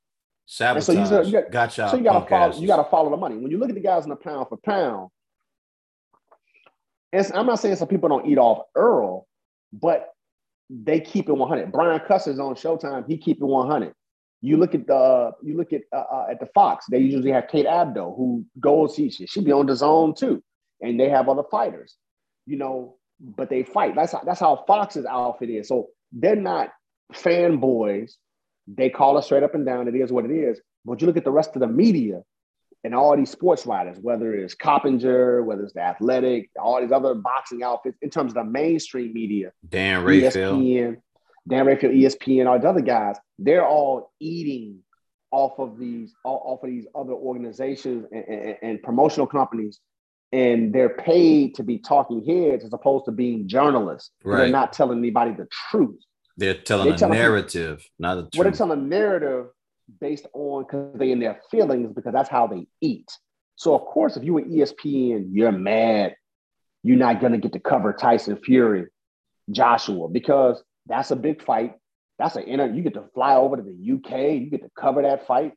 [0.54, 0.86] Sabotage.
[0.86, 1.90] so you, you got, gotcha.
[1.90, 2.56] So you gotta follow.
[2.56, 3.38] You gotta follow the money.
[3.38, 5.10] When you look at the guys in the pound for pound,
[7.12, 9.28] and I'm not saying some people don't eat off Errol,
[9.72, 10.14] but
[10.70, 11.72] they keep it 100.
[11.72, 13.08] Brian Custer's on Showtime.
[13.08, 13.94] He keep it 100.
[14.42, 16.86] You look at the you look at uh, uh, at the Fox.
[16.92, 18.94] They usually have Kate Abdo, who goes.
[18.94, 20.44] She she be on DAZN too,
[20.82, 21.96] and they have other fighters.
[22.46, 23.96] You know, but they fight.
[23.96, 25.68] That's how, that's how Fox's outfit is.
[25.68, 26.70] So they're not
[27.12, 28.18] fanboys
[28.68, 29.88] they call us straight up and down.
[29.88, 30.60] It is what it is.
[30.86, 32.22] But you look at the rest of the media
[32.84, 37.16] and all these sports writers, whether it's Coppinger, whether it's the Athletic, all these other
[37.16, 40.98] boxing outfits, in terms of the mainstream media, Dan Rafael, ESPN,
[41.48, 44.80] Dan Rafael, ESPN, all the other guys, they're all eating
[45.32, 49.80] off of these off of these other organizations and, and, and promotional companies
[50.34, 54.10] and they're paid to be talking heads as opposed to being journalists.
[54.24, 54.38] Right.
[54.38, 56.02] They're not telling anybody the truth.
[56.38, 58.32] They're telling they're a telling narrative, people, not a truth.
[58.36, 59.46] Well, they're telling a narrative
[60.00, 63.10] based on because they in their feelings because that's how they eat.
[63.56, 66.16] So of course, if you were ESPN, you're mad.
[66.82, 68.88] You're not gonna get to cover Tyson Fury,
[69.52, 71.76] Joshua, because that's a big fight.
[72.20, 72.74] That's an inner.
[72.74, 74.42] You get to fly over to the UK.
[74.42, 75.54] You get to cover that fight.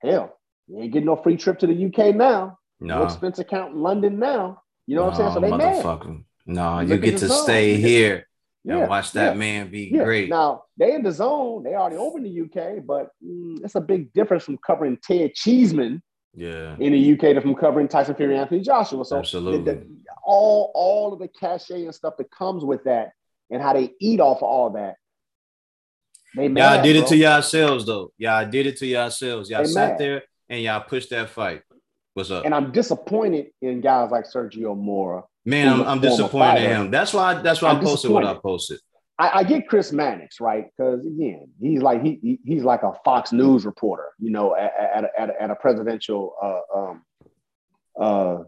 [0.00, 0.38] Hell,
[0.68, 2.58] you ain't getting no free trip to the UK now.
[2.80, 4.62] No, no expense account in London now.
[4.86, 5.34] You know no, what I'm saying?
[5.34, 6.24] So they mad.
[6.46, 8.26] No, you get to stay here
[8.64, 10.04] yeah, and watch that yeah, man be yeah.
[10.04, 10.28] great.
[10.28, 11.64] Now they in DAZN.
[11.64, 15.34] they already over in the UK, but mm, it's a big difference from covering Ted
[15.34, 16.02] Cheeseman,
[16.34, 19.04] yeah, in the UK to from covering Tyson Fury, Anthony Joshua.
[19.04, 19.86] So absolutely, the, the,
[20.22, 23.12] all all of the cachet and stuff that comes with that,
[23.50, 24.96] and how they eat off of all that.
[26.36, 27.04] They mad, y'all did bro.
[27.04, 28.12] it to yourselves though.
[28.16, 29.50] Y'all did it to yourselves.
[29.50, 29.98] Y'all they sat mad.
[29.98, 31.62] there and y'all pushed that fight.
[32.14, 32.44] What's up?
[32.44, 36.90] And I'm disappointed in guys like Sergio Mora Man, I'm, I'm disappointed in him.
[36.90, 37.34] That's why.
[37.34, 38.78] That's why I'm I posted what I posted.
[39.18, 42.92] I, I get Chris Mannix right because again, he's like he, he, he's like a
[43.04, 47.04] Fox News reporter, you know, at, at, a, at, a, at a presidential uh, um,
[48.00, 48.38] uh,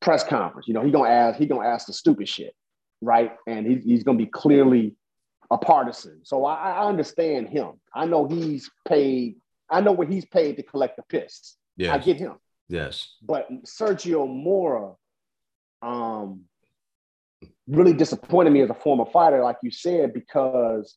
[0.00, 0.66] press conference.
[0.66, 2.54] You know, he gonna ask he gonna ask the stupid shit,
[3.00, 3.32] right?
[3.46, 4.96] And he's he's gonna be clearly
[5.50, 6.24] a partisan.
[6.24, 7.80] So I, I understand him.
[7.94, 9.36] I know he's paid.
[9.70, 11.56] I know what he's paid to collect the piss.
[11.76, 12.36] Yeah, I get him.
[12.68, 14.92] Yes, but Sergio Mora
[15.84, 16.40] um,
[17.68, 20.96] really disappointed me as a former fighter, like you said, because,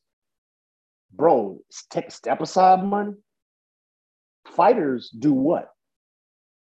[1.14, 1.60] bro,
[1.90, 3.14] take a step aside money.
[4.48, 5.70] Fighters do what?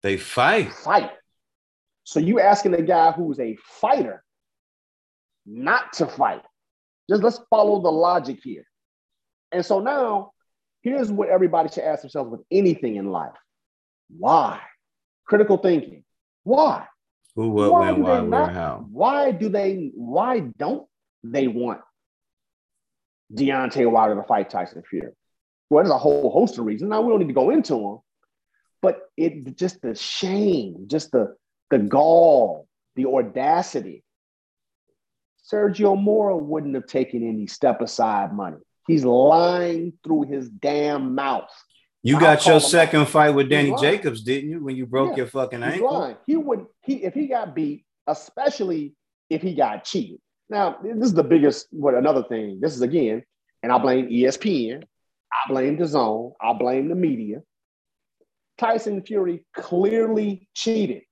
[0.02, 0.72] They fight.
[0.72, 1.10] Fight.
[2.04, 4.22] So you asking a guy who's a fighter
[5.46, 6.42] not to fight.
[7.08, 8.64] Just let's follow the logic here.
[9.52, 10.32] And so now,
[10.82, 13.36] here's what everybody should ask themselves with anything in life.
[14.16, 14.60] Why?
[15.26, 16.04] Critical thinking.
[16.44, 16.86] Why?
[17.40, 18.86] Who, what, why when, why, where, how?
[18.92, 19.92] Why do they?
[19.94, 20.86] Why don't
[21.24, 21.80] they want
[23.32, 25.12] Deontay Wilder to fight Tyson Fury?
[25.70, 26.90] Well, there's a whole host of reasons.
[26.90, 27.98] Now we don't need to go into them,
[28.82, 31.34] but it just the shame, just the
[31.70, 34.04] the gall, the audacity.
[35.50, 38.58] Sergio Mora wouldn't have taken any step aside money.
[38.86, 41.48] He's lying through his damn mouth.
[42.02, 44.64] You got your second fight with Danny Jacobs, didn't you?
[44.64, 45.92] When you broke yeah, your fucking ankle.
[45.92, 46.16] Lying.
[46.26, 48.94] He would he if he got beat, especially
[49.28, 50.18] if he got cheated.
[50.48, 52.58] Now, this is the biggest what another thing.
[52.60, 53.22] This is again,
[53.62, 57.42] and I blame ESPN, I blame DAZN, I blame the media.
[58.56, 61.02] Tyson Fury clearly cheated.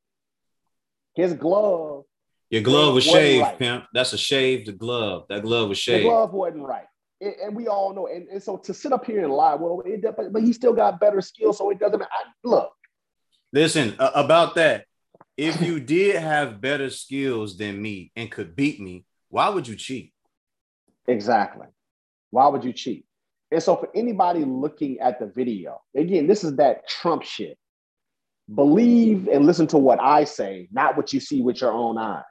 [1.15, 2.05] His glove.
[2.51, 3.59] Your glove was shaved, right.
[3.59, 3.85] pimp.
[3.93, 5.25] That's a shaved glove.
[5.29, 6.05] That glove was shaved.
[6.05, 6.87] The glove wasn't right
[7.21, 8.07] and we all know.
[8.07, 10.73] And, and so to sit up here and lie, well, it, but, but he still
[10.73, 12.03] got better skills, so it doesn't.
[12.03, 12.07] I,
[12.45, 12.73] look,
[13.53, 14.85] listen uh, about that.
[15.37, 19.77] If you did have better skills than me and could beat me, why would you
[19.77, 20.13] cheat?
[21.07, 21.67] Exactly.
[22.31, 23.05] Why would you cheat?
[23.51, 27.57] And so, for anybody looking at the video, again, this is that Trump shit.
[28.55, 32.23] Believe and listen to what I say, not what you see with your own eyes.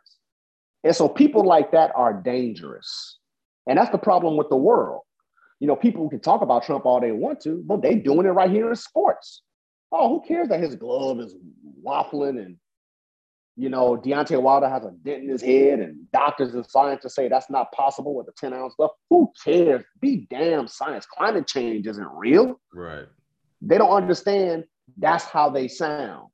[0.83, 3.16] And so, people like that are dangerous.
[3.67, 5.01] And that's the problem with the world.
[5.59, 8.31] You know, people can talk about Trump all they want to, but they're doing it
[8.31, 9.41] right here in sports.
[9.91, 11.35] Oh, who cares that his glove is
[11.83, 12.57] waffling and
[13.59, 17.27] you know, Deontay Wilder has a dent in his head, and doctors and scientists say
[17.27, 18.91] that's not possible with a 10 ounce glove.
[19.09, 19.83] Who cares?
[19.99, 21.07] Be damn science.
[21.07, 22.61] Climate change isn't real.
[22.71, 23.07] Right.
[23.63, 24.65] They don't understand
[24.95, 26.27] that's how they sound.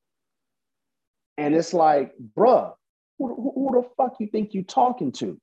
[1.37, 2.73] And it's like, bruh,
[3.17, 5.39] who, who, who the fuck you think you're talking to?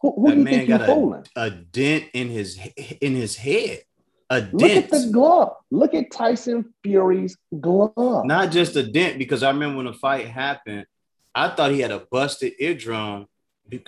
[0.00, 1.24] Who, who do you think you're fooling?
[1.34, 2.58] A dent in his
[3.00, 3.80] in his head.
[4.30, 4.52] A dent.
[4.52, 5.52] Look at the glove.
[5.70, 8.24] Look at Tyson Fury's glove.
[8.26, 10.86] Not just a dent, because I remember when the fight happened,
[11.34, 13.26] I thought he had a busted eardrum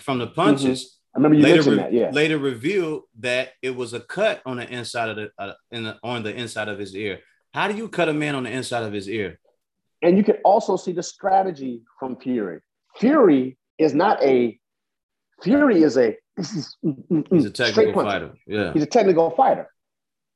[0.01, 0.85] from the punches.
[0.85, 0.97] Mm-hmm.
[1.13, 1.93] I remember you later mentioned that.
[1.93, 2.11] Yeah.
[2.11, 5.99] Later revealed that it was a cut on the inside of the, uh, in the
[6.03, 7.21] on the inside of his ear.
[7.53, 9.41] How do you cut a man on the inside of his ear?
[10.03, 12.61] And you can also see the strategy from Fury.
[12.97, 14.60] Fury is not a
[15.43, 18.33] Fury is a this is mm, he's a technical fighter.
[18.47, 19.69] Yeah, he's a technical fighter.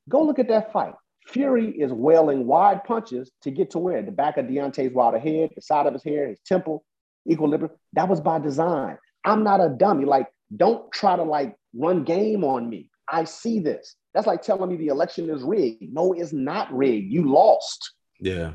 [0.08, 0.94] Go look at that fight.
[1.26, 5.50] Fury is wailing wide punches to get to where the back of Deontay's Wilder head,
[5.54, 6.84] the side of his hair, his temple,
[7.30, 7.72] equilibrium.
[7.94, 8.98] That was by design.
[9.24, 10.04] I'm not a dummy.
[10.04, 12.90] Like, don't try to like run game on me.
[13.08, 13.96] I see this.
[14.12, 15.82] That's like telling me the election is rigged.
[15.92, 17.10] No, it's not rigged.
[17.10, 17.92] You lost.
[18.20, 18.54] Yeah.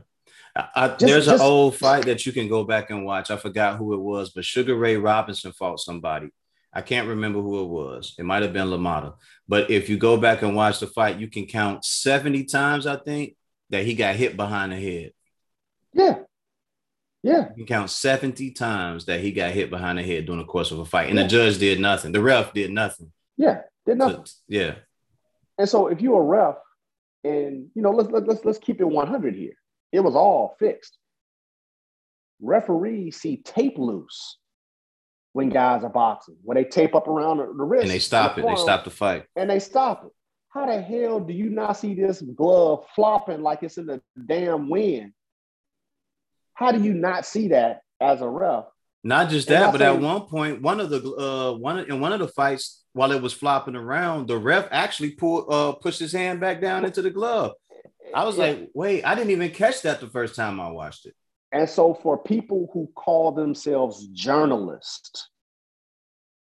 [0.75, 3.31] I, just, there's just, an old fight that you can go back and watch.
[3.31, 6.29] I forgot who it was, but Sugar Ray Robinson fought somebody.
[6.73, 8.15] I can't remember who it was.
[8.19, 9.15] It might have been LaMotta.
[9.47, 12.97] But if you go back and watch the fight, you can count 70 times, I
[12.97, 13.35] think,
[13.71, 15.11] that he got hit behind the head.
[15.93, 16.19] Yeah.
[17.23, 17.49] Yeah.
[17.55, 20.71] You can count 70 times that he got hit behind the head during the course
[20.71, 21.09] of a fight.
[21.09, 21.23] And yeah.
[21.23, 22.11] the judge did nothing.
[22.11, 23.11] The ref did nothing.
[23.35, 24.25] Yeah, did nothing.
[24.25, 24.75] So, yeah.
[25.57, 26.55] And so if you're a ref,
[27.23, 29.53] and you know, let's let's let's keep it 100 here.
[29.91, 30.97] It was all fixed.
[32.41, 34.37] Referees see tape loose
[35.33, 37.83] when guys are boxing, when they tape up around the, wrist.
[37.83, 38.49] And they stop the it.
[38.49, 39.25] They stop the fight.
[39.35, 40.11] And they stop it.
[40.49, 44.69] How the hell do you not see this glove flopping like it's in the damn
[44.69, 45.13] wind?
[46.55, 48.65] How do you not see that as a ref?
[49.03, 52.19] Not just that, but at one point, one of the uh one in one of
[52.19, 56.41] the fights, while it was flopping around, the ref actually pulled uh pushed his hand
[56.41, 57.53] back down into the glove.
[58.13, 58.45] I was yeah.
[58.45, 61.15] like, wait, I didn't even catch that the first time I watched it.
[61.51, 65.29] And so, for people who call themselves journalists,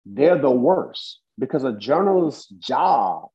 [0.05, 3.29] they're the worst because a journalist's job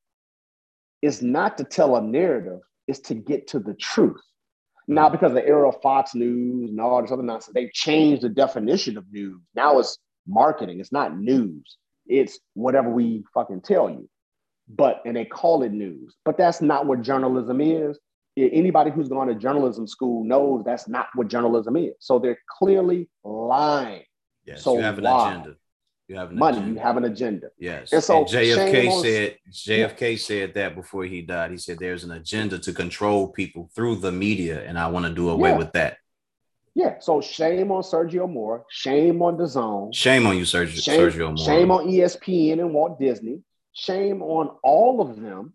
[1.01, 4.21] is not to tell a narrative, it's to get to the truth.
[4.87, 8.29] Now, because the era of Fox News and all this other nonsense, they've changed the
[8.29, 9.41] definition of news.
[9.55, 14.09] Now it's marketing, it's not news, it's whatever we fucking tell you.
[14.67, 17.99] But, and they call it news, but that's not what journalism is
[18.37, 21.93] anybody who's gone to journalism school knows that's not what journalism is.
[21.99, 24.03] So they're clearly lying.
[24.45, 25.31] Yes, so you have an why?
[25.31, 25.55] agenda.
[26.07, 26.57] You have an money.
[26.57, 26.73] Agenda.
[26.73, 27.47] You have an agenda.
[27.57, 27.91] Yes.
[27.91, 30.17] And so and JFK said JFK yeah.
[30.17, 31.51] said that before he died.
[31.51, 35.13] He said there's an agenda to control people through the media, and I want to
[35.13, 35.57] do away yeah.
[35.57, 35.97] with that.
[36.75, 36.99] Yeah.
[36.99, 38.61] So shame on Sergio Mora.
[38.69, 39.95] Shame on DAZN.
[39.95, 41.37] Shame on you, Sergio, shame, Sergio Mora.
[41.37, 43.41] Shame on ESPN and Walt Disney.
[43.73, 45.54] Shame on all of them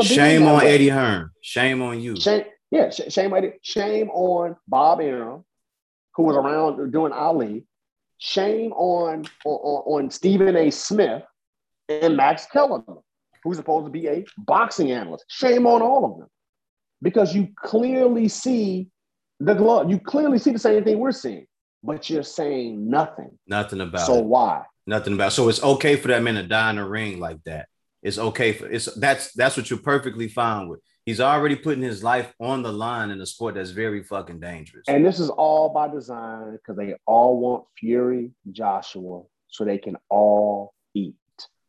[0.00, 0.74] Shame on way.
[0.74, 1.30] Eddie Hearn.
[1.42, 2.16] Shame on you.
[2.16, 3.52] Shame, yeah, sh- shame, Eddie.
[3.62, 5.44] shame on Bob Arum,
[6.14, 7.66] who was around doing Ali.
[8.18, 10.70] Shame on, on, on Stephen A.
[10.70, 11.22] Smith
[11.88, 12.98] and Max Kellerman,
[13.44, 15.24] who's supposed to be a boxing analyst.
[15.28, 16.28] Shame on all of them.
[17.02, 18.88] because you clearly see
[19.40, 19.90] the glove.
[19.90, 21.46] You clearly see the same thing we're seeing,
[21.82, 23.36] but you're saying nothing.
[23.48, 24.24] Nothing about so it.
[24.24, 24.62] why?
[24.86, 25.28] Nothing about.
[25.28, 25.30] It.
[25.32, 27.66] So it's okay for that man to die in the ring like that.
[28.02, 30.80] It's okay for it's that's that's what you're perfectly fine with.
[31.04, 34.84] He's already putting his life on the line in a sport that's very fucking dangerous.
[34.88, 39.96] And this is all by design because they all want Fury, Joshua, so they can
[40.08, 41.14] all eat.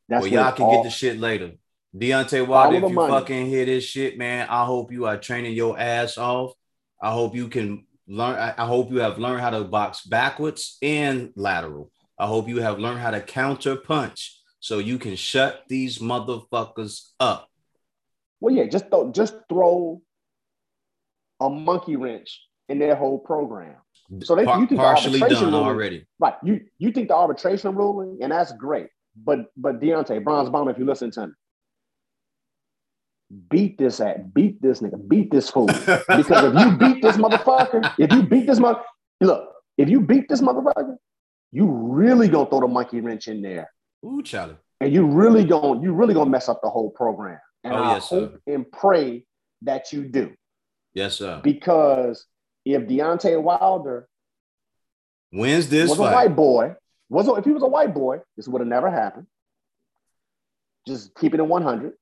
[0.10, 0.76] That's well, y'all can all...
[0.76, 1.53] get the shit later.
[1.95, 3.11] Deontay Wilder, if you money.
[3.11, 6.53] fucking hear this shit, man, I hope you are training your ass off.
[7.01, 8.35] I hope you can learn.
[8.35, 11.91] I hope you have learned how to box backwards and lateral.
[12.18, 17.10] I hope you have learned how to counter punch so you can shut these motherfuckers
[17.19, 17.49] up.
[18.40, 20.02] Well, yeah, just th- just throw
[21.41, 23.76] a monkey wrench in their whole program.
[24.23, 26.35] So they Par- you think partially the done ruling, already, right?
[26.45, 28.88] You you think the arbitration ruling, and that's great.
[29.22, 31.34] But but Deontay Bronze Bomb, if you listen to me,
[33.49, 35.65] beat this at beat this nigga, beat this fool.
[35.68, 38.80] because if you beat this motherfucker, if you beat this mother,
[39.19, 39.45] look,
[39.77, 40.95] if you beat this motherfucker,
[41.52, 43.69] you really gonna throw the monkey wrench in there.
[44.03, 44.57] Ooh, Charlie.
[44.80, 47.39] And you really gonna you really gonna mess up the whole program.
[47.63, 48.53] And oh, I yes, hope sir.
[48.53, 49.25] and pray
[49.61, 50.34] that you do.
[50.93, 51.39] Yes, sir.
[51.43, 52.25] Because
[52.65, 54.07] if Deontay Wilder
[55.31, 56.75] wins this was fight, a white boy,
[57.09, 59.27] was if he was a white boy, this would have never happened.
[60.88, 61.93] Just keep it in 100.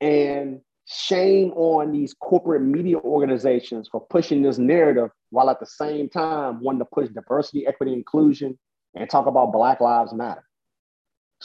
[0.00, 6.08] And shame on these corporate media organizations for pushing this narrative while at the same
[6.08, 8.58] time wanting to push diversity, equity, inclusion,
[8.94, 10.44] and talk about Black Lives Matter.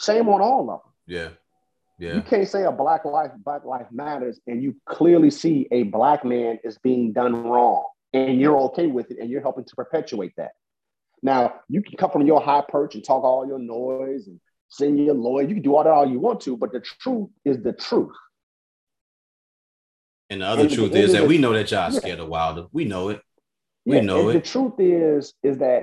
[0.00, 0.78] Shame on all of them.
[1.06, 1.28] Yeah.
[1.98, 2.14] Yeah.
[2.14, 6.24] You can't say a black life, black life matters, and you clearly see a black
[6.24, 10.32] man is being done wrong, and you're okay with it, and you're helping to perpetuate
[10.38, 10.52] that.
[11.22, 14.40] Now, you can come from your high perch and talk all your noise and
[14.70, 15.46] send your lawyer.
[15.46, 18.16] You can do all that all you want to, but the truth is the truth.
[20.30, 21.98] And the other and truth the is that we know that y'all yeah.
[21.98, 22.66] scared of Wilder.
[22.72, 23.20] We know it.
[23.84, 24.32] We yeah, know it.
[24.34, 25.82] The truth is, is that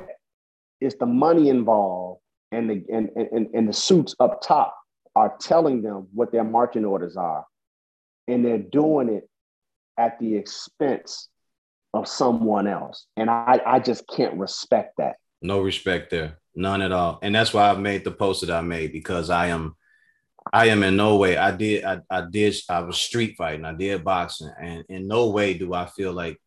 [0.81, 2.06] it's the money involved
[2.51, 4.75] and the and, and, and the suits up top
[5.15, 7.45] are telling them what their marching orders are.
[8.27, 9.29] And they're doing it
[9.97, 11.29] at the expense
[11.93, 13.05] of someone else.
[13.15, 15.15] And I, I just can't respect that.
[15.41, 16.39] No respect there.
[16.55, 17.19] None at all.
[17.21, 19.75] And that's why I've made the post that I made because I am
[20.53, 21.37] I am in no way.
[21.37, 25.29] I did I, I did I was street fighting, I did boxing, and in no
[25.29, 26.39] way do I feel like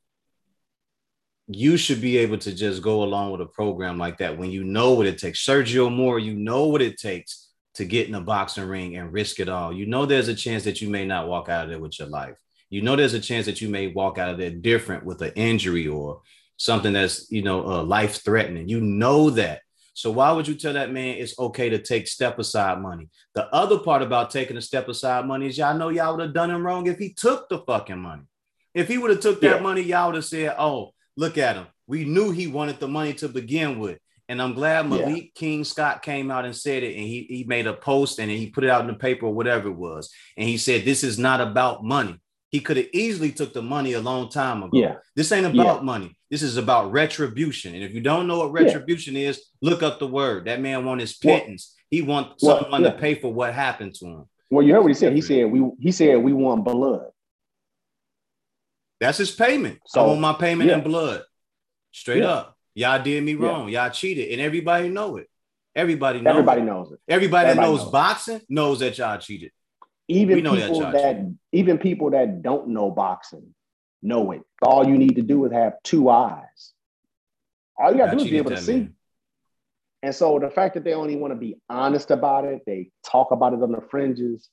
[1.52, 4.64] you should be able to just go along with a program like that when you
[4.64, 5.44] know what it takes.
[5.44, 9.40] Sergio Mora, you know what it takes to get in a boxing ring and risk
[9.40, 9.72] it all.
[9.72, 12.08] You know there's a chance that you may not walk out of there with your
[12.08, 12.36] life.
[12.68, 15.32] You know there's a chance that you may walk out of there different with an
[15.34, 16.22] injury or
[16.56, 18.68] something that's you know uh, life threatening.
[18.68, 19.62] You know that.
[19.94, 23.08] So why would you tell that man it's okay to take step aside money?
[23.34, 26.34] The other part about taking a step aside money is y'all know y'all would have
[26.34, 28.22] done him wrong if he took the fucking money.
[28.72, 29.62] If he would have took that yeah.
[29.62, 31.66] money, y'all would have said, "Oh, look at him.
[31.86, 35.30] We knew he wanted the money to begin with." And I'm glad Malik yeah.
[35.34, 38.48] King Scott came out and said it, and he he made a post and he
[38.48, 41.18] put it out in the paper or whatever it was, and he said, "This is
[41.18, 42.18] not about money."
[42.50, 44.76] He could have easily took the money a long time ago.
[44.76, 44.96] Yeah.
[45.14, 45.82] This ain't about yeah.
[45.82, 46.16] money.
[46.30, 47.74] This is about retribution.
[47.74, 49.28] And if you don't know what retribution yeah.
[49.28, 50.46] is, look up the word.
[50.46, 51.74] That man want his pittance.
[51.76, 52.90] Well, he want someone well, yeah.
[52.90, 54.24] to pay for what happened to him.
[54.50, 55.12] Well, you heard what he said.
[55.12, 57.06] He said we he said we want blood.
[59.00, 59.80] That's his payment.
[59.86, 61.22] So I want my payment in blood.
[61.90, 62.56] Straight up.
[62.74, 63.68] Y'all did me wrong.
[63.68, 64.30] Y'all cheated.
[64.30, 65.28] And everybody know it.
[65.74, 66.32] Everybody knows.
[66.32, 67.00] Everybody knows it.
[67.08, 69.52] Everybody, everybody knows, knows boxing knows that y'all cheated
[70.10, 73.54] even people that, that even people that don't know boxing
[74.02, 74.42] know it.
[74.62, 76.72] All you need to do is have two eyes.
[77.78, 78.88] All you gotta do is be able to see.
[80.02, 83.30] And so the fact that they only want to be honest about it, they talk
[83.30, 84.48] about it on the fringes.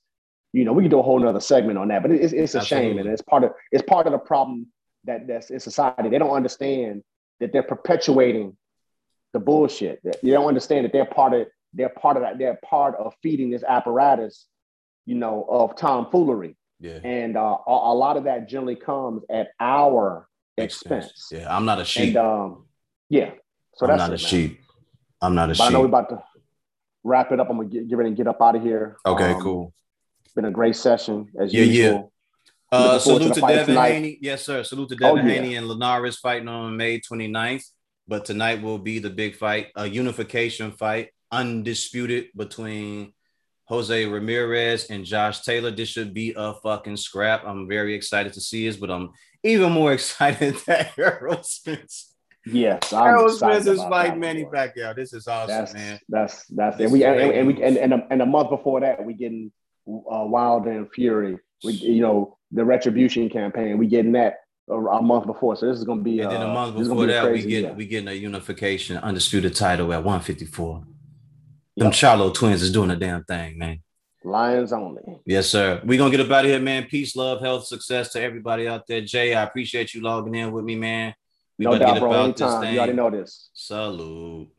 [0.53, 2.59] You know, we can do a whole nother segment on that, but it's, it's a
[2.59, 2.89] Absolutely.
[2.89, 4.67] shame, and it's part of it's part of the problem
[5.03, 6.09] that that's in society.
[6.09, 7.03] They don't understand
[7.39, 8.55] that they're perpetuating
[9.33, 10.01] the bullshit.
[10.03, 12.37] They don't understand that they're part of they're part of that.
[12.37, 14.47] They're part of feeding this apparatus
[15.07, 16.55] you know, of tomfoolery.
[16.79, 16.99] Yeah.
[17.03, 21.29] And uh, a, a, lot of that generally comes at our expense.
[21.31, 22.09] Yeah, I'm not a sheep.
[22.09, 22.65] And, um,
[23.09, 23.31] yeah.
[23.75, 24.29] So I'm not it, a man.
[24.29, 24.59] sheep.
[25.21, 25.65] I'm not a but sheep.
[25.65, 26.21] I know we're about to
[27.03, 27.49] wrap it up.
[27.49, 28.97] I'm gonna get, get ready and get up out of here.
[29.05, 29.73] Okay, um, cool.
[30.37, 32.13] Been a great session as yeah, usual.
[32.71, 32.77] Yeah.
[32.77, 33.89] Uh, salute to, to Devin tonight.
[33.89, 34.19] Haney.
[34.21, 34.61] Yes, sir.
[34.61, 35.41] Salute to oh, Devin oh, yeah.
[35.41, 37.63] Haney and Linares fighting on May 29th.
[38.07, 43.13] But tonight will be the big fight, a unification fight, undisputed between
[43.65, 45.71] Jose Ramirez and Josh Taylor.
[45.71, 47.43] This should be a fucking scrap.
[47.43, 52.13] I'm very excited to see this, but I'm even more excited that Errol Spence.
[52.45, 54.95] Yes, I'm Errol Spence is fighting Manny Pacquiao.
[54.95, 55.99] This is awesome, that's, man.
[56.07, 59.03] That's that's and we and, and, we and, and a, and a month before that
[59.03, 59.51] we getting
[59.87, 61.37] uh, Wilder and Fury.
[61.63, 63.77] We, you know, the retribution campaign.
[63.77, 64.37] We getting that
[64.69, 65.55] a, a month before.
[65.55, 66.19] So this is going to be.
[66.19, 70.03] And then a month before that, we get we getting a unification undisputed title at
[70.03, 70.83] 154.
[71.75, 71.83] Yep.
[71.83, 73.81] Them Charlo twins is doing a damn thing, man.
[74.23, 75.03] Lions only.
[75.25, 75.81] Yes, sir.
[75.85, 76.85] We're gonna get up out of here, man.
[76.85, 78.99] Peace, love, health, success to everybody out there.
[79.01, 81.13] Jay, I appreciate you logging in with me, man.
[81.57, 82.11] We no doubt, bro.
[82.11, 82.73] Anytime.
[82.73, 83.49] You already know this.
[83.53, 84.49] Salute.